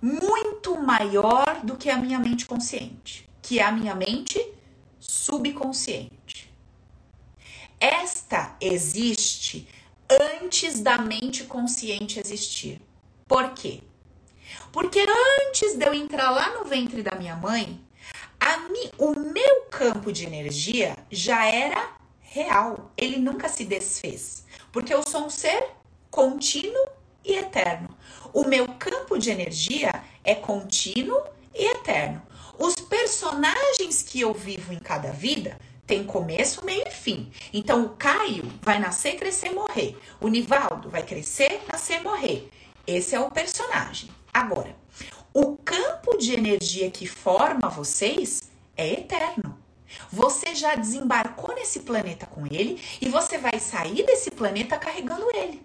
muito 0.00 0.76
maior 0.78 1.60
do 1.64 1.76
que 1.76 1.88
a 1.88 1.96
minha 1.96 2.18
mente 2.18 2.44
consciente, 2.44 3.28
que 3.40 3.58
é 3.58 3.62
a 3.62 3.72
minha 3.72 3.94
mente 3.94 4.44
subconsciente. 4.98 6.21
Esta 7.82 8.56
existe 8.60 9.66
antes 10.08 10.78
da 10.78 10.98
mente 10.98 11.42
consciente 11.42 12.20
existir. 12.20 12.80
Por 13.26 13.50
quê? 13.54 13.82
Porque 14.70 15.04
antes 15.48 15.74
de 15.74 15.84
eu 15.84 15.92
entrar 15.92 16.30
lá 16.30 16.50
no 16.56 16.64
ventre 16.64 17.02
da 17.02 17.16
minha 17.16 17.34
mãe, 17.34 17.84
mi, 18.70 18.88
o 18.96 19.18
meu 19.18 19.62
campo 19.62 20.12
de 20.12 20.24
energia 20.24 20.96
já 21.10 21.44
era 21.44 21.96
real. 22.20 22.92
Ele 22.96 23.16
nunca 23.16 23.48
se 23.48 23.64
desfez. 23.64 24.44
Porque 24.70 24.94
eu 24.94 25.02
sou 25.02 25.24
um 25.24 25.30
ser 25.30 25.70
contínuo 26.08 26.86
e 27.24 27.34
eterno. 27.34 27.88
O 28.32 28.44
meu 28.44 28.68
campo 28.74 29.18
de 29.18 29.28
energia 29.28 30.04
é 30.22 30.36
contínuo 30.36 31.20
e 31.52 31.64
eterno. 31.72 32.22
Os 32.56 32.76
personagens 32.76 34.04
que 34.04 34.20
eu 34.20 34.32
vivo 34.32 34.72
em 34.72 34.78
cada 34.78 35.10
vida 35.10 35.58
tem 35.92 36.04
começo, 36.04 36.64
meio 36.64 36.84
e 36.88 36.90
fim. 36.90 37.30
Então 37.52 37.84
o 37.84 37.90
Caio 37.90 38.50
vai 38.62 38.78
nascer, 38.78 39.16
crescer, 39.16 39.50
morrer. 39.50 39.94
O 40.18 40.28
Nivaldo 40.28 40.88
vai 40.88 41.02
crescer, 41.02 41.60
nascer, 41.70 42.02
morrer. 42.02 42.48
Esse 42.86 43.14
é 43.14 43.20
o 43.20 43.30
personagem. 43.30 44.08
Agora, 44.32 44.74
o 45.34 45.54
campo 45.58 46.16
de 46.16 46.32
energia 46.32 46.90
que 46.90 47.06
forma 47.06 47.68
vocês 47.68 48.50
é 48.74 48.94
eterno. 48.94 49.58
Você 50.10 50.54
já 50.54 50.74
desembarcou 50.74 51.54
nesse 51.54 51.80
planeta 51.80 52.24
com 52.24 52.46
ele 52.46 52.80
e 52.98 53.10
você 53.10 53.36
vai 53.36 53.60
sair 53.60 54.02
desse 54.06 54.30
planeta 54.30 54.78
carregando 54.78 55.26
ele. 55.36 55.62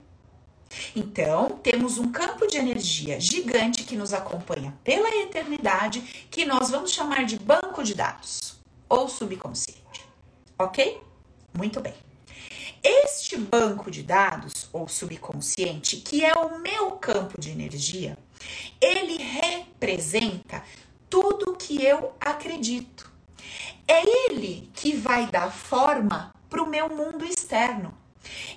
Então, 0.94 1.52
temos 1.64 1.98
um 1.98 2.12
campo 2.12 2.46
de 2.48 2.58
energia 2.58 3.18
gigante 3.18 3.86
que 3.86 3.96
nos 3.96 4.14
acompanha 4.14 4.78
pela 4.84 5.08
eternidade, 5.16 6.02
que 6.30 6.44
nós 6.44 6.70
vamos 6.70 6.92
chamar 6.92 7.24
de 7.24 7.40
banco 7.40 7.82
de 7.82 7.94
dados 7.96 8.58
ou 8.90 9.08
subconsciente 9.08 9.87
ok? 10.58 11.02
Muito 11.54 11.80
bem. 11.80 11.94
Este 12.84 13.38
banco 13.38 13.92
de 13.92 14.04
dados, 14.04 14.70
ou 14.72 14.88
subconsciente, 14.88 15.98
que 15.98 16.24
é 16.24 16.34
o 16.34 16.60
meu 16.60 16.92
campo 16.92 17.40
de 17.40 17.50
energia, 17.50 18.18
ele 18.80 19.18
representa 19.18 20.64
tudo 21.10 21.56
que 21.56 21.84
eu 21.84 22.14
acredito. 22.20 23.12
É 23.88 24.04
ele 24.30 24.70
que 24.74 24.96
vai 24.96 25.28
dar 25.28 25.52
forma 25.52 26.34
para 26.50 26.64
o 26.64 26.70
meu 26.70 26.90
mundo 26.90 27.26
externo. 27.26 27.94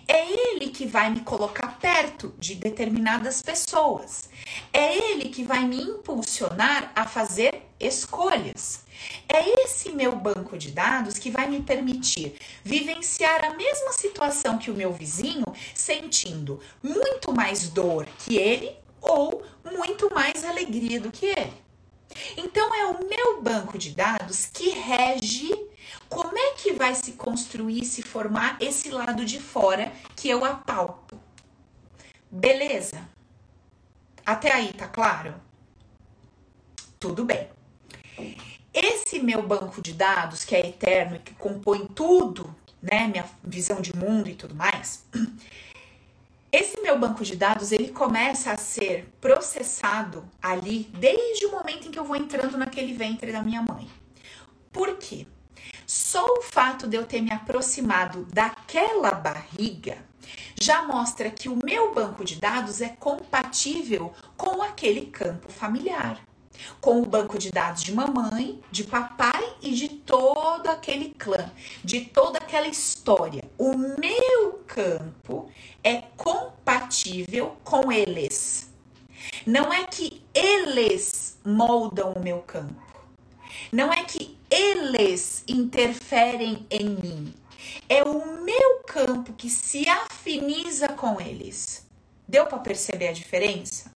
É 0.06 0.26
ele 0.28 0.70
que 0.70 0.86
vai 0.86 1.10
me 1.10 1.20
colocar 1.20 1.78
perto 1.78 2.34
de 2.38 2.54
determinadas 2.54 3.42
pessoas. 3.42 4.29
É 4.72 4.96
ele 5.10 5.28
que 5.28 5.42
vai 5.42 5.64
me 5.64 5.80
impulsionar 5.80 6.92
a 6.94 7.06
fazer 7.06 7.62
escolhas. 7.78 8.84
É 9.28 9.64
esse 9.64 9.90
meu 9.92 10.14
banco 10.14 10.58
de 10.58 10.70
dados 10.70 11.18
que 11.18 11.30
vai 11.30 11.48
me 11.48 11.62
permitir 11.62 12.34
vivenciar 12.62 13.44
a 13.44 13.54
mesma 13.54 13.92
situação 13.92 14.58
que 14.58 14.70
o 14.70 14.74
meu 14.74 14.92
vizinho, 14.92 15.46
sentindo 15.74 16.60
muito 16.82 17.32
mais 17.32 17.68
dor 17.68 18.06
que 18.18 18.36
ele 18.36 18.76
ou 19.00 19.42
muito 19.64 20.12
mais 20.12 20.44
alegria 20.44 21.00
do 21.00 21.10
que 21.10 21.26
ele. 21.26 21.70
Então 22.36 22.74
é 22.74 22.86
o 22.86 23.08
meu 23.08 23.40
banco 23.40 23.78
de 23.78 23.90
dados 23.90 24.46
que 24.46 24.70
rege 24.70 25.54
como 26.08 26.36
é 26.36 26.52
que 26.54 26.72
vai 26.72 26.94
se 26.94 27.12
construir, 27.12 27.84
se 27.84 28.02
formar 28.02 28.56
esse 28.60 28.90
lado 28.90 29.24
de 29.24 29.40
fora 29.40 29.92
que 30.16 30.28
eu 30.28 30.44
apalpo. 30.44 31.18
Beleza? 32.30 33.08
Até 34.30 34.52
aí, 34.52 34.72
tá 34.72 34.86
claro? 34.86 35.34
Tudo 37.00 37.24
bem. 37.24 37.48
Esse 38.72 39.18
meu 39.18 39.42
banco 39.42 39.82
de 39.82 39.92
dados, 39.92 40.44
que 40.44 40.54
é 40.54 40.68
eterno 40.68 41.16
e 41.16 41.18
que 41.18 41.34
compõe 41.34 41.84
tudo, 41.88 42.54
né, 42.80 43.08
minha 43.08 43.28
visão 43.42 43.80
de 43.80 43.92
mundo 43.92 44.28
e 44.28 44.36
tudo 44.36 44.54
mais, 44.54 45.04
esse 46.52 46.80
meu 46.80 46.96
banco 46.96 47.24
de 47.24 47.34
dados, 47.34 47.72
ele 47.72 47.88
começa 47.88 48.52
a 48.52 48.56
ser 48.56 49.12
processado 49.20 50.24
ali 50.40 50.88
desde 50.96 51.46
o 51.46 51.50
momento 51.50 51.88
em 51.88 51.90
que 51.90 51.98
eu 51.98 52.04
vou 52.04 52.14
entrando 52.14 52.56
naquele 52.56 52.92
ventre 52.92 53.32
da 53.32 53.42
minha 53.42 53.62
mãe. 53.62 53.90
Por 54.70 54.96
quê? 54.96 55.26
Só 55.84 56.24
o 56.24 56.42
fato 56.42 56.86
de 56.86 56.96
eu 56.96 57.04
ter 57.04 57.20
me 57.20 57.32
aproximado 57.32 58.24
daquela 58.26 59.10
barriga 59.10 60.08
já 60.60 60.82
mostra 60.82 61.30
que 61.30 61.48
o 61.48 61.58
meu 61.64 61.94
banco 61.94 62.24
de 62.24 62.36
dados 62.36 62.80
é 62.80 62.88
compatível 62.88 64.12
com 64.36 64.62
aquele 64.62 65.06
campo 65.06 65.50
familiar 65.50 66.22
com 66.80 67.00
o 67.00 67.06
banco 67.06 67.38
de 67.38 67.50
dados 67.50 67.82
de 67.82 67.92
mamãe, 67.94 68.60
de 68.70 68.84
papai 68.84 69.54
e 69.62 69.72
de 69.72 69.88
todo 69.88 70.68
aquele 70.68 71.10
clã, 71.10 71.50
de 71.82 72.02
toda 72.02 72.38
aquela 72.38 72.68
história. 72.68 73.44
O 73.58 73.76
meu 73.76 74.62
campo 74.66 75.50
é 75.82 76.02
compatível 76.16 77.56
com 77.64 77.90
eles. 77.90 78.70
Não 79.46 79.72
é 79.72 79.84
que 79.84 80.22
eles 80.34 81.38
moldam 81.44 82.12
o 82.12 82.20
meu 82.20 82.40
campo. 82.40 82.90
Não 83.72 83.92
é 83.92 84.04
que 84.04 84.38
eles 84.50 85.44
interferem 85.46 86.66
em 86.70 86.90
mim. 86.90 87.34
É 87.88 88.02
o 88.02 88.42
meu 88.42 88.80
campo 88.86 89.32
que 89.32 89.50
se 89.50 89.88
afiniza 89.88 90.88
com 90.88 91.20
eles. 91.20 91.86
Deu 92.28 92.46
para 92.46 92.58
perceber 92.58 93.08
a 93.08 93.12
diferença? 93.12 93.92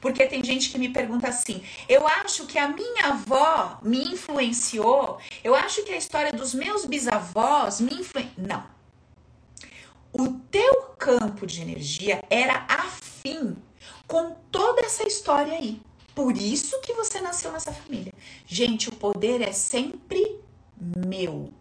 Porque 0.00 0.26
tem 0.26 0.42
gente 0.42 0.70
que 0.70 0.78
me 0.78 0.88
pergunta 0.88 1.28
assim: 1.28 1.62
eu 1.88 2.06
acho 2.06 2.46
que 2.46 2.58
a 2.58 2.68
minha 2.68 3.08
avó 3.08 3.78
me 3.82 4.02
influenciou, 4.04 5.18
eu 5.44 5.54
acho 5.54 5.82
que 5.84 5.92
a 5.92 5.96
história 5.96 6.32
dos 6.32 6.54
meus 6.54 6.86
bisavós 6.86 7.80
me 7.80 7.94
influenciou. 7.94 8.34
Não. 8.38 8.76
O 10.12 10.32
teu 10.50 10.94
campo 10.98 11.46
de 11.46 11.60
energia 11.60 12.22
era 12.30 12.64
afim 12.68 13.56
com 14.06 14.34
toda 14.50 14.80
essa 14.80 15.06
história 15.06 15.52
aí. 15.52 15.80
Por 16.14 16.34
isso 16.34 16.80
que 16.80 16.94
você 16.94 17.20
nasceu 17.20 17.52
nessa 17.52 17.70
família. 17.70 18.14
Gente, 18.46 18.88
o 18.88 18.92
poder 18.92 19.42
é 19.42 19.52
sempre 19.52 20.40
meu. 21.06 21.52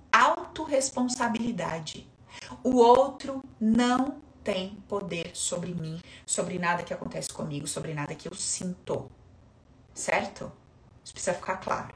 Autoresponsabilidade. 0.55 2.07
O 2.63 2.77
outro 2.77 3.43
não 3.59 4.21
tem 4.41 4.77
poder 4.87 5.31
sobre 5.33 5.73
mim, 5.73 5.99
sobre 6.25 6.57
nada 6.57 6.81
que 6.81 6.93
acontece 6.93 7.27
comigo, 7.33 7.67
sobre 7.67 7.93
nada 7.93 8.15
que 8.15 8.29
eu 8.29 8.33
sinto. 8.33 9.11
Certo? 9.93 10.49
Isso 11.03 11.13
precisa 11.13 11.33
ficar 11.35 11.57
claro. 11.57 11.93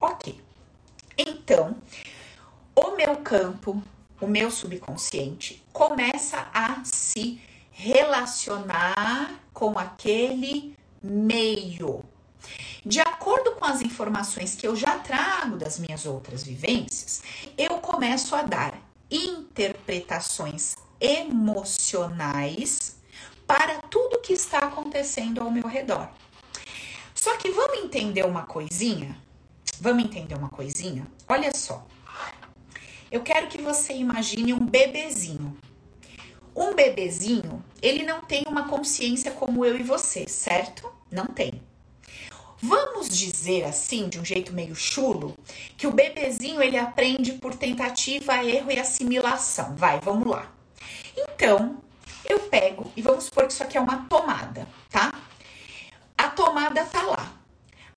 Ok. 0.00 0.40
Então, 1.18 1.76
o 2.74 2.96
meu 2.96 3.18
campo, 3.18 3.82
o 4.18 4.26
meu 4.26 4.50
subconsciente, 4.50 5.62
começa 5.70 6.48
a 6.54 6.82
se 6.82 7.42
relacionar 7.72 9.38
com 9.52 9.78
aquele 9.78 10.74
meio. 11.02 12.02
De 12.84 13.00
acordo 13.00 13.52
com 13.56 13.64
as 13.66 13.82
informações 13.82 14.54
que 14.54 14.66
eu 14.66 14.74
já 14.74 14.98
trago 14.98 15.56
das 15.56 15.78
minhas 15.78 16.06
outras 16.06 16.42
vivências, 16.42 17.22
eu 17.58 17.78
começo 17.78 18.34
a 18.34 18.42
dar 18.42 18.74
interpretações 19.10 20.76
emocionais 21.00 22.96
para 23.46 23.82
tudo 23.82 24.20
que 24.20 24.32
está 24.32 24.60
acontecendo 24.60 25.42
ao 25.42 25.50
meu 25.50 25.66
redor. 25.66 26.08
Só 27.14 27.36
que 27.36 27.50
vamos 27.50 27.80
entender 27.80 28.24
uma 28.24 28.44
coisinha? 28.44 29.16
Vamos 29.78 30.04
entender 30.04 30.36
uma 30.36 30.48
coisinha? 30.48 31.06
Olha 31.28 31.54
só. 31.54 31.86
Eu 33.10 33.22
quero 33.22 33.48
que 33.48 33.60
você 33.60 33.92
imagine 33.92 34.54
um 34.54 34.64
bebezinho. 34.64 35.56
Um 36.54 36.74
bebezinho, 36.74 37.62
ele 37.82 38.04
não 38.04 38.22
tem 38.22 38.44
uma 38.46 38.68
consciência 38.68 39.32
como 39.32 39.64
eu 39.64 39.76
e 39.78 39.82
você, 39.82 40.26
certo? 40.28 40.90
Não 41.10 41.26
tem. 41.26 41.60
Vamos 42.62 43.08
dizer 43.08 43.64
assim, 43.64 44.08
de 44.08 44.20
um 44.20 44.24
jeito 44.24 44.52
meio 44.52 44.74
chulo, 44.74 45.34
que 45.78 45.86
o 45.86 45.92
bebezinho 45.92 46.62
ele 46.62 46.76
aprende 46.76 47.32
por 47.32 47.54
tentativa, 47.54 48.44
erro 48.44 48.70
e 48.70 48.78
assimilação. 48.78 49.74
Vai, 49.76 49.98
vamos 50.00 50.28
lá. 50.28 50.52
Então, 51.16 51.78
eu 52.28 52.38
pego 52.40 52.92
e 52.94 53.00
vamos 53.00 53.24
supor 53.24 53.46
que 53.46 53.52
isso 53.54 53.62
aqui 53.62 53.78
é 53.78 53.80
uma 53.80 54.04
tomada, 54.08 54.68
tá? 54.90 55.14
A 56.18 56.28
tomada 56.28 56.84
tá 56.84 57.02
lá. 57.02 57.32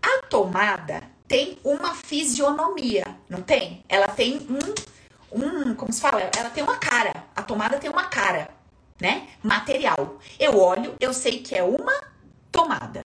A 0.02 0.22
tomada 0.28 1.04
tem 1.28 1.60
uma 1.64 1.94
fisionomia, 1.94 3.18
não 3.30 3.42
tem? 3.42 3.84
Ela 3.90 4.08
tem 4.08 4.48
um, 4.50 5.40
um, 5.40 5.76
como 5.76 5.92
se 5.92 6.00
fala? 6.00 6.22
Ela 6.38 6.50
tem 6.50 6.64
uma 6.64 6.78
cara. 6.78 7.26
A 7.36 7.42
tomada 7.42 7.78
tem 7.80 7.90
uma 7.90 8.06
cara, 8.06 8.50
né? 9.00 9.28
Material. 9.44 10.20
Eu 10.40 10.58
olho, 10.58 10.96
eu 11.02 11.14
sei 11.14 11.40
que 11.40 11.54
é 11.54 11.64
uma 11.64 12.02
tomada. 12.50 13.04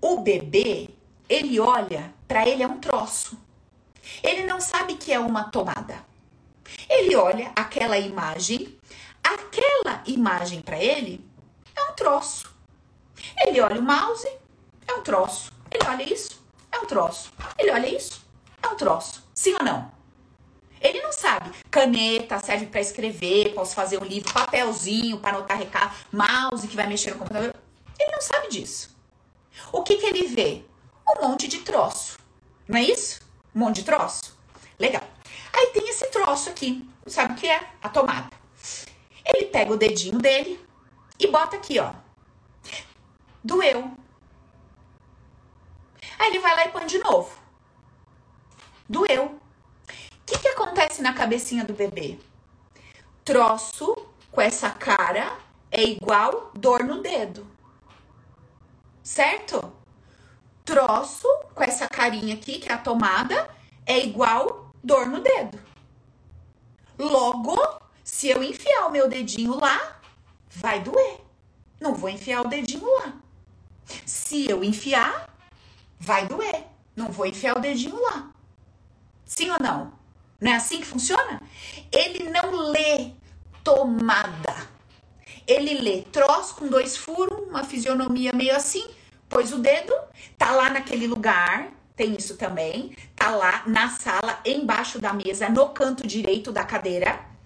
O 0.00 0.20
bebê, 0.20 0.90
ele 1.28 1.58
olha, 1.58 2.14
para 2.28 2.48
ele 2.48 2.62
é 2.62 2.66
um 2.66 2.78
troço. 2.78 3.38
Ele 4.22 4.44
não 4.44 4.60
sabe 4.60 4.94
que 4.94 5.12
é 5.12 5.18
uma 5.18 5.44
tomada. 5.44 6.04
Ele 6.88 7.14
olha 7.16 7.52
aquela 7.56 7.98
imagem 7.98 8.76
aquela 9.26 10.02
imagem 10.06 10.60
para 10.60 10.78
ele 10.78 11.24
é 11.74 11.82
um 11.90 11.94
troço. 11.94 12.54
Ele 13.44 13.60
olha 13.60 13.80
o 13.80 13.82
mouse, 13.82 14.28
é 14.86 14.92
um 14.92 15.02
troço. 15.02 15.52
Ele 15.70 15.84
olha 15.88 16.02
isso, 16.02 16.42
é 16.70 16.78
um 16.78 16.86
troço. 16.86 17.32
Ele 17.58 17.70
olha 17.70 17.86
isso, 17.86 18.24
é 18.62 18.68
um 18.68 18.76
troço. 18.76 19.24
Sim 19.34 19.54
ou 19.54 19.64
não? 19.64 19.90
Ele 20.80 21.02
não 21.02 21.12
sabe. 21.12 21.50
Caneta 21.70 22.38
serve 22.38 22.66
para 22.66 22.80
escrever, 22.80 23.54
posso 23.54 23.74
fazer 23.74 24.00
um 24.00 24.04
livro, 24.04 24.32
papelzinho 24.32 25.18
para 25.18 25.36
anotar 25.36 25.58
recado, 25.58 25.94
mouse 26.12 26.68
que 26.68 26.76
vai 26.76 26.86
mexer 26.86 27.12
no 27.12 27.18
computador. 27.18 27.54
Ele 27.98 28.12
não 28.12 28.20
sabe 28.20 28.48
disso. 28.48 28.95
O 29.72 29.82
que, 29.82 29.96
que 29.96 30.06
ele 30.06 30.26
vê? 30.26 30.64
Um 31.08 31.28
monte 31.28 31.48
de 31.48 31.58
troço. 31.58 32.18
Não 32.68 32.78
é 32.78 32.82
isso? 32.82 33.20
Um 33.54 33.60
monte 33.60 33.76
de 33.76 33.84
troço? 33.84 34.36
Legal. 34.78 35.02
Aí 35.52 35.66
tem 35.68 35.88
esse 35.88 36.10
troço 36.10 36.50
aqui. 36.50 36.88
Sabe 37.06 37.34
o 37.34 37.36
que 37.36 37.46
é? 37.46 37.60
A 37.80 37.88
tomada. 37.88 38.28
Ele 39.24 39.46
pega 39.46 39.72
o 39.72 39.76
dedinho 39.76 40.18
dele 40.18 40.60
e 41.18 41.26
bota 41.26 41.56
aqui, 41.56 41.78
ó. 41.78 41.92
Doeu. 43.42 43.90
Aí 46.18 46.28
ele 46.28 46.40
vai 46.40 46.56
lá 46.56 46.64
e 46.64 46.68
põe 46.70 46.86
de 46.86 46.98
novo. 46.98 47.36
Doeu. 48.88 49.24
O 49.26 49.40
que, 50.26 50.38
que 50.38 50.48
acontece 50.48 51.00
na 51.00 51.12
cabecinha 51.12 51.64
do 51.64 51.72
bebê? 51.72 52.18
Troço 53.24 53.96
com 54.30 54.40
essa 54.40 54.70
cara 54.70 55.38
é 55.70 55.82
igual 55.82 56.50
dor 56.54 56.84
no 56.84 57.00
dedo. 57.00 57.46
Certo? 59.06 59.72
Troço 60.64 61.28
com 61.54 61.62
essa 61.62 61.86
carinha 61.86 62.34
aqui, 62.34 62.58
que 62.58 62.68
é 62.68 62.72
a 62.72 62.76
tomada, 62.76 63.48
é 63.86 64.04
igual 64.04 64.74
dor 64.82 65.06
no 65.06 65.20
dedo. 65.20 65.60
Logo, 66.98 67.56
se 68.02 68.28
eu 68.28 68.42
enfiar 68.42 68.88
o 68.88 68.90
meu 68.90 69.08
dedinho 69.08 69.60
lá, 69.60 70.00
vai 70.50 70.80
doer. 70.80 71.20
Não 71.80 71.94
vou 71.94 72.10
enfiar 72.10 72.40
o 72.40 72.48
dedinho 72.48 72.84
lá. 72.98 73.12
Se 74.04 74.50
eu 74.50 74.64
enfiar, 74.64 75.32
vai 76.00 76.26
doer. 76.26 76.66
Não 76.96 77.12
vou 77.12 77.26
enfiar 77.26 77.56
o 77.56 77.60
dedinho 77.60 78.02
lá. 78.02 78.32
Sim 79.24 79.52
ou 79.52 79.60
não? 79.60 79.92
Não 80.40 80.50
é 80.50 80.56
assim 80.56 80.80
que 80.80 80.86
funciona? 80.86 81.40
Ele 81.92 82.28
não 82.28 82.50
lê 82.50 83.12
tomada. 83.62 84.75
Ele 85.46 85.74
lê 85.74 86.02
troço 86.02 86.56
com 86.56 86.68
dois 86.68 86.96
furos, 86.96 87.48
uma 87.48 87.64
fisionomia 87.64 88.32
meio 88.32 88.54
assim, 88.54 88.86
pôs 89.28 89.52
o 89.52 89.58
dedo, 89.58 89.94
tá 90.36 90.50
lá 90.50 90.70
naquele 90.70 91.06
lugar, 91.06 91.68
tem 91.94 92.14
isso 92.16 92.36
também, 92.36 92.96
tá 93.14 93.30
lá 93.30 93.62
na 93.66 93.88
sala, 93.90 94.40
embaixo 94.44 94.98
da 95.00 95.12
mesa, 95.12 95.48
no 95.48 95.68
canto 95.70 96.06
direito 96.06 96.50
da 96.52 96.64
cadeira 96.64 97.36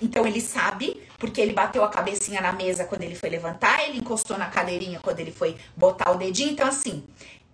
então 0.00 0.26
ele 0.26 0.40
sabe 0.40 1.02
porque 1.18 1.40
ele 1.40 1.52
bateu 1.52 1.82
a 1.84 1.88
cabecinha 1.88 2.40
na 2.40 2.52
mesa 2.52 2.84
quando 2.84 3.02
ele 3.02 3.14
foi 3.14 3.30
levantar, 3.30 3.88
ele 3.88 3.98
encostou 3.98 4.36
na 4.36 4.46
cadeirinha 4.46 5.00
quando 5.02 5.20
ele 5.20 5.32
foi 5.32 5.56
botar 5.76 6.10
o 6.10 6.18
dedinho. 6.18 6.50
Então, 6.50 6.66
assim, 6.66 7.04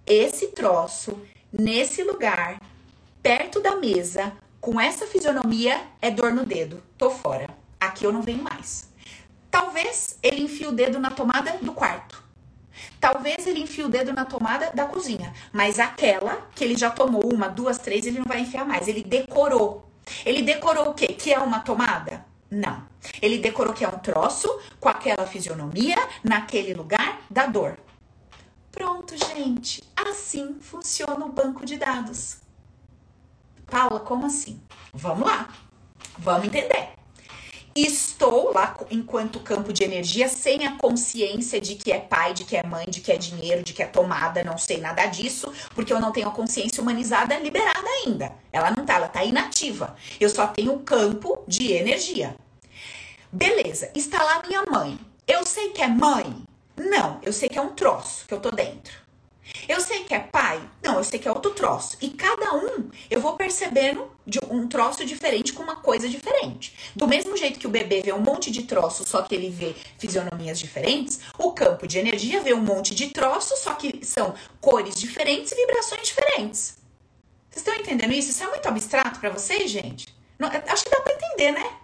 esse 0.06 0.48
troço, 0.48 1.20
nesse 1.52 2.02
lugar, 2.02 2.60
perto 3.22 3.60
da 3.60 3.76
mesa, 3.76 4.32
com 4.60 4.80
essa 4.80 5.06
fisionomia, 5.06 5.80
é 6.02 6.10
dor 6.10 6.32
no 6.32 6.44
dedo. 6.44 6.82
Tô 6.98 7.10
fora. 7.10 7.48
Aqui 7.78 8.04
eu 8.04 8.12
não 8.12 8.22
venho 8.22 8.42
mais. 8.42 8.89
Talvez 9.50 10.18
ele 10.22 10.42
enfie 10.42 10.66
o 10.66 10.72
dedo 10.72 10.98
na 10.98 11.10
tomada 11.10 11.58
do 11.60 11.72
quarto. 11.72 12.22
Talvez 13.00 13.46
ele 13.46 13.60
enfie 13.60 13.82
o 13.82 13.88
dedo 13.88 14.12
na 14.12 14.24
tomada 14.24 14.70
da 14.72 14.84
cozinha. 14.84 15.32
Mas 15.52 15.78
aquela 15.78 16.48
que 16.54 16.62
ele 16.62 16.76
já 16.76 16.90
tomou 16.90 17.32
uma, 17.32 17.48
duas, 17.48 17.78
três, 17.78 18.06
ele 18.06 18.18
não 18.18 18.26
vai 18.26 18.40
enfiar 18.40 18.64
mais. 18.64 18.86
Ele 18.86 19.02
decorou. 19.02 19.90
Ele 20.24 20.42
decorou 20.42 20.90
o 20.90 20.94
quê? 20.94 21.08
Que 21.08 21.32
é 21.32 21.38
uma 21.38 21.60
tomada? 21.60 22.24
Não. 22.50 22.82
Ele 23.22 23.38
decorou 23.38 23.72
que 23.72 23.84
é 23.84 23.88
um 23.88 23.98
troço 23.98 24.48
com 24.78 24.88
aquela 24.88 25.26
fisionomia 25.26 25.96
naquele 26.22 26.74
lugar 26.74 27.20
da 27.30 27.46
dor. 27.46 27.78
Pronto, 28.70 29.16
gente. 29.16 29.82
Assim 29.96 30.58
funciona 30.60 31.24
o 31.24 31.32
banco 31.32 31.64
de 31.64 31.76
dados. 31.76 32.38
Paula, 33.66 34.00
como 34.00 34.26
assim? 34.26 34.60
Vamos 34.92 35.26
lá. 35.26 35.48
Vamos 36.18 36.46
entender. 36.46 36.99
Estou 37.74 38.52
lá 38.52 38.76
enquanto 38.90 39.38
campo 39.38 39.72
de 39.72 39.84
energia 39.84 40.28
sem 40.28 40.66
a 40.66 40.76
consciência 40.76 41.60
de 41.60 41.76
que 41.76 41.92
é 41.92 42.00
pai, 42.00 42.34
de 42.34 42.44
que 42.44 42.56
é 42.56 42.62
mãe, 42.64 42.86
de 42.88 43.00
que 43.00 43.12
é 43.12 43.16
dinheiro, 43.16 43.62
de 43.62 43.72
que 43.72 43.82
é 43.82 43.86
tomada, 43.86 44.42
não 44.42 44.58
sei 44.58 44.78
nada 44.78 45.06
disso, 45.06 45.52
porque 45.74 45.92
eu 45.92 46.00
não 46.00 46.10
tenho 46.10 46.28
a 46.28 46.32
consciência 46.32 46.82
humanizada 46.82 47.38
liberada 47.38 47.88
ainda. 48.04 48.32
Ela 48.52 48.72
não 48.72 48.84
tá, 48.84 48.94
ela 48.94 49.08
tá 49.08 49.24
inativa. 49.24 49.94
Eu 50.18 50.28
só 50.28 50.48
tenho 50.48 50.72
um 50.72 50.78
campo 50.82 51.44
de 51.46 51.72
energia. 51.72 52.34
Beleza, 53.30 53.90
está 53.94 54.22
lá 54.22 54.42
minha 54.46 54.64
mãe. 54.64 54.98
Eu 55.26 55.46
sei 55.46 55.70
que 55.70 55.80
é 55.80 55.86
mãe? 55.86 56.42
Não, 56.76 57.20
eu 57.22 57.32
sei 57.32 57.48
que 57.48 57.58
é 57.58 57.62
um 57.62 57.74
troço 57.74 58.26
que 58.26 58.34
eu 58.34 58.40
tô 58.40 58.50
dentro. 58.50 58.99
Eu 59.70 59.80
sei 59.80 60.02
que 60.02 60.12
é 60.12 60.18
pai? 60.18 60.60
Não, 60.82 60.96
eu 60.96 61.04
sei 61.04 61.20
que 61.20 61.28
é 61.28 61.30
outro 61.30 61.52
troço. 61.52 61.96
E 62.00 62.10
cada 62.10 62.56
um 62.56 62.90
eu 63.08 63.20
vou 63.20 63.36
percebendo 63.36 64.10
de 64.26 64.40
um 64.50 64.66
troço 64.66 65.04
diferente 65.04 65.52
com 65.52 65.62
uma 65.62 65.76
coisa 65.76 66.08
diferente. 66.08 66.74
Do 66.96 67.06
mesmo 67.06 67.36
jeito 67.36 67.56
que 67.56 67.68
o 67.68 67.70
bebê 67.70 68.02
vê 68.02 68.12
um 68.12 68.18
monte 68.18 68.50
de 68.50 68.64
troços, 68.64 69.08
só 69.08 69.22
que 69.22 69.32
ele 69.32 69.48
vê 69.48 69.76
fisionomias 69.96 70.58
diferentes, 70.58 71.20
o 71.38 71.52
campo 71.52 71.86
de 71.86 72.00
energia 72.00 72.40
vê 72.40 72.52
um 72.52 72.60
monte 72.60 72.96
de 72.96 73.10
troços, 73.10 73.60
só 73.60 73.74
que 73.74 74.04
são 74.04 74.34
cores 74.60 74.96
diferentes 74.96 75.52
e 75.52 75.54
vibrações 75.54 76.02
diferentes. 76.02 76.76
Vocês 77.48 77.64
estão 77.64 77.76
entendendo 77.76 78.12
isso? 78.12 78.30
Isso 78.30 78.42
é 78.42 78.48
muito 78.48 78.66
abstrato 78.66 79.20
para 79.20 79.30
vocês, 79.30 79.70
gente? 79.70 80.12
Não, 80.36 80.48
acho 80.48 80.82
que 80.82 80.90
dá 80.90 81.00
para 81.00 81.14
entender, 81.14 81.52
né? 81.52 81.76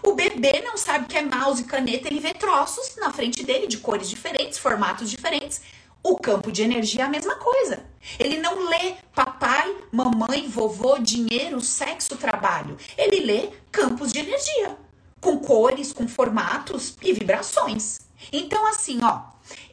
O 0.00 0.12
bebê 0.12 0.62
não 0.64 0.76
sabe 0.76 1.06
que 1.06 1.16
é 1.16 1.22
mouse 1.22 1.62
e 1.62 1.64
caneta, 1.64 2.06
ele 2.06 2.20
vê 2.20 2.32
troços 2.32 2.94
na 2.96 3.12
frente 3.12 3.42
dele 3.42 3.66
de 3.66 3.78
cores 3.78 4.08
diferentes, 4.08 4.58
formatos 4.58 5.10
diferentes. 5.10 5.60
O 6.02 6.16
campo 6.16 6.50
de 6.50 6.62
energia 6.62 7.02
é 7.02 7.04
a 7.04 7.10
mesma 7.10 7.36
coisa. 7.36 7.84
Ele 8.18 8.38
não 8.38 8.68
lê 8.68 8.94
papai, 9.14 9.76
mamãe, 9.92 10.48
vovô, 10.48 10.98
dinheiro, 10.98 11.60
sexo, 11.60 12.16
trabalho. 12.16 12.76
Ele 12.96 13.20
lê 13.20 13.50
campos 13.70 14.12
de 14.12 14.18
energia, 14.18 14.76
com 15.20 15.38
cores, 15.38 15.92
com 15.92 16.08
formatos 16.08 16.96
e 17.02 17.12
vibrações. 17.12 18.00
Então, 18.32 18.66
assim, 18.66 19.00
ó, 19.02 19.22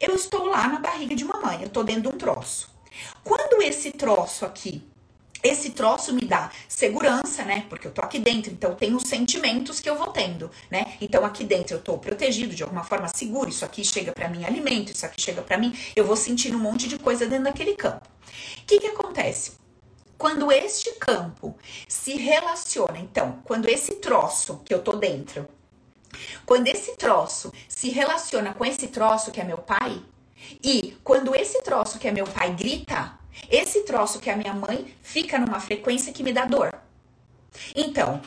eu 0.00 0.14
estou 0.14 0.46
lá 0.46 0.68
na 0.68 0.78
barriga 0.78 1.14
de 1.14 1.24
mamãe, 1.24 1.60
eu 1.60 1.68
estou 1.68 1.82
dentro 1.82 2.02
de 2.02 2.08
um 2.08 2.18
troço. 2.18 2.70
Quando 3.24 3.62
esse 3.62 3.92
troço 3.92 4.44
aqui 4.44 4.87
esse 5.42 5.70
troço 5.70 6.12
me 6.12 6.22
dá 6.22 6.50
segurança, 6.68 7.44
né? 7.44 7.66
Porque 7.68 7.86
eu 7.86 7.92
tô 7.92 8.00
aqui 8.00 8.18
dentro, 8.18 8.52
então 8.52 8.74
tenho 8.74 8.96
os 8.96 9.04
sentimentos 9.08 9.80
que 9.80 9.88
eu 9.88 9.96
vou 9.96 10.08
tendo, 10.08 10.50
né? 10.70 10.94
Então 11.00 11.24
aqui 11.24 11.44
dentro 11.44 11.76
eu 11.76 11.80
tô 11.80 11.98
protegido 11.98 12.54
de 12.54 12.62
alguma 12.62 12.84
forma 12.84 13.08
seguro, 13.08 13.48
isso 13.48 13.64
aqui 13.64 13.84
chega 13.84 14.12
para 14.12 14.28
mim 14.28 14.44
alimento, 14.44 14.92
isso 14.92 15.06
aqui 15.06 15.20
chega 15.20 15.42
para 15.42 15.58
mim, 15.58 15.76
eu 15.94 16.04
vou 16.04 16.16
sentindo 16.16 16.56
um 16.56 16.60
monte 16.60 16.88
de 16.88 16.98
coisa 16.98 17.26
dentro 17.26 17.44
daquele 17.44 17.74
campo. 17.74 18.06
O 18.58 18.66
que 18.66 18.80
que 18.80 18.86
acontece? 18.86 19.52
Quando 20.16 20.50
este 20.50 20.92
campo 20.94 21.56
se 21.86 22.16
relaciona, 22.16 22.98
então, 22.98 23.40
quando 23.44 23.68
esse 23.68 23.94
troço 23.96 24.60
que 24.64 24.74
eu 24.74 24.82
tô 24.82 24.96
dentro, 24.96 25.48
quando 26.44 26.66
esse 26.66 26.96
troço 26.96 27.52
se 27.68 27.90
relaciona 27.90 28.52
com 28.52 28.64
esse 28.64 28.88
troço 28.88 29.30
que 29.30 29.40
é 29.40 29.44
meu 29.44 29.58
pai, 29.58 30.02
e 30.62 30.96
quando 31.04 31.34
esse 31.34 31.62
troço 31.62 31.98
que 31.98 32.08
é 32.08 32.10
meu 32.10 32.26
pai 32.26 32.52
grita, 32.54 33.16
esse 33.50 33.82
troço 33.82 34.20
que 34.20 34.30
a 34.30 34.36
minha 34.36 34.54
mãe 34.54 34.94
fica 35.02 35.38
numa 35.38 35.60
frequência 35.60 36.12
que 36.12 36.22
me 36.22 36.32
dá 36.32 36.44
dor. 36.44 36.72
Então, 37.74 38.20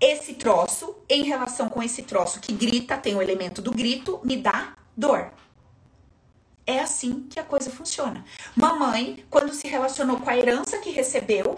esse 0.00 0.34
troço, 0.34 0.96
em 1.08 1.24
relação 1.24 1.68
com 1.68 1.82
esse 1.82 2.02
troço 2.02 2.40
que 2.40 2.52
grita, 2.52 2.96
tem 2.96 3.14
o 3.14 3.22
elemento 3.22 3.60
do 3.60 3.70
grito, 3.70 4.20
me 4.24 4.36
dá 4.36 4.74
dor. 4.96 5.32
É 6.66 6.80
assim 6.80 7.26
que 7.28 7.38
a 7.38 7.44
coisa 7.44 7.70
funciona. 7.70 8.24
Mamãe, 8.56 9.24
quando 9.28 9.52
se 9.52 9.66
relacionou 9.66 10.18
com 10.18 10.30
a 10.30 10.36
herança 10.36 10.78
que 10.78 10.90
recebeu, 10.90 11.56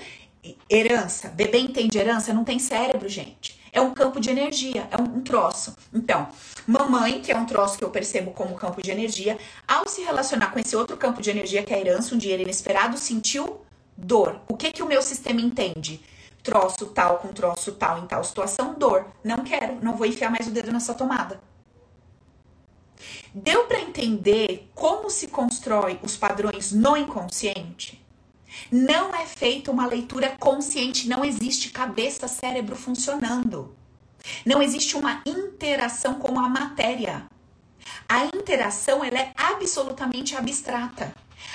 herança, 0.69 1.29
bebê 1.29 1.59
entende 1.59 1.99
herança, 1.99 2.33
não 2.33 2.45
tem 2.45 2.59
cérebro, 2.59 3.09
gente. 3.09 3.62
É 3.73 3.81
um 3.81 3.95
campo 3.95 4.21
de 4.21 4.29
energia, 4.29 4.87
é 4.91 5.01
um, 5.01 5.17
um 5.17 5.21
troço. 5.23 5.75
Então, 5.95 6.29
mamãe, 6.67 7.23
que 7.23 7.33
é 7.33 7.37
um 7.37 7.47
troço 7.47 7.79
que 7.79 7.83
eu 7.83 7.89
percebo 7.89 8.33
como 8.33 8.55
campo 8.55 8.83
de 8.83 8.91
energia, 8.91 9.39
ao 9.67 9.89
se 9.89 10.03
relacionar 10.03 10.53
com 10.53 10.59
esse 10.59 10.77
outro 10.77 10.95
campo 10.95 11.23
de 11.23 11.31
energia, 11.31 11.63
que 11.63 11.73
é 11.73 11.77
a 11.79 11.81
herança, 11.81 12.15
um 12.15 12.19
dinheiro 12.19 12.43
inesperado, 12.43 12.99
sentiu 12.99 13.63
dor. 13.97 14.43
O 14.47 14.59
que 14.59 14.71
que 14.73 14.83
o 14.83 14.87
meu 14.87 15.01
sistema 15.01 15.41
entende? 15.41 16.03
Troço 16.43 16.87
tal 16.87 17.19
com 17.19 17.29
troço 17.29 17.73
tal 17.73 17.99
em 17.99 18.07
tal 18.07 18.23
situação, 18.23 18.75
dor. 18.75 19.07
Não 19.25 19.39
quero, 19.39 19.79
não 19.83 19.97
vou 19.97 20.07
enfiar 20.07 20.31
mais 20.31 20.47
o 20.47 20.51
dedo 20.51 20.71
nessa 20.71 20.93
tomada. 20.93 21.41
Deu 23.35 23.65
para 23.65 23.81
entender 23.81 24.71
como 24.75 25.09
se 25.09 25.29
constrói 25.29 25.99
os 26.03 26.15
padrões 26.15 26.73
no 26.73 26.95
inconsciente? 26.95 28.02
Não 28.71 29.15
é 29.15 29.27
feita 29.27 29.71
uma 29.71 29.87
leitura 29.87 30.37
consciente, 30.39 31.09
não 31.09 31.25
existe 31.25 31.71
cabeça, 31.71 32.29
cérebro 32.29 32.77
funcionando. 32.77 33.75
Não 34.47 34.63
existe 34.63 34.97
uma 34.97 35.23
interação 35.27 36.15
com 36.15 36.39
a 36.39 36.49
matéria. 36.49 37.27
A 38.09 38.27
interação 38.27 39.05
ela 39.05 39.19
é 39.19 39.33
absolutamente 39.37 40.37
abstrata, 40.37 41.15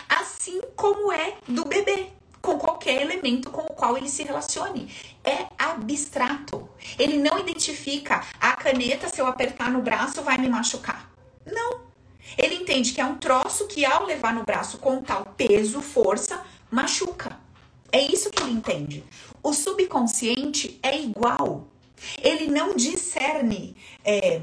assim 0.10 0.62
como 0.76 1.12
é 1.12 1.36
do 1.48 1.64
bebê 1.66 2.12
com 2.42 2.58
qualquer 2.58 3.02
elemento 3.02 3.50
com 3.52 3.62
o 3.62 3.74
qual 3.74 3.98
ele 3.98 4.10
se 4.10 4.24
relacione. 4.24 4.90
É 5.24 5.48
abstrato. 5.58 6.70
Ele 6.98 7.18
não 7.18 7.38
identifica 7.40 8.24
a 8.40 8.54
caneta, 8.54 9.10
se 9.10 9.20
eu 9.20 9.28
apertar 9.28 9.70
no 9.70 9.82
braço, 9.82 10.22
vai 10.22 10.38
me 10.38 10.48
machucar. 10.48 11.12
Não. 11.46 11.82
Ele 12.38 12.56
entende 12.56 12.94
que 12.94 13.02
é 13.02 13.06
um 13.06 13.18
troço 13.18 13.68
que, 13.68 13.86
ao 13.86 14.06
levar 14.06 14.34
no 14.34 14.44
braço 14.44 14.78
com 14.78 15.02
tal 15.02 15.26
peso, 15.36 15.82
força, 15.82 16.42
machuca. 16.70 17.38
É 17.92 18.02
isso 18.02 18.30
que 18.30 18.44
ele 18.44 18.52
entende. 18.52 19.04
O 19.42 19.54
subconsciente 19.54 20.80
é 20.84 21.00
igual. 21.00 21.68
Ele 22.22 22.48
não 22.48 22.76
discerne 22.76 23.76
é, 24.04 24.42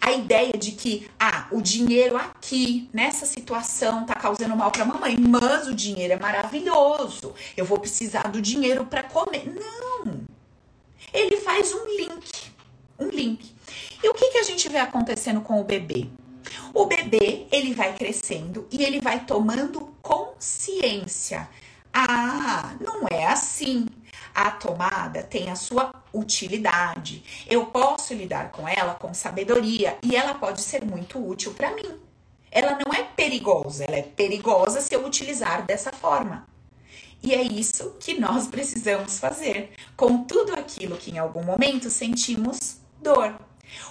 a 0.00 0.12
ideia 0.12 0.52
de 0.52 0.72
que 0.72 1.10
ah, 1.18 1.48
o 1.50 1.60
dinheiro 1.60 2.16
aqui 2.16 2.88
nessa 2.92 3.26
situação 3.26 4.04
tá 4.04 4.14
causando 4.14 4.54
mal 4.54 4.70
para 4.70 4.84
mamãe, 4.84 5.16
mas 5.18 5.66
o 5.66 5.74
dinheiro 5.74 6.12
é 6.12 6.18
maravilhoso. 6.18 7.34
Eu 7.56 7.64
vou 7.64 7.78
precisar 7.78 8.30
do 8.30 8.40
dinheiro 8.40 8.84
para 8.84 9.02
comer. 9.02 9.46
Não. 9.46 10.20
Ele 11.12 11.36
faz 11.38 11.72
um 11.72 11.86
link, 11.96 12.52
um 12.98 13.08
link. 13.08 13.54
E 14.02 14.08
o 14.08 14.12
que 14.14 14.30
que 14.30 14.38
a 14.38 14.42
gente 14.42 14.68
vê 14.68 14.78
acontecendo 14.78 15.40
com 15.40 15.60
o 15.60 15.64
bebê? 15.64 16.06
O 16.72 16.86
bebê, 16.86 17.46
ele 17.50 17.74
vai 17.74 17.94
crescendo 17.94 18.66
e 18.70 18.82
ele 18.82 19.00
vai 19.00 19.24
tomando 19.24 19.94
consciência. 20.02 21.48
Ah, 21.92 22.74
não 22.80 23.06
é 23.08 23.26
assim. 23.26 23.86
A 24.34 24.50
tomada 24.50 25.22
tem 25.22 25.48
a 25.48 25.54
sua 25.54 25.92
utilidade. 26.12 27.22
Eu 27.46 27.66
posso 27.66 28.12
lidar 28.12 28.50
com 28.50 28.66
ela 28.66 28.94
com 28.94 29.14
sabedoria 29.14 29.96
e 30.02 30.16
ela 30.16 30.34
pode 30.34 30.60
ser 30.60 30.84
muito 30.84 31.24
útil 31.24 31.54
para 31.54 31.72
mim. 31.72 32.00
Ela 32.50 32.78
não 32.84 32.92
é 32.92 33.02
perigosa, 33.02 33.84
ela 33.84 33.96
é 33.96 34.02
perigosa 34.02 34.80
se 34.80 34.94
eu 34.94 35.06
utilizar 35.06 35.64
dessa 35.64 35.92
forma. 35.92 36.46
E 37.22 37.32
é 37.32 37.42
isso 37.42 37.96
que 37.98 38.18
nós 38.20 38.46
precisamos 38.48 39.18
fazer 39.18 39.70
com 39.96 40.24
tudo 40.24 40.52
aquilo 40.54 40.96
que 40.96 41.10
em 41.10 41.18
algum 41.18 41.42
momento 41.42 41.88
sentimos 41.88 42.78
dor. 43.00 43.34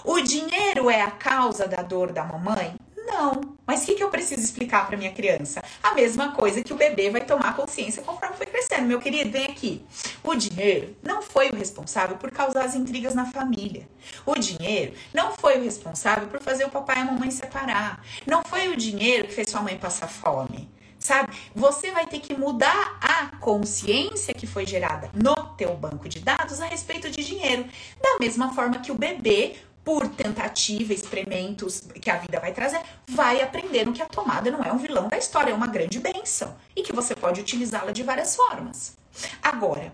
O 0.04 0.20
dinheiro 0.20 0.90
é 0.90 1.00
a 1.00 1.10
causa 1.10 1.66
da 1.66 1.82
dor 1.82 2.12
da 2.12 2.24
mamãe? 2.24 2.74
Não. 3.06 3.54
Mas 3.66 3.82
o 3.82 3.86
que, 3.86 3.94
que 3.94 4.02
eu 4.02 4.10
preciso 4.10 4.42
explicar 4.42 4.86
para 4.86 4.96
minha 4.96 5.12
criança? 5.12 5.62
A 5.82 5.94
mesma 5.94 6.32
coisa 6.32 6.62
que 6.62 6.72
o 6.72 6.76
bebê 6.76 7.10
vai 7.10 7.20
tomar 7.20 7.54
consciência 7.54 8.02
conforme 8.02 8.36
foi 8.36 8.46
crescendo. 8.46 8.86
Meu 8.86 9.00
querido, 9.00 9.30
vem 9.30 9.44
aqui. 9.44 9.84
O 10.22 10.34
dinheiro 10.34 10.96
não 11.02 11.22
foi 11.22 11.50
o 11.50 11.56
responsável 11.56 12.16
por 12.16 12.30
causar 12.30 12.64
as 12.64 12.74
intrigas 12.74 13.14
na 13.14 13.26
família. 13.26 13.88
O 14.26 14.34
dinheiro 14.34 14.94
não 15.12 15.32
foi 15.32 15.58
o 15.58 15.62
responsável 15.62 16.28
por 16.28 16.40
fazer 16.40 16.64
o 16.64 16.70
papai 16.70 16.98
e 16.98 17.00
a 17.00 17.04
mamãe 17.04 17.30
separar. 17.30 18.02
Não 18.26 18.42
foi 18.42 18.68
o 18.68 18.76
dinheiro 18.76 19.28
que 19.28 19.34
fez 19.34 19.50
sua 19.50 19.62
mãe 19.62 19.76
passar 19.78 20.08
fome. 20.08 20.68
sabe? 20.98 21.36
Você 21.54 21.90
vai 21.90 22.06
ter 22.06 22.20
que 22.20 22.34
mudar 22.34 22.98
a 23.00 23.36
consciência 23.36 24.32
que 24.32 24.46
foi 24.46 24.64
gerada 24.66 25.10
no 25.12 25.34
teu 25.56 25.76
banco 25.76 26.08
de 26.08 26.18
dados 26.18 26.62
a 26.62 26.66
respeito 26.66 27.10
de 27.10 27.22
dinheiro, 27.22 27.66
da 28.02 28.18
mesma 28.18 28.54
forma 28.54 28.78
que 28.78 28.90
o 28.90 28.94
bebê 28.94 29.56
por 29.84 30.08
tentativa, 30.08 30.94
experimentos 30.94 31.80
que 32.00 32.10
a 32.10 32.16
vida 32.16 32.40
vai 32.40 32.52
trazer, 32.52 32.80
vai 33.08 33.42
aprendendo 33.42 33.92
que 33.92 34.02
a 34.02 34.06
tomada 34.06 34.50
não 34.50 34.64
é 34.64 34.72
um 34.72 34.78
vilão 34.78 35.08
da 35.08 35.18
história, 35.18 35.50
é 35.50 35.54
uma 35.54 35.66
grande 35.66 36.00
benção 36.00 36.56
e 36.74 36.82
que 36.82 36.92
você 36.92 37.14
pode 37.14 37.40
utilizá-la 37.40 37.92
de 37.92 38.02
várias 38.02 38.34
formas. 38.34 38.96
Agora, 39.42 39.92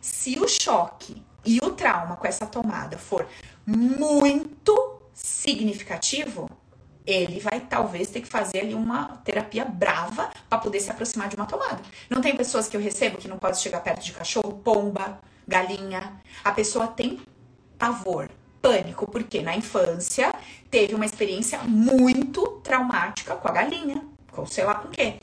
se 0.00 0.38
o 0.38 0.48
choque 0.48 1.22
e 1.44 1.58
o 1.58 1.70
trauma 1.70 2.16
com 2.16 2.26
essa 2.26 2.46
tomada 2.46 2.96
for 2.96 3.26
muito 3.66 5.02
significativo, 5.12 6.48
ele 7.04 7.40
vai 7.40 7.60
talvez 7.60 8.08
ter 8.10 8.20
que 8.20 8.28
fazer 8.28 8.60
ali 8.60 8.74
uma 8.74 9.16
terapia 9.24 9.64
brava 9.64 10.30
para 10.48 10.58
poder 10.58 10.80
se 10.80 10.90
aproximar 10.90 11.28
de 11.28 11.34
uma 11.34 11.46
tomada. 11.46 11.82
Não 12.08 12.20
tem 12.20 12.36
pessoas 12.36 12.68
que 12.68 12.76
eu 12.76 12.80
recebo 12.80 13.18
que 13.18 13.26
não 13.26 13.38
pode 13.38 13.60
chegar 13.60 13.80
perto 13.80 14.04
de 14.04 14.12
cachorro, 14.12 14.60
pomba, 14.64 15.20
galinha. 15.46 16.20
A 16.44 16.52
pessoa 16.52 16.86
tem 16.86 17.20
pavor, 17.76 18.30
pânico, 18.62 19.10
porque 19.10 19.42
na 19.42 19.56
infância 19.56 20.32
teve 20.70 20.94
uma 20.94 21.04
experiência 21.04 21.58
muito 21.64 22.46
traumática 22.62 23.34
com 23.34 23.48
a 23.48 23.52
galinha, 23.52 24.02
com 24.30 24.46
sei 24.46 24.64
lá 24.64 24.76
com 24.76 24.88
o 24.88 24.90
quê. 24.90 25.16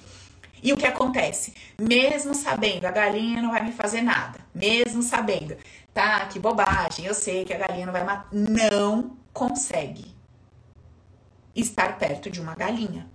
E 0.62 0.74
o 0.74 0.78
que 0.78 0.86
acontece? 0.86 1.54
Mesmo 1.80 2.36
sabendo, 2.36 2.86
a 2.86 2.92
galinha 2.92 3.42
não 3.42 3.52
vai 3.52 3.64
me 3.64 3.72
fazer 3.72 4.02
nada. 4.02 4.40
Mesmo 4.54 5.02
sabendo, 5.02 5.56
tá, 5.94 6.26
que 6.26 6.38
bobagem, 6.38 7.06
eu 7.06 7.14
sei 7.14 7.46
que 7.46 7.54
a 7.54 7.58
galinha 7.58 7.86
não 7.86 7.94
vai 7.94 8.04
matar. 8.04 8.28
Não 8.34 9.18
consegue 9.34 10.14
estar 11.56 11.98
perto 11.98 12.30
de 12.30 12.42
uma 12.42 12.56
galinha. 12.56 13.10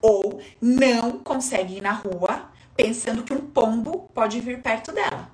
Ou 0.00 0.40
não 0.60 1.18
consegue 1.18 1.78
ir 1.78 1.80
na 1.80 1.92
rua 1.92 2.50
pensando 2.76 3.24
que 3.24 3.32
um 3.32 3.40
pombo 3.40 4.08
pode 4.14 4.40
vir 4.40 4.62
perto 4.62 4.92
dela. 4.92 5.30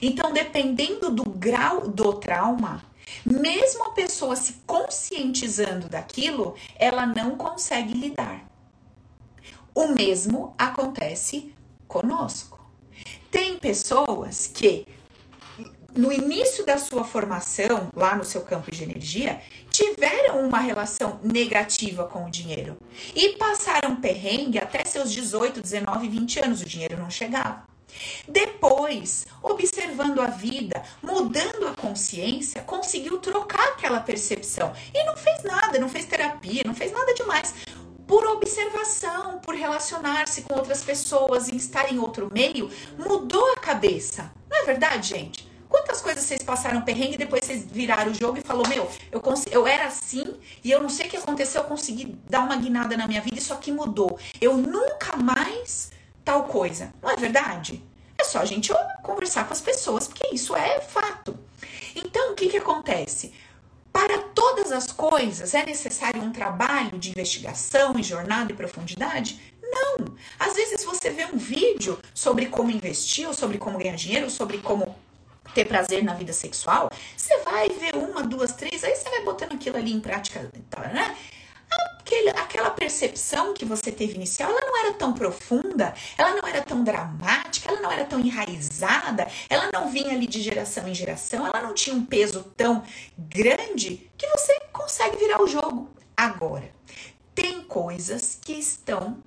Então, 0.00 0.32
dependendo 0.32 1.10
do 1.10 1.24
grau 1.24 1.88
do 1.88 2.14
trauma, 2.14 2.82
mesmo 3.24 3.84
a 3.84 3.90
pessoa 3.90 4.36
se 4.36 4.54
conscientizando 4.66 5.88
daquilo, 5.88 6.54
ela 6.76 7.06
não 7.06 7.36
consegue 7.36 7.94
lidar. 7.94 8.44
O 9.74 9.88
mesmo 9.88 10.54
acontece 10.58 11.54
conosco. 11.88 12.60
Tem 13.30 13.58
pessoas 13.58 14.46
que 14.46 14.86
no 15.94 16.10
início 16.10 16.64
da 16.64 16.78
sua 16.78 17.04
formação, 17.04 17.90
lá 17.94 18.16
no 18.16 18.24
seu 18.24 18.40
campo 18.42 18.70
de 18.70 18.82
energia, 18.82 19.40
tiveram 19.70 20.46
uma 20.46 20.58
relação 20.58 21.20
negativa 21.22 22.04
com 22.04 22.26
o 22.26 22.30
dinheiro 22.30 22.76
e 23.14 23.30
passaram 23.36 23.96
perrengue 23.96 24.58
até 24.58 24.84
seus 24.84 25.12
18, 25.12 25.60
19, 25.60 26.08
20 26.08 26.40
anos, 26.40 26.62
o 26.62 26.66
dinheiro 26.66 26.98
não 26.98 27.10
chegava. 27.10 27.64
Depois, 28.26 29.26
observando 29.42 30.20
a 30.20 30.26
vida, 30.26 30.82
mudando 31.02 31.68
a 31.68 31.74
consciência, 31.74 32.62
conseguiu 32.62 33.18
trocar 33.18 33.68
aquela 33.68 34.00
percepção 34.00 34.72
e 34.94 35.04
não 35.04 35.16
fez 35.16 35.42
nada, 35.42 35.78
não 35.78 35.88
fez 35.88 36.04
terapia, 36.04 36.62
não 36.64 36.74
fez 36.74 36.92
nada 36.92 37.14
demais. 37.14 37.54
Por 38.06 38.26
observação, 38.26 39.38
por 39.38 39.54
relacionar-se 39.54 40.42
com 40.42 40.54
outras 40.54 40.82
pessoas 40.82 41.48
e 41.48 41.56
estar 41.56 41.92
em 41.92 41.98
outro 41.98 42.30
meio, 42.32 42.70
mudou 42.98 43.52
a 43.52 43.56
cabeça. 43.56 44.32
Não 44.50 44.58
é 44.58 44.64
verdade, 44.64 45.08
gente? 45.08 45.52
Quantas 45.72 46.02
coisas 46.02 46.22
vocês 46.22 46.42
passaram 46.42 46.82
perrengue 46.82 47.14
e 47.14 47.18
depois 47.18 47.46
vocês 47.46 47.64
viraram 47.64 48.12
o 48.12 48.14
jogo 48.14 48.36
e 48.36 48.42
falou: 48.42 48.68
Meu, 48.68 48.86
eu, 49.10 49.22
eu 49.50 49.66
era 49.66 49.86
assim 49.86 50.36
e 50.62 50.70
eu 50.70 50.82
não 50.82 50.90
sei 50.90 51.06
o 51.06 51.08
que 51.08 51.16
aconteceu, 51.16 51.62
eu 51.62 51.66
consegui 51.66 52.18
dar 52.28 52.40
uma 52.40 52.56
guinada 52.56 52.94
na 52.94 53.08
minha 53.08 53.22
vida, 53.22 53.38
isso 53.38 53.54
aqui 53.54 53.72
mudou. 53.72 54.18
Eu 54.38 54.58
nunca 54.58 55.16
mais 55.16 55.90
tal 56.24 56.44
coisa. 56.44 56.92
Não 57.02 57.10
é 57.10 57.16
verdade? 57.16 57.82
É 58.18 58.24
só 58.24 58.38
a 58.38 58.44
gente 58.44 58.72
conversar 59.02 59.46
com 59.46 59.52
as 59.52 59.60
pessoas, 59.60 60.06
porque 60.06 60.34
isso 60.34 60.54
é 60.54 60.80
fato. 60.80 61.38
Então, 61.94 62.32
o 62.32 62.34
que, 62.34 62.48
que 62.48 62.56
acontece? 62.56 63.32
Para 63.92 64.18
todas 64.34 64.72
as 64.72 64.86
coisas 64.86 65.54
é 65.54 65.64
necessário 65.66 66.22
um 66.22 66.32
trabalho 66.32 66.98
de 66.98 67.10
investigação 67.10 67.98
e 67.98 68.02
jornada 68.02 68.52
e 68.52 68.56
profundidade? 68.56 69.40
Não. 69.62 70.14
Às 70.38 70.54
vezes 70.54 70.84
você 70.84 71.10
vê 71.10 71.26
um 71.26 71.36
vídeo 71.36 71.98
sobre 72.14 72.46
como 72.46 72.70
investir, 72.70 73.26
ou 73.26 73.34
sobre 73.34 73.58
como 73.58 73.78
ganhar 73.78 73.96
dinheiro, 73.96 74.26
ou 74.26 74.30
sobre 74.30 74.58
como 74.58 74.96
ter 75.54 75.66
prazer 75.66 76.02
na 76.02 76.14
vida 76.14 76.32
sexual, 76.32 76.90
você 77.16 77.38
vai 77.38 77.68
ver 77.68 77.94
uma, 77.96 78.22
duas, 78.22 78.52
três, 78.52 78.82
aí 78.84 78.94
você 78.94 79.08
vai 79.10 79.22
botando 79.22 79.52
aquilo 79.52 79.76
ali 79.76 79.92
em 79.92 80.00
prática, 80.00 80.50
né? 80.92 81.16
Aquela 82.36 82.70
percepção 82.70 83.54
que 83.54 83.64
você 83.64 83.90
teve 83.90 84.14
inicial, 84.14 84.50
ela 84.50 84.60
não 84.60 84.78
era 84.78 84.92
tão 84.92 85.12
profunda, 85.12 85.94
ela 86.18 86.36
não 86.36 86.46
era 86.46 86.62
tão 86.62 86.84
dramática, 86.84 87.70
ela 87.70 87.80
não 87.80 87.90
era 87.90 88.04
tão 88.04 88.20
enraizada, 88.20 89.26
ela 89.48 89.70
não 89.72 89.90
vinha 89.90 90.12
ali 90.12 90.26
de 90.26 90.42
geração 90.42 90.86
em 90.86 90.94
geração, 90.94 91.46
ela 91.46 91.62
não 91.62 91.74
tinha 91.74 91.96
um 91.96 92.04
peso 92.04 92.44
tão 92.56 92.82
grande 93.16 94.10
que 94.18 94.26
você 94.28 94.60
consegue 94.72 95.16
virar 95.16 95.42
o 95.42 95.46
jogo. 95.46 95.90
Agora, 96.16 96.70
tem 97.34 97.62
coisas 97.62 98.38
que 98.40 98.52
estão 98.52 99.22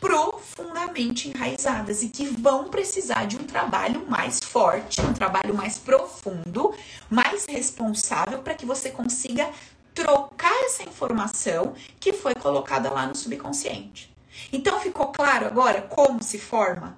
profundamente 0.00 1.28
enraizadas 1.28 2.02
e 2.02 2.08
que 2.08 2.26
vão 2.26 2.68
precisar 2.68 3.26
de 3.26 3.36
um 3.36 3.44
trabalho 3.44 4.06
mais 4.08 4.40
forte, 4.40 5.00
um 5.00 5.12
trabalho 5.12 5.54
mais 5.54 5.78
profundo, 5.78 6.74
mais 7.10 7.46
responsável 7.46 8.40
para 8.40 8.54
que 8.54 8.66
você 8.66 8.90
consiga 8.90 9.50
trocar 9.98 10.54
essa 10.64 10.84
informação 10.84 11.74
que 11.98 12.12
foi 12.12 12.32
colocada 12.32 12.88
lá 12.88 13.04
no 13.04 13.16
subconsciente. 13.16 14.14
Então 14.52 14.78
ficou 14.78 15.08
claro 15.08 15.46
agora 15.46 15.82
como 15.82 16.22
se 16.22 16.38
forma 16.38 16.96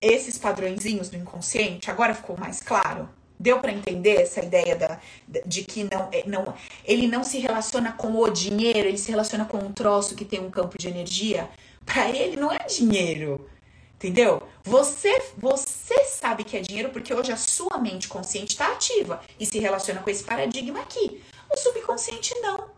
esses 0.00 0.38
padrõezinhos 0.38 1.08
do 1.08 1.16
inconsciente? 1.16 1.90
Agora 1.90 2.14
ficou 2.14 2.36
mais 2.36 2.60
claro? 2.60 3.08
Deu 3.40 3.58
para 3.58 3.72
entender 3.72 4.22
essa 4.22 4.44
ideia 4.44 4.76
da, 4.76 5.00
de 5.44 5.64
que 5.64 5.82
não, 5.82 6.08
é, 6.12 6.22
não, 6.24 6.54
ele 6.84 7.08
não 7.08 7.24
se 7.24 7.38
relaciona 7.38 7.90
com 7.92 8.14
o 8.14 8.30
dinheiro, 8.30 8.88
ele 8.88 8.98
se 8.98 9.10
relaciona 9.10 9.44
com 9.44 9.58
um 9.58 9.72
troço 9.72 10.14
que 10.14 10.24
tem 10.24 10.38
um 10.38 10.50
campo 10.50 10.78
de 10.78 10.86
energia? 10.86 11.50
Para 11.84 12.08
ele 12.08 12.36
não 12.36 12.52
é 12.52 12.64
dinheiro. 12.66 13.50
Entendeu? 13.96 14.42
Você, 14.62 15.20
você 15.36 16.04
sabe 16.04 16.44
que 16.44 16.56
é 16.56 16.60
dinheiro 16.60 16.90
porque 16.90 17.12
hoje 17.12 17.32
a 17.32 17.36
sua 17.36 17.78
mente 17.78 18.06
consciente 18.06 18.52
está 18.52 18.70
ativa 18.70 19.20
e 19.40 19.46
se 19.46 19.58
relaciona 19.58 20.00
com 20.00 20.10
esse 20.10 20.22
paradigma 20.22 20.80
aqui. 20.80 21.20
O 21.50 21.56
subconsciente 21.56 22.34
não. 22.40 22.74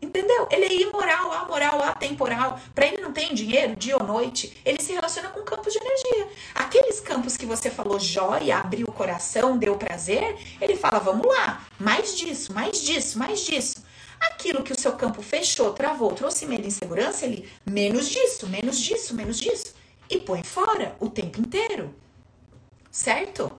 Entendeu? 0.00 0.46
Ele 0.50 0.64
é 0.64 0.82
imoral, 0.82 1.32
amoral, 1.32 1.82
atemporal. 1.82 2.60
Para 2.72 2.86
ele 2.86 3.02
não 3.02 3.12
tem 3.12 3.34
dinheiro, 3.34 3.74
dia 3.74 3.96
ou 3.96 4.04
noite. 4.04 4.56
Ele 4.64 4.80
se 4.80 4.92
relaciona 4.92 5.28
com 5.28 5.42
campos 5.42 5.72
de 5.72 5.78
energia. 5.80 6.28
Aqueles 6.54 7.00
campos 7.00 7.36
que 7.36 7.44
você 7.44 7.68
falou 7.68 7.98
joia, 7.98 8.58
abriu 8.58 8.86
o 8.86 8.92
coração, 8.92 9.58
deu 9.58 9.76
prazer, 9.76 10.36
ele 10.60 10.76
fala: 10.76 11.00
vamos 11.00 11.26
lá, 11.26 11.66
mais 11.80 12.16
disso, 12.16 12.52
mais 12.52 12.80
disso, 12.80 13.18
mais 13.18 13.40
disso. 13.40 13.82
Aquilo 14.20 14.62
que 14.62 14.72
o 14.72 14.78
seu 14.78 14.92
campo 14.92 15.20
fechou, 15.20 15.72
travou, 15.72 16.12
trouxe 16.12 16.46
medo 16.46 16.64
e 16.64 16.68
insegurança, 16.68 17.24
ele 17.24 17.48
menos 17.66 18.08
disso, 18.08 18.48
menos 18.48 18.78
disso, 18.78 19.14
menos 19.14 19.38
disso. 19.38 19.74
E 20.08 20.20
põe 20.20 20.44
fora 20.44 20.96
o 21.00 21.10
tempo 21.10 21.40
inteiro. 21.40 21.94
Certo? 22.90 23.50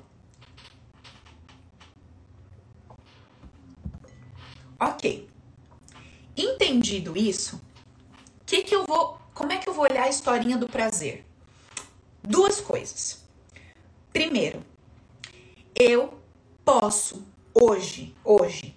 Ok. 4.79 5.29
Entendido 6.37 7.17
isso, 7.17 7.61
que 8.45 8.63
que 8.63 8.73
eu 8.73 8.85
vou, 8.85 9.19
como 9.33 9.51
é 9.51 9.57
que 9.57 9.67
eu 9.67 9.73
vou 9.73 9.83
olhar 9.83 10.03
a 10.03 10.09
historinha 10.09 10.57
do 10.57 10.69
prazer? 10.69 11.25
Duas 12.23 12.61
coisas. 12.61 13.23
Primeiro, 14.13 14.63
eu 15.75 16.19
posso 16.63 17.25
hoje, 17.53 18.15
hoje, 18.23 18.75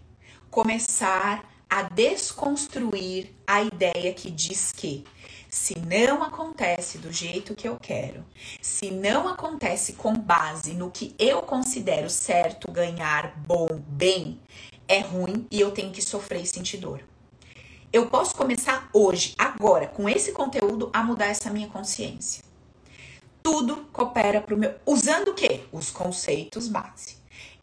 começar 0.51 1.49
a 1.71 1.83
desconstruir 1.85 3.35
a 3.47 3.63
ideia 3.63 4.13
que 4.13 4.31
diz 4.31 4.73
que 4.73 5.05
se 5.49 5.79
não 5.79 6.23
acontece 6.23 6.99
do 6.99 7.13
jeito 7.13 7.55
que 7.55 7.69
eu 7.69 7.79
quero, 7.81 8.25
se 8.61 8.91
não 8.91 9.29
acontece 9.29 9.93
com 9.93 10.15
base 10.15 10.75
no 10.75 10.91
que 10.91 11.15
eu 11.19 11.43
considero 11.43 12.11
certo, 12.11 12.71
ganhar, 12.73 13.37
bom, 13.47 13.69
bem, 13.87 14.41
é 14.89 15.01
ruim 15.01 15.47
e 15.51 15.61
eu 15.61 15.71
tenho 15.71 15.93
que 15.93 16.03
sofrer 16.03 16.43
e 16.43 16.47
sentir 16.47 16.79
dor. 16.79 17.03
Eu 17.93 18.07
posso 18.07 18.35
começar 18.35 18.89
hoje, 18.93 19.35
agora, 19.37 19.87
com 19.87 20.09
esse 20.09 20.33
conteúdo, 20.33 20.89
a 20.93 21.03
mudar 21.03 21.27
essa 21.27 21.51
minha 21.51 21.69
consciência. 21.69 22.43
Tudo 23.43 23.89
coopera 23.93 24.41
para 24.41 24.55
o 24.55 24.59
meu. 24.59 24.75
Usando 24.87 25.29
o 25.29 25.35
quê? 25.35 25.61
Os 25.71 25.91
conceitos 25.91 26.69
base. 26.69 27.17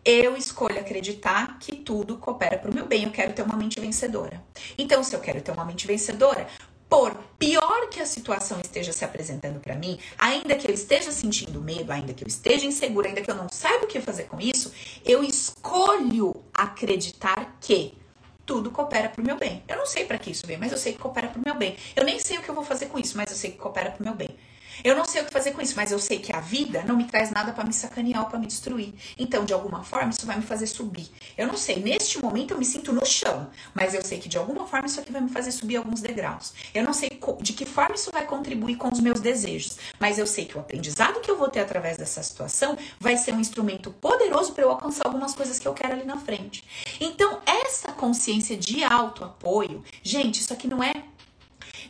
Eu 0.05 0.37
escolho 0.37 0.79
acreditar 0.79 1.57
que 1.59 1.75
tudo 1.75 2.17
coopera 2.17 2.57
para 2.57 2.69
o 2.69 2.73
meu 2.73 2.85
bem. 2.85 3.03
Eu 3.03 3.11
quero 3.11 3.33
ter 3.33 3.41
uma 3.41 3.55
mente 3.55 3.79
vencedora. 3.79 4.43
Então, 4.77 5.03
se 5.03 5.15
eu 5.15 5.19
quero 5.19 5.41
ter 5.41 5.51
uma 5.51 5.65
mente 5.65 5.87
vencedora, 5.87 6.47
por 6.89 7.15
pior 7.37 7.87
que 7.89 8.01
a 8.01 8.05
situação 8.05 8.59
esteja 8.59 8.91
se 8.91 9.05
apresentando 9.05 9.59
para 9.59 9.75
mim, 9.75 9.99
ainda 10.17 10.55
que 10.55 10.67
eu 10.67 10.73
esteja 10.73 11.11
sentindo 11.11 11.61
medo, 11.61 11.91
ainda 11.91 12.13
que 12.13 12.23
eu 12.23 12.27
esteja 12.27 12.65
insegura, 12.65 13.07
ainda 13.07 13.21
que 13.21 13.29
eu 13.29 13.35
não 13.35 13.47
saiba 13.49 13.85
o 13.85 13.87
que 13.87 14.01
fazer 14.01 14.23
com 14.23 14.41
isso, 14.41 14.73
eu 15.05 15.23
escolho 15.23 16.35
acreditar 16.53 17.57
que 17.61 17.93
tudo 18.45 18.71
coopera 18.71 19.09
pro 19.09 19.23
meu 19.23 19.37
bem. 19.37 19.63
Eu 19.67 19.77
não 19.77 19.85
sei 19.85 20.05
para 20.05 20.17
que 20.17 20.31
isso 20.31 20.47
vem, 20.47 20.57
mas 20.57 20.71
eu 20.71 20.77
sei 20.77 20.93
que 20.93 20.99
coopera 20.99 21.27
pro 21.27 21.39
meu 21.45 21.53
bem. 21.53 21.77
Eu 21.95 22.03
nem 22.03 22.19
sei 22.19 22.39
o 22.39 22.41
que 22.41 22.49
eu 22.49 22.55
vou 22.55 22.63
fazer 22.63 22.87
com 22.87 22.97
isso, 22.97 23.15
mas 23.15 23.29
eu 23.29 23.37
sei 23.37 23.51
que 23.51 23.57
coopera 23.57 23.91
pro 23.91 24.03
meu 24.03 24.15
bem. 24.15 24.29
Eu 24.83 24.95
não 24.95 25.05
sei 25.05 25.21
o 25.21 25.25
que 25.25 25.31
fazer 25.31 25.51
com 25.51 25.61
isso, 25.61 25.73
mas 25.75 25.91
eu 25.91 25.99
sei 25.99 26.19
que 26.19 26.35
a 26.35 26.39
vida 26.39 26.83
não 26.83 26.95
me 26.95 27.03
traz 27.05 27.31
nada 27.31 27.51
para 27.51 27.63
me 27.63 27.73
sacanear 27.73 28.23
ou 28.23 28.29
para 28.29 28.39
me 28.39 28.47
destruir. 28.47 28.93
Então, 29.17 29.45
de 29.45 29.53
alguma 29.53 29.83
forma, 29.83 30.11
isso 30.11 30.25
vai 30.25 30.37
me 30.37 30.43
fazer 30.43 30.67
subir. 30.67 31.09
Eu 31.37 31.47
não 31.47 31.57
sei, 31.57 31.77
neste 31.77 32.21
momento 32.21 32.51
eu 32.51 32.57
me 32.57 32.65
sinto 32.65 32.93
no 32.93 33.05
chão, 33.05 33.49
mas 33.73 33.93
eu 33.93 34.03
sei 34.03 34.19
que 34.19 34.29
de 34.29 34.37
alguma 34.37 34.67
forma 34.67 34.87
isso 34.87 34.99
aqui 34.99 35.11
vai 35.11 35.21
me 35.21 35.29
fazer 35.29 35.51
subir 35.51 35.77
alguns 35.77 36.01
degraus. 36.01 36.53
Eu 36.73 36.83
não 36.83 36.93
sei 36.93 37.09
de 37.41 37.53
que 37.53 37.65
forma 37.65 37.95
isso 37.95 38.11
vai 38.11 38.25
contribuir 38.25 38.75
com 38.75 38.89
os 38.91 38.99
meus 38.99 39.19
desejos, 39.19 39.77
mas 39.99 40.17
eu 40.17 40.25
sei 40.25 40.45
que 40.45 40.57
o 40.57 40.61
aprendizado 40.61 41.19
que 41.19 41.29
eu 41.29 41.37
vou 41.37 41.49
ter 41.49 41.59
através 41.59 41.97
dessa 41.97 42.23
situação 42.23 42.77
vai 42.99 43.17
ser 43.17 43.33
um 43.33 43.39
instrumento 43.39 43.91
poderoso 43.91 44.53
para 44.53 44.63
eu 44.63 44.71
alcançar 44.71 45.05
algumas 45.05 45.33
coisas 45.33 45.59
que 45.59 45.67
eu 45.67 45.73
quero 45.73 45.93
ali 45.93 46.05
na 46.05 46.17
frente. 46.17 46.63
Então, 46.99 47.39
essa 47.45 47.91
consciência 47.91 48.55
de 48.57 48.83
auto-apoio, 48.83 49.83
gente, 50.03 50.41
isso 50.41 50.53
aqui 50.53 50.67
não 50.67 50.83
é 50.83 50.93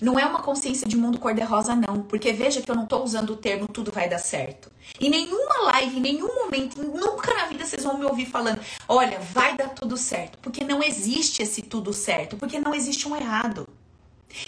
não 0.01 0.17
é 0.17 0.25
uma 0.25 0.41
consciência 0.41 0.87
de 0.87 0.95
mundo 0.95 1.19
cor-de-rosa, 1.19 1.75
não. 1.75 2.01
Porque 2.03 2.31
veja 2.31 2.61
que 2.61 2.71
eu 2.71 2.75
não 2.75 2.85
tô 2.85 3.03
usando 3.03 3.31
o 3.31 3.35
termo 3.35 3.67
tudo 3.67 3.91
vai 3.91 4.07
dar 4.07 4.19
certo. 4.19 4.71
Em 4.99 5.09
nenhuma 5.09 5.63
live, 5.71 5.97
em 5.97 6.01
nenhum 6.01 6.33
momento, 6.35 6.81
nunca 6.81 7.33
na 7.33 7.45
vida 7.47 7.65
vocês 7.65 7.83
vão 7.83 7.97
me 7.97 8.05
ouvir 8.05 8.25
falando: 8.25 8.61
olha, 8.87 9.19
vai 9.19 9.57
dar 9.57 9.69
tudo 9.69 9.97
certo. 9.97 10.37
Porque 10.39 10.63
não 10.63 10.81
existe 10.81 11.41
esse 11.41 11.61
tudo 11.61 11.93
certo. 11.93 12.37
Porque 12.37 12.59
não 12.59 12.73
existe 12.73 13.07
um 13.07 13.15
errado. 13.15 13.67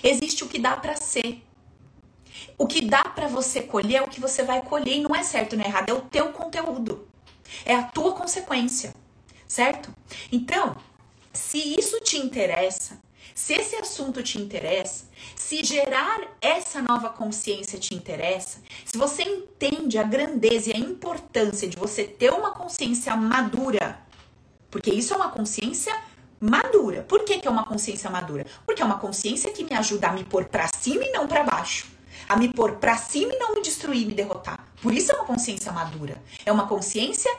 Existe 0.04 0.44
o 0.44 0.48
que 0.48 0.60
dá 0.60 0.78
para 0.78 0.96
ser. 0.96 1.44
O 2.58 2.66
que 2.66 2.82
dá 2.82 3.04
para 3.04 3.28
você 3.28 3.62
colher 3.62 3.96
é 3.98 4.02
o 4.02 4.08
que 4.08 4.22
você 4.22 4.44
vai 4.44 4.62
colher. 4.62 4.96
E 4.96 5.02
não 5.02 5.16
é 5.16 5.24
certo 5.24 5.58
nem 5.58 5.68
errado, 5.68 5.90
é 5.90 5.94
o 5.94 6.02
teu 6.02 6.30
conteúdo. 6.30 7.08
É 7.66 7.76
a 7.76 7.84
tua 7.84 8.14
consequência. 8.14 8.94
Certo? 9.48 9.94
Então, 10.32 10.78
se 11.34 11.58
isso 11.58 12.00
te 12.00 12.18
interessa, 12.18 12.98
se 13.42 13.54
esse 13.54 13.76
assunto 13.76 14.22
te 14.22 14.40
interessa, 14.40 15.06
se 15.36 15.64
gerar 15.64 16.38
essa 16.40 16.80
nova 16.80 17.10
consciência 17.10 17.80
te 17.80 17.96
interessa, 17.96 18.60
se 18.86 19.00
você 19.00 19.24
entende 19.24 19.98
a 19.98 20.04
grandeza 20.04 20.70
e 20.70 20.74
a 20.74 20.78
importância 20.78 21.68
de 21.68 21.76
você 21.76 22.04
ter 22.04 22.32
uma 22.32 22.52
consciência 22.52 23.16
madura, 23.16 24.00
porque 24.70 24.92
isso 24.92 25.16
é 25.16 25.18
uma 25.18 25.32
consciência 25.32 25.92
madura. 26.40 27.02
Por 27.02 27.26
que, 27.26 27.40
que 27.40 27.48
é 27.48 27.52
uma 27.52 27.66
consciência 27.66 28.12
madura? 28.12 28.46
Porque 28.64 28.84
é 28.84 28.86
uma 28.86 29.00
consciência 29.00 29.52
que 29.52 29.64
me 29.64 29.74
ajuda 29.74 30.10
a 30.10 30.12
me 30.12 30.24
pôr 30.24 30.46
para 30.46 30.68
cima 30.68 31.04
e 31.04 31.12
não 31.12 31.28
para 31.28 31.44
baixo. 31.44 31.88
A 32.30 32.38
me 32.38 32.48
pôr 32.48 32.74
para 32.74 32.96
cima 32.96 33.34
e 33.34 33.40
não 33.40 33.56
me 33.56 33.64
destruir, 33.64 34.06
me 34.06 34.14
derrotar. 34.14 34.68
Por 34.84 34.94
isso 34.94 35.12
é 35.12 35.16
uma 35.16 35.26
consciência 35.26 35.72
madura. 35.72 36.22
É 36.46 36.52
uma 36.52 36.68
consciência 36.68 37.36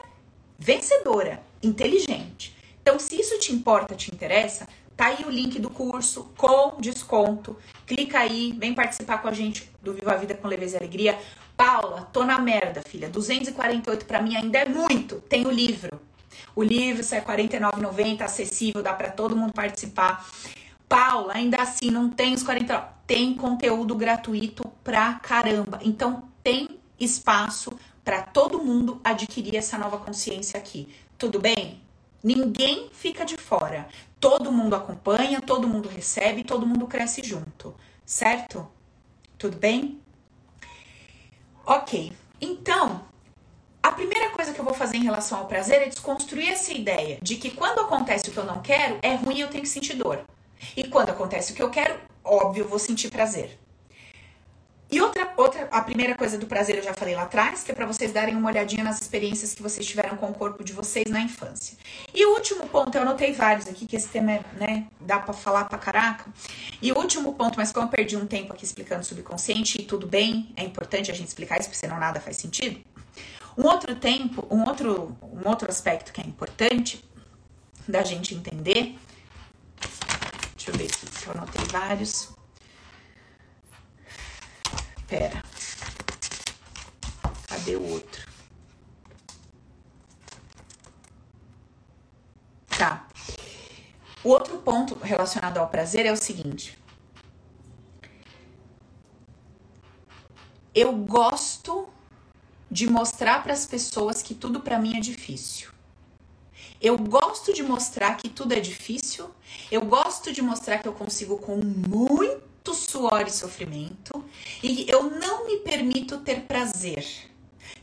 vencedora, 0.59 1.41
inteligente. 1.63 2.53
Então, 2.81 2.99
se 2.99 3.17
isso 3.17 3.39
te 3.39 3.53
importa, 3.53 3.95
te 3.95 4.13
interessa, 4.13 4.67
Tá 4.95 5.07
aí 5.07 5.25
o 5.25 5.29
link 5.29 5.59
do 5.59 5.69
curso 5.69 6.31
com 6.37 6.79
desconto. 6.79 7.57
Clica 7.85 8.19
aí, 8.19 8.53
vem 8.57 8.73
participar 8.73 9.17
com 9.19 9.27
a 9.27 9.33
gente 9.33 9.69
do 9.81 9.93
Viva 9.93 10.13
a 10.13 10.17
Vida 10.17 10.35
com 10.35 10.47
Leveza 10.47 10.75
e 10.75 10.79
Alegria. 10.79 11.17
Paula, 11.57 12.07
tô 12.13 12.23
na 12.23 12.39
merda, 12.39 12.81
filha. 12.87 13.09
248 13.09 14.05
para 14.05 14.21
mim 14.21 14.35
ainda 14.35 14.59
é 14.59 14.65
muito. 14.65 15.21
Tem 15.21 15.45
o 15.45 15.51
livro. 15.51 15.99
O 16.55 16.63
livro 16.63 17.03
sai 17.03 17.19
R$ 17.19 17.25
49,90, 17.25 18.21
acessível, 18.21 18.83
dá 18.83 18.93
para 18.93 19.09
todo 19.09 19.35
mundo 19.35 19.53
participar. 19.53 20.27
Paula, 20.87 21.33
ainda 21.35 21.57
assim, 21.57 21.89
não 21.89 22.09
tem 22.09 22.33
os 22.33 22.43
49. 22.43 22.85
Tem 23.07 23.33
conteúdo 23.33 23.95
gratuito 23.95 24.63
pra 24.83 25.15
caramba. 25.15 25.79
Então, 25.81 26.23
tem 26.43 26.79
espaço 26.99 27.71
para 28.03 28.21
todo 28.21 28.63
mundo 28.63 29.01
adquirir 29.03 29.55
essa 29.55 29.77
nova 29.77 29.97
consciência 29.97 30.57
aqui. 30.57 30.87
Tudo 31.17 31.39
bem? 31.39 31.81
Ninguém 32.23 32.89
fica 32.93 33.25
de 33.25 33.35
fora. 33.35 33.87
Todo 34.17 34.49
mundo 34.49 34.75
acompanha, 34.75 35.41
todo 35.41 35.67
mundo 35.67 35.89
recebe, 35.89 36.43
todo 36.45 36.65
mundo 36.65 36.87
cresce 36.87 37.21
junto, 37.21 37.75
certo? 38.05 38.65
Tudo 39.37 39.57
bem? 39.57 39.99
Ok, 41.65 42.13
então 42.39 43.03
a 43.81 43.91
primeira 43.91 44.29
coisa 44.29 44.53
que 44.53 44.59
eu 44.61 44.63
vou 44.63 44.73
fazer 44.73 44.95
em 44.95 45.03
relação 45.03 45.39
ao 45.39 45.47
prazer 45.47 45.81
é 45.81 45.89
desconstruir 45.89 46.47
essa 46.47 46.71
ideia 46.71 47.17
de 47.21 47.35
que 47.35 47.51
quando 47.51 47.79
acontece 47.81 48.29
o 48.29 48.31
que 48.31 48.37
eu 48.37 48.45
não 48.45 48.61
quero, 48.61 48.99
é 49.01 49.15
ruim 49.15 49.39
eu 49.39 49.49
tenho 49.49 49.63
que 49.63 49.69
sentir 49.69 49.95
dor. 49.95 50.23
E 50.77 50.85
quando 50.85 51.09
acontece 51.09 51.51
o 51.51 51.55
que 51.55 51.61
eu 51.61 51.69
quero, 51.69 51.99
óbvio, 52.23 52.63
eu 52.63 52.69
vou 52.69 52.79
sentir 52.79 53.09
prazer. 53.11 53.59
E 54.93 55.01
outra, 55.01 55.33
outra, 55.37 55.67
a 55.71 55.81
primeira 55.81 56.13
coisa 56.13 56.37
do 56.37 56.45
prazer 56.45 56.77
eu 56.77 56.83
já 56.83 56.93
falei 56.93 57.15
lá 57.15 57.23
atrás, 57.23 57.63
que 57.63 57.71
é 57.71 57.73
para 57.73 57.87
vocês 57.87 58.13
darem 58.13 58.35
uma 58.35 58.47
olhadinha 58.47 58.83
nas 58.83 59.01
experiências 59.01 59.55
que 59.55 59.63
vocês 59.63 59.87
tiveram 59.87 60.15
com 60.15 60.27
o 60.27 60.33
corpo 60.35 60.63
de 60.63 60.71
vocês 60.71 61.09
na 61.09 61.19
infância. 61.19 61.75
E 62.13 62.23
o 62.27 62.35
último 62.35 62.67
ponto, 62.67 62.95
eu 62.95 63.01
anotei 63.01 63.33
vários 63.33 63.67
aqui, 63.67 63.87
que 63.87 63.95
esse 63.95 64.07
tema 64.09 64.33
é, 64.33 64.43
né, 64.53 64.87
dá 65.01 65.17
para 65.17 65.33
falar 65.33 65.65
pra 65.65 65.79
caraca. 65.79 66.31
E 66.79 66.91
o 66.91 66.97
último 66.99 67.33
ponto, 67.33 67.57
mas 67.57 67.71
como 67.71 67.87
eu 67.87 67.89
perdi 67.89 68.15
um 68.15 68.27
tempo 68.27 68.53
aqui 68.53 68.63
explicando 68.65 69.01
o 69.01 69.03
subconsciente, 69.03 69.81
e 69.81 69.83
tudo 69.83 70.05
bem, 70.05 70.53
é 70.55 70.63
importante 70.63 71.09
a 71.09 71.13
gente 71.15 71.29
explicar 71.29 71.59
isso, 71.59 71.69
porque 71.69 71.79
senão 71.79 71.99
nada 71.99 72.19
faz 72.19 72.37
sentido. 72.37 72.79
Um 73.57 73.65
outro 73.65 73.95
tempo, 73.95 74.45
um 74.51 74.63
outro, 74.67 75.17
um 75.23 75.49
outro 75.49 75.71
aspecto 75.71 76.13
que 76.13 76.21
é 76.21 76.23
importante 76.23 77.03
da 77.87 78.03
gente 78.03 78.35
entender, 78.35 78.95
deixa 80.55 80.69
eu 80.69 80.75
ver 80.75 80.87
que 80.87 81.27
eu 81.27 81.33
anotei 81.33 81.65
vários 81.71 82.31
Pera. 85.07 85.43
Cadê 87.47 87.75
o 87.75 87.91
outro? 87.91 88.27
Tá. 92.77 93.07
O 94.23 94.29
outro 94.29 94.57
ponto 94.59 94.95
relacionado 94.95 95.57
ao 95.57 95.67
prazer 95.67 96.05
é 96.05 96.11
o 96.11 96.17
seguinte. 96.17 96.77
Eu 100.73 100.93
gosto 100.93 101.87
de 102.71 102.89
mostrar 102.89 103.43
para 103.43 103.53
as 103.53 103.67
pessoas 103.67 104.23
que 104.23 104.33
tudo 104.33 104.59
para 104.59 104.79
mim 104.79 104.97
é 104.97 104.99
difícil. 104.99 105.71
Eu 106.81 106.97
gosto 106.97 107.53
de 107.53 107.61
mostrar 107.61 108.17
que 108.17 108.27
tudo 108.27 108.53
é 108.53 108.59
difícil. 108.59 109.29
Eu 109.71 109.81
gosto 109.81 110.33
de 110.33 110.41
mostrar 110.41 110.79
que 110.79 110.87
eu 110.87 110.93
consigo 110.93 111.37
com 111.37 111.57
muito 111.57 112.52
muito 112.65 112.73
suor 112.73 113.25
e 113.27 113.29
sofrimento 113.29 114.23
e 114.63 114.89
eu 114.89 115.09
não 115.19 115.45
me 115.45 115.57
permito 115.57 116.19
ter 116.19 116.43
prazer. 116.43 117.05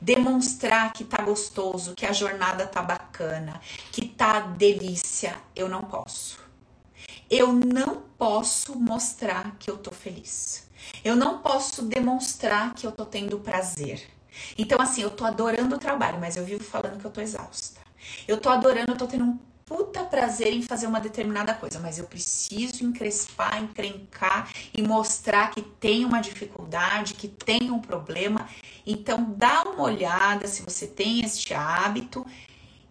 Demonstrar 0.00 0.94
que 0.94 1.04
tá 1.04 1.22
gostoso, 1.22 1.94
que 1.94 2.06
a 2.06 2.12
jornada 2.12 2.66
tá 2.66 2.80
bacana, 2.80 3.60
que 3.92 4.08
tá 4.08 4.40
delícia, 4.40 5.36
eu 5.54 5.68
não 5.68 5.82
posso. 5.82 6.40
Eu 7.28 7.52
não 7.52 8.02
posso 8.16 8.78
mostrar 8.78 9.56
que 9.58 9.70
eu 9.70 9.76
tô 9.76 9.90
feliz. 9.90 10.66
Eu 11.04 11.14
não 11.14 11.40
posso 11.40 11.82
demonstrar 11.82 12.72
que 12.72 12.86
eu 12.86 12.92
tô 12.92 13.04
tendo 13.04 13.38
prazer. 13.40 14.08
Então, 14.56 14.80
assim, 14.80 15.02
eu 15.02 15.10
tô 15.10 15.26
adorando 15.26 15.76
o 15.76 15.78
trabalho, 15.78 16.18
mas 16.18 16.36
eu 16.38 16.44
vivo 16.44 16.64
falando 16.64 16.98
que 16.98 17.04
eu 17.04 17.10
tô 17.10 17.20
exausta. 17.20 17.80
Eu 18.26 18.40
tô 18.40 18.48
adorando, 18.48 18.92
eu 18.92 18.96
tô 18.96 19.06
tendo 19.06 19.24
um 19.24 19.38
puta 19.70 20.02
prazer 20.02 20.52
em 20.52 20.62
fazer 20.62 20.88
uma 20.88 21.00
determinada 21.00 21.54
coisa, 21.54 21.78
mas 21.78 21.96
eu 21.96 22.04
preciso 22.04 22.84
encrespar, 22.84 23.62
encrencar 23.62 24.50
e 24.74 24.82
mostrar 24.82 25.52
que 25.52 25.62
tem 25.62 26.04
uma 26.04 26.20
dificuldade, 26.20 27.14
que 27.14 27.28
tem 27.28 27.70
um 27.70 27.78
problema. 27.78 28.48
Então, 28.84 29.32
dá 29.36 29.62
uma 29.62 29.84
olhada 29.84 30.48
se 30.48 30.62
você 30.62 30.88
tem 30.88 31.24
este 31.24 31.54
hábito 31.54 32.26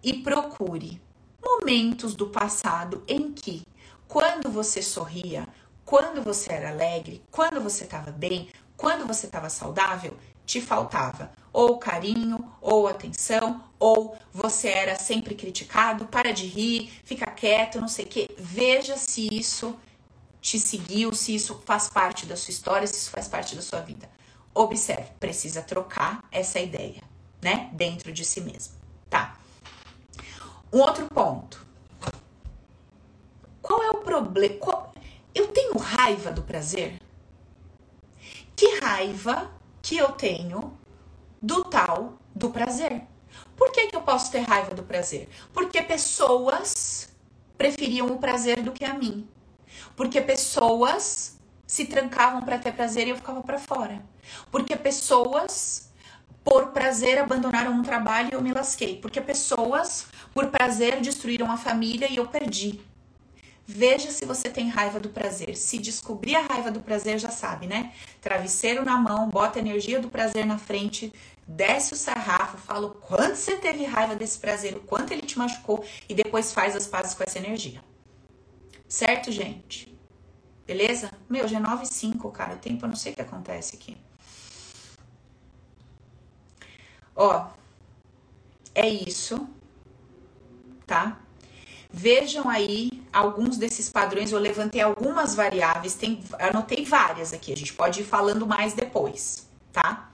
e 0.01 0.13
procure 0.23 1.01
momentos 1.43 2.15
do 2.15 2.27
passado 2.27 3.03
em 3.09 3.33
que, 3.33 3.67
quando 4.07 4.49
você 4.49 4.81
sorria, 4.81 5.49
quando 5.83 6.21
você 6.23 6.53
era 6.53 6.69
alegre, 6.69 7.21
quando 7.29 7.59
você 7.59 7.83
estava 7.83 8.09
bem, 8.09 8.47
quando 8.77 9.05
você 9.05 9.25
estava 9.25 9.49
saudável, 9.49 10.15
te 10.45 10.61
faltava 10.61 11.29
ou 11.51 11.77
carinho, 11.77 12.51
ou 12.61 12.87
atenção, 12.87 13.63
ou 13.79 14.17
você 14.31 14.69
era 14.69 14.95
sempre 14.95 15.35
criticado, 15.35 16.05
para 16.05 16.31
de 16.31 16.45
rir, 16.45 16.91
fica 17.03 17.25
quieto, 17.27 17.79
não 17.79 17.87
sei 17.87 18.05
o 18.05 18.07
quê. 18.07 18.29
Veja 18.37 18.97
se 18.97 19.27
isso 19.31 19.75
te 20.41 20.59
seguiu, 20.59 21.13
se 21.13 21.35
isso 21.35 21.61
faz 21.65 21.89
parte 21.89 22.25
da 22.25 22.35
sua 22.35 22.51
história, 22.51 22.87
se 22.87 22.95
isso 22.95 23.11
faz 23.11 23.27
parte 23.27 23.55
da 23.55 23.61
sua 23.61 23.81
vida. 23.81 24.09
Observe, 24.53 25.09
precisa 25.19 25.61
trocar 25.61 26.23
essa 26.31 26.59
ideia, 26.59 27.01
né? 27.41 27.69
Dentro 27.73 28.11
de 28.11 28.25
si 28.25 28.41
mesmo, 28.41 28.73
tá? 29.09 29.37
Um 30.71 30.79
outro 30.79 31.07
ponto. 31.07 31.65
Qual 33.61 33.83
é 33.83 33.91
o 33.91 33.97
problema? 33.97 34.91
Eu 35.33 35.47
tenho 35.47 35.77
raiva 35.77 36.31
do 36.31 36.41
prazer? 36.41 36.99
Que 38.55 38.79
raiva 38.79 39.51
que 39.81 39.97
eu 39.97 40.11
tenho 40.11 40.77
do 41.41 41.63
tal 41.63 42.19
do 42.35 42.49
prazer. 42.49 43.03
Por 43.55 43.71
que, 43.71 43.87
que 43.87 43.95
eu 43.95 44.01
posso 44.01 44.31
ter 44.31 44.39
raiva 44.39 44.73
do 44.73 44.83
prazer? 44.83 45.29
Porque 45.53 45.81
pessoas 45.81 47.09
preferiam 47.57 48.07
o 48.07 48.17
prazer 48.17 48.61
do 48.61 48.71
que 48.71 48.85
a 48.85 48.93
mim. 48.93 49.27
Porque 49.95 50.21
pessoas 50.21 51.37
se 51.67 51.85
trancavam 51.85 52.41
para 52.41 52.57
ter 52.57 52.71
prazer 52.71 53.07
e 53.07 53.09
eu 53.11 53.15
ficava 53.15 53.43
para 53.43 53.59
fora. 53.59 54.01
Porque 54.49 54.75
pessoas, 54.75 55.91
por 56.43 56.67
prazer, 56.67 57.19
abandonaram 57.19 57.73
um 57.73 57.83
trabalho 57.83 58.29
e 58.31 58.33
eu 58.33 58.41
me 58.41 58.53
lasquei. 58.53 58.97
Porque 58.97 59.21
pessoas, 59.21 60.07
por 60.33 60.47
prazer, 60.47 61.01
destruíram 61.01 61.51
a 61.51 61.57
família 61.57 62.09
e 62.09 62.17
eu 62.17 62.27
perdi. 62.27 62.81
Veja 63.71 64.09
se 64.09 64.25
você 64.25 64.49
tem 64.49 64.67
raiva 64.67 64.99
do 64.99 65.09
prazer. 65.09 65.55
Se 65.55 65.77
descobrir 65.77 66.35
a 66.35 66.41
raiva 66.41 66.71
do 66.71 66.79
prazer, 66.79 67.19
já 67.19 67.29
sabe, 67.29 67.67
né? 67.67 67.93
Travesseiro 68.19 68.83
na 68.83 68.97
mão, 68.97 69.29
bota 69.29 69.59
a 69.59 69.61
energia 69.61 69.99
do 69.99 70.09
prazer 70.09 70.43
na 70.43 70.57
frente, 70.57 71.13
desce 71.47 71.93
o 71.93 71.95
sarrafo, 71.95 72.57
fala 72.57 72.87
o 72.87 72.95
quanto 72.95 73.35
você 73.35 73.57
teve 73.57 73.85
raiva 73.85 74.15
desse 74.15 74.39
prazer, 74.39 74.75
o 74.75 74.79
quanto 74.79 75.11
ele 75.11 75.21
te 75.21 75.37
machucou 75.37 75.85
e 76.09 76.15
depois 76.15 76.51
faz 76.51 76.75
as 76.75 76.87
pazes 76.87 77.13
com 77.13 77.21
essa 77.21 77.37
energia. 77.37 77.79
Certo, 78.87 79.31
gente? 79.31 79.95
Beleza? 80.65 81.11
Meu, 81.29 81.47
já 81.47 81.57
é 81.57 81.61
9 81.61 81.83
e 81.83 81.87
5, 81.87 82.31
cara. 82.31 82.55
O 82.55 82.57
tempo 82.57 82.85
eu 82.85 82.89
não 82.89 82.95
sei 82.95 83.11
o 83.11 83.15
que 83.15 83.21
acontece 83.21 83.75
aqui. 83.75 83.95
Ó, 87.15 87.49
é 88.73 88.89
isso, 88.89 89.47
tá? 90.87 91.19
Vejam 91.91 92.49
aí 92.49 92.98
alguns 93.11 93.57
desses 93.57 93.89
padrões. 93.89 94.31
Eu 94.31 94.39
levantei 94.39 94.81
algumas 94.81 95.35
variáveis, 95.35 95.95
tem, 95.95 96.23
anotei 96.39 96.85
várias 96.85 97.33
aqui. 97.33 97.51
A 97.53 97.57
gente 97.57 97.73
pode 97.73 98.01
ir 98.01 98.05
falando 98.05 98.45
mais 98.45 98.73
depois, 98.73 99.47
tá? 99.71 100.11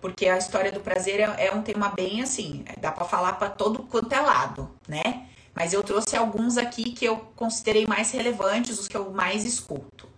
Porque 0.00 0.28
a 0.28 0.38
história 0.38 0.72
do 0.72 0.80
prazer 0.80 1.20
é, 1.20 1.46
é 1.46 1.54
um 1.54 1.62
tema 1.62 1.90
bem 1.90 2.22
assim, 2.22 2.64
dá 2.80 2.90
para 2.90 3.04
falar 3.04 3.34
para 3.34 3.50
todo 3.50 3.82
quanto 3.82 4.12
é 4.12 4.20
lado, 4.20 4.70
né? 4.88 5.26
Mas 5.54 5.72
eu 5.72 5.82
trouxe 5.82 6.16
alguns 6.16 6.56
aqui 6.56 6.92
que 6.92 7.04
eu 7.04 7.18
considerei 7.36 7.86
mais 7.86 8.10
relevantes, 8.12 8.78
os 8.78 8.88
que 8.88 8.96
eu 8.96 9.10
mais 9.10 9.44
escuto. 9.44 10.08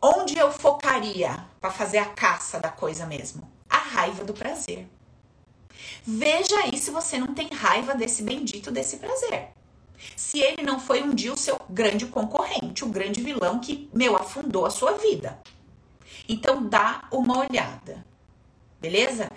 Onde 0.00 0.38
eu 0.38 0.52
focaria 0.52 1.44
para 1.60 1.70
fazer 1.70 1.98
a 1.98 2.04
caça 2.04 2.60
da 2.60 2.68
coisa 2.68 3.06
mesmo? 3.06 3.50
A 3.68 3.78
raiva 3.78 4.24
do 4.24 4.32
prazer. 4.32 4.86
Veja 6.04 6.56
aí 6.60 6.78
se 6.78 6.90
você 6.90 7.18
não 7.18 7.34
tem 7.34 7.48
raiva 7.48 7.94
desse 7.94 8.22
bendito 8.22 8.70
desse 8.70 8.98
prazer. 8.98 9.48
Se 10.16 10.40
ele 10.40 10.62
não 10.62 10.78
foi 10.78 11.02
um 11.02 11.14
dia 11.14 11.32
o 11.32 11.36
seu 11.36 11.60
grande 11.68 12.06
concorrente, 12.06 12.84
o 12.84 12.88
grande 12.88 13.22
vilão 13.22 13.58
que, 13.58 13.88
meu, 13.92 14.16
afundou 14.16 14.66
a 14.66 14.70
sua 14.70 14.92
vida. 14.92 15.38
Então 16.28 16.68
dá 16.68 17.08
uma 17.10 17.38
olhada. 17.38 18.04
Beleza? 18.80 19.30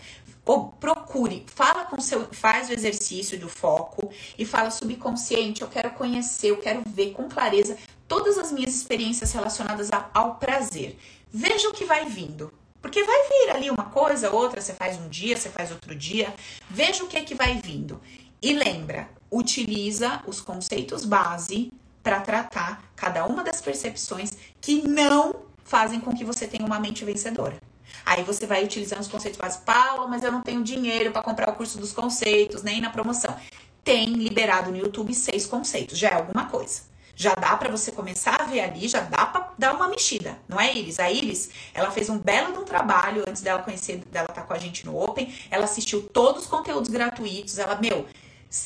Ou 0.45 0.69
procure, 0.69 1.45
fala 1.53 1.85
com 1.85 2.01
seu, 2.01 2.27
faz 2.31 2.69
o 2.69 2.73
exercício 2.73 3.39
do 3.39 3.47
foco 3.47 4.11
e 4.37 4.45
fala 4.45 4.71
subconsciente, 4.71 5.61
eu 5.61 5.67
quero 5.67 5.91
conhecer, 5.91 6.49
eu 6.49 6.57
quero 6.57 6.81
ver 6.87 7.11
com 7.11 7.29
clareza 7.29 7.77
todas 8.07 8.37
as 8.37 8.51
minhas 8.51 8.75
experiências 8.75 9.31
relacionadas 9.31 9.89
ao 10.13 10.35
prazer. 10.35 10.97
Veja 11.31 11.69
o 11.69 11.73
que 11.73 11.85
vai 11.85 12.05
vindo. 12.05 12.51
Porque 12.81 13.03
vai 13.03 13.27
vir 13.27 13.49
ali 13.51 13.69
uma 13.69 13.85
coisa, 13.85 14.31
outra, 14.31 14.61
você 14.61 14.73
faz 14.73 14.97
um 14.97 15.09
dia, 15.09 15.37
você 15.37 15.49
faz 15.49 15.69
outro 15.69 15.93
dia. 15.93 16.33
Veja 16.69 17.03
o 17.03 17.07
que 17.07 17.17
é 17.17 17.23
que 17.23 17.35
vai 17.35 17.59
vindo. 17.61 18.01
E 18.41 18.53
lembra, 18.53 19.09
utiliza 19.31 20.21
os 20.25 20.41
conceitos 20.41 21.05
base 21.05 21.71
para 22.01 22.21
tratar 22.21 22.81
cada 22.95 23.25
uma 23.25 23.43
das 23.43 23.61
percepções 23.61 24.31
que 24.59 24.87
não 24.87 25.35
fazem 25.63 25.99
com 25.99 26.15
que 26.15 26.23
você 26.23 26.47
tenha 26.47 26.65
uma 26.65 26.79
mente 26.79 27.05
vencedora. 27.05 27.57
Aí 28.05 28.23
você 28.23 28.47
vai 28.47 28.63
utilizando 28.63 29.01
os 29.01 29.07
conceitos 29.07 29.39
base. 29.39 29.59
Paulo, 29.59 30.07
mas 30.07 30.23
eu 30.23 30.31
não 30.31 30.41
tenho 30.41 30.63
dinheiro 30.63 31.11
para 31.11 31.21
comprar 31.21 31.49
o 31.49 31.55
curso 31.55 31.77
dos 31.77 31.91
conceitos, 31.91 32.63
nem 32.63 32.81
na 32.81 32.89
promoção. 32.89 33.35
Tem 33.83 34.05
liberado 34.05 34.71
no 34.71 34.77
YouTube 34.77 35.13
seis 35.13 35.45
conceitos, 35.45 35.97
já 35.97 36.09
é 36.09 36.13
alguma 36.15 36.45
coisa. 36.45 36.89
Já 37.15 37.35
dá 37.35 37.57
para 37.57 37.69
você 37.69 37.91
começar 37.91 38.41
a 38.41 38.45
ver 38.45 38.61
ali, 38.61 38.87
já 38.87 39.01
dá 39.01 39.25
para 39.25 39.51
dar 39.57 39.75
uma 39.75 39.89
mexida, 39.89 40.39
não 40.47 40.57
é, 40.57 40.73
Iris? 40.73 40.99
A 40.99 41.11
Iris, 41.11 41.49
ela 41.73 41.91
fez 41.91 42.09
um 42.09 42.17
belo 42.17 42.53
de 42.53 42.59
um 42.59 42.63
trabalho 42.63 43.25
antes 43.27 43.41
dela 43.41 43.61
conhecer, 43.61 43.97
dela 44.09 44.27
estar 44.29 44.41
tá 44.41 44.47
com 44.47 44.53
a 44.53 44.57
gente 44.57 44.85
no 44.85 44.97
Open. 44.97 45.33
Ela 45.51 45.65
assistiu 45.65 46.01
todos 46.01 46.43
os 46.43 46.47
conteúdos 46.47 46.89
gratuitos, 46.89 47.59
ela, 47.59 47.75
meu, 47.75 48.05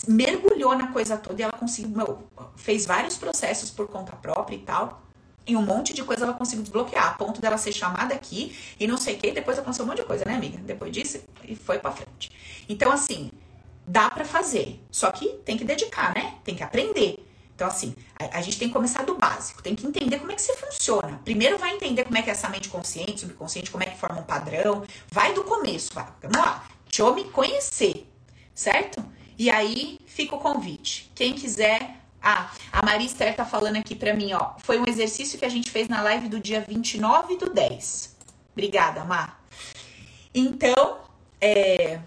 mergulhou 0.08 0.76
na 0.76 0.88
coisa 0.88 1.18
toda 1.18 1.42
e 1.42 1.44
ela 1.44 1.54
conseguiu, 1.54 1.96
meu, 1.96 2.24
fez 2.56 2.86
vários 2.86 3.18
processos 3.18 3.70
por 3.70 3.88
conta 3.88 4.14
própria 4.16 4.56
e 4.56 4.60
tal. 4.60 5.02
E 5.46 5.58
um 5.58 5.62
monte 5.62 5.94
de 5.94 6.04
coisa 6.04 6.24
ela 6.24 6.34
conseguiu 6.34 6.64
desbloquear, 6.64 7.06
a 7.06 7.14
ponto 7.14 7.42
dela 7.42 7.58
ser 7.58 7.74
chamada 7.74 8.14
aqui 8.14 8.58
e 8.80 8.88
não 8.88 8.98
sei 8.98 9.16
o 9.16 9.20
que, 9.20 9.32
depois 9.32 9.60
aconteceu 9.60 9.84
um 9.84 9.88
monte 9.90 9.98
de 9.98 10.06
coisa, 10.06 10.24
né, 10.26 10.36
amiga? 10.36 10.58
Depois 10.60 10.92
disso, 10.92 11.20
e 11.44 11.56
foi 11.56 11.80
pra 11.80 11.92
frente. 11.92 12.32
Então, 12.70 12.92
assim, 12.92 13.30
dá 13.86 14.10
para 14.10 14.24
fazer, 14.24 14.82
só 14.90 15.12
que 15.12 15.28
tem 15.46 15.58
que 15.58 15.66
dedicar, 15.66 16.16
né? 16.16 16.36
Tem 16.46 16.56
que 16.56 16.64
aprender. 16.64 17.28
Então, 17.56 17.68
assim, 17.68 17.94
a, 18.18 18.38
a, 18.38 18.42
gente 18.42 18.58
tem 18.58 18.70
que 18.70 18.74
começar 18.74 19.04
do 19.04 19.16
básico, 19.16 19.62
tem 19.62 19.76
que 19.76 19.86
entender 19.86 20.18
como 20.20 20.32
é 20.32 20.36
que 20.36 20.42
você 20.42 20.56
funciona. 20.56 21.20
Primeiro 21.24 21.58
vai 21.58 21.76
entender 21.76 22.06
como 22.06 22.18
é 22.18 22.22
que 22.22 22.30
é 22.30 22.34
essa 22.34 22.50
mente 22.50 22.70
consciente, 22.70 23.20
subconsciente, 23.20 23.70
como 23.70 23.84
é 23.84 23.88
que 23.88 23.98
forma 23.98 24.22
um 24.22 24.24
padrão. 24.24 24.84
Vai 25.12 25.34
do 25.34 25.44
começo, 25.44 25.94
vai. 25.94 26.08
Vamos 26.22 26.38
lá. 26.38 26.66
Deixa 26.86 27.04
eu 27.04 27.14
me 27.14 27.26
conhecer, 27.26 28.08
certo? 28.56 29.04
E 29.38 29.50
aí 29.50 30.00
fica 30.06 30.36
o 30.36 30.40
convite. 30.40 31.12
Quem 31.16 31.34
quiser. 31.34 31.98
Ah, 32.22 32.52
a 32.72 32.86
Maria 32.86 33.06
Esther 33.06 33.36
tá 33.36 33.44
falando 33.44 33.76
aqui 33.76 33.96
pra 33.96 34.14
mim, 34.14 34.32
ó. 34.34 34.54
Foi 34.60 34.80
um 34.80 34.86
exercício 34.88 35.38
que 35.38 35.44
a 35.44 35.50
gente 35.50 35.70
fez 35.70 35.90
na 35.90 36.02
live 36.02 36.30
do 36.30 36.40
dia 36.40 36.62
29 36.62 37.38
do 37.38 37.50
10. 37.50 38.16
Obrigada, 38.54 39.04
Mar. 39.04 39.44
Então, 40.34 41.00
é, 41.42 42.00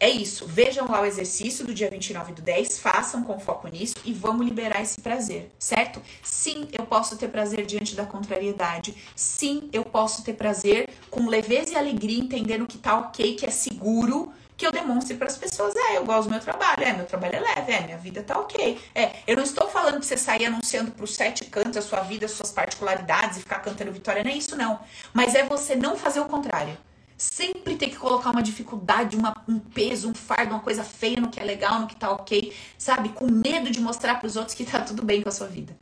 é 0.00 0.10
isso. 0.10 0.46
Vejam 0.46 0.90
lá 0.90 1.00
o 1.00 1.04
exercício 1.04 1.64
do 1.64 1.72
dia 1.72 1.88
29 1.88 2.32
do 2.32 2.42
10, 2.42 2.78
façam 2.80 3.22
com 3.22 3.38
foco 3.38 3.68
nisso 3.68 3.94
e 4.04 4.12
vamos 4.12 4.44
liberar 4.44 4.82
esse 4.82 5.00
prazer, 5.00 5.50
certo? 5.58 6.02
Sim, 6.22 6.66
eu 6.72 6.84
posso 6.84 7.16
ter 7.16 7.28
prazer 7.28 7.64
diante 7.66 7.94
da 7.94 8.04
contrariedade. 8.04 8.96
Sim, 9.14 9.68
eu 9.72 9.84
posso 9.84 10.24
ter 10.24 10.32
prazer 10.32 10.88
com 11.08 11.28
leveza 11.28 11.74
e 11.74 11.76
alegria, 11.76 12.18
entendendo 12.18 12.66
que 12.66 12.78
tá 12.78 12.98
ok, 12.98 13.36
que 13.36 13.46
é 13.46 13.50
seguro 13.50 14.32
que 14.62 14.66
eu 14.66 14.70
demonstre 14.70 15.16
para 15.16 15.26
as 15.26 15.36
pessoas, 15.36 15.74
é, 15.74 15.96
eu 15.96 16.04
gosto 16.04 16.28
do 16.28 16.30
meu 16.30 16.38
trabalho, 16.38 16.84
é, 16.84 16.92
meu 16.92 17.04
trabalho 17.04 17.34
é 17.34 17.40
leve, 17.40 17.72
é, 17.72 17.80
minha 17.80 17.98
vida 17.98 18.22
tá 18.22 18.38
ok. 18.38 18.80
É, 18.94 19.10
eu 19.26 19.34
não 19.34 19.42
estou 19.42 19.68
falando 19.68 19.98
que 19.98 20.06
você 20.06 20.16
sair 20.16 20.46
anunciando 20.46 20.92
para 20.92 21.04
os 21.04 21.16
sete 21.16 21.46
cantos 21.46 21.76
a 21.76 21.82
sua 21.82 21.98
vida, 22.02 22.26
as 22.26 22.30
suas 22.30 22.52
particularidades 22.52 23.38
e 23.38 23.40
ficar 23.40 23.58
cantando 23.58 23.90
vitória, 23.90 24.22
não 24.22 24.30
é 24.30 24.36
isso 24.36 24.56
não. 24.56 24.78
Mas 25.12 25.34
é 25.34 25.42
você 25.42 25.74
não 25.74 25.96
fazer 25.96 26.20
o 26.20 26.26
contrário 26.26 26.78
sempre 27.18 27.76
ter 27.76 27.88
que 27.88 27.96
colocar 27.96 28.30
uma 28.30 28.42
dificuldade, 28.42 29.16
uma, 29.16 29.32
um 29.48 29.58
peso, 29.58 30.08
um 30.08 30.14
fardo, 30.14 30.54
uma 30.54 30.60
coisa 30.60 30.82
feia 30.82 31.20
no 31.20 31.28
que 31.28 31.38
é 31.38 31.44
legal, 31.44 31.80
no 31.80 31.86
que 31.86 31.94
tá 31.94 32.10
ok, 32.10 32.52
sabe? 32.78 33.10
Com 33.10 33.26
medo 33.26 33.70
de 33.70 33.80
mostrar 33.80 34.16
para 34.16 34.26
os 34.26 34.36
outros 34.36 34.54
que 34.54 34.64
tá 34.64 34.80
tudo 34.80 35.04
bem 35.04 35.22
com 35.22 35.28
a 35.28 35.32
sua 35.32 35.46
vida. 35.46 35.76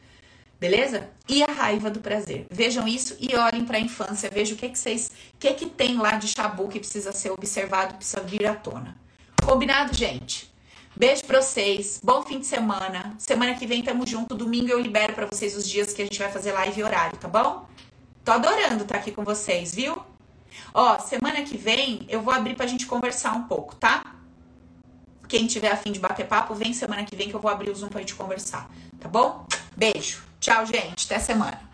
Beleza? 0.60 1.08
E 1.26 1.42
a 1.42 1.46
raiva 1.46 1.90
do 1.90 2.00
prazer. 2.00 2.46
Vejam 2.50 2.86
isso 2.86 3.16
e 3.18 3.34
olhem 3.34 3.64
para 3.64 3.78
a 3.78 3.80
infância, 3.80 4.28
vejam 4.28 4.54
o 4.54 4.58
que 4.58 4.68
que 4.68 4.78
vocês, 4.78 5.10
o 5.34 5.38
que 5.38 5.54
que 5.54 5.64
tem 5.64 5.96
lá 5.96 6.16
de 6.16 6.28
chabu 6.28 6.68
que 6.68 6.78
precisa 6.78 7.12
ser 7.12 7.30
observado, 7.30 7.94
precisa 7.94 8.20
vir 8.20 8.46
à 8.46 8.54
tona. 8.54 8.94
Combinado, 9.42 9.96
gente? 9.96 10.52
Beijo 10.94 11.24
pra 11.24 11.40
vocês. 11.40 11.98
Bom 12.04 12.20
fim 12.22 12.40
de 12.40 12.46
semana. 12.46 13.14
Semana 13.16 13.54
que 13.54 13.66
vem 13.66 13.82
tamo 13.82 14.06
junto. 14.06 14.34
Domingo 14.34 14.68
eu 14.68 14.78
libero 14.78 15.14
para 15.14 15.24
vocês 15.24 15.56
os 15.56 15.66
dias 15.66 15.94
que 15.94 16.02
a 16.02 16.04
gente 16.04 16.18
vai 16.18 16.30
fazer 16.30 16.52
live 16.52 16.78
e 16.78 16.84
horário, 16.84 17.16
tá 17.16 17.26
bom? 17.26 17.66
Tô 18.22 18.32
adorando 18.32 18.82
estar 18.82 18.94
tá 18.94 18.96
aqui 18.96 19.12
com 19.12 19.24
vocês, 19.24 19.74
viu? 19.74 19.96
Ó, 20.74 20.98
semana 20.98 21.42
que 21.42 21.56
vem 21.56 22.04
eu 22.06 22.20
vou 22.20 22.34
abrir 22.34 22.54
pra 22.54 22.66
gente 22.66 22.84
conversar 22.84 23.32
um 23.32 23.44
pouco, 23.44 23.74
tá? 23.76 24.14
Quem 25.26 25.46
tiver 25.46 25.70
afim 25.70 25.90
de 25.90 26.00
bater 26.00 26.26
papo, 26.26 26.54
vem 26.54 26.74
semana 26.74 27.04
que 27.04 27.16
vem 27.16 27.30
que 27.30 27.34
eu 27.34 27.40
vou 27.40 27.50
abrir 27.50 27.70
o 27.70 27.74
Zoom 27.74 27.88
pra 27.88 28.00
gente 28.00 28.14
conversar, 28.14 28.68
tá 28.98 29.08
bom? 29.08 29.46
Beijo. 29.74 30.29
Tchau, 30.40 30.64
gente. 30.66 31.04
Até 31.06 31.18
semana. 31.18 31.69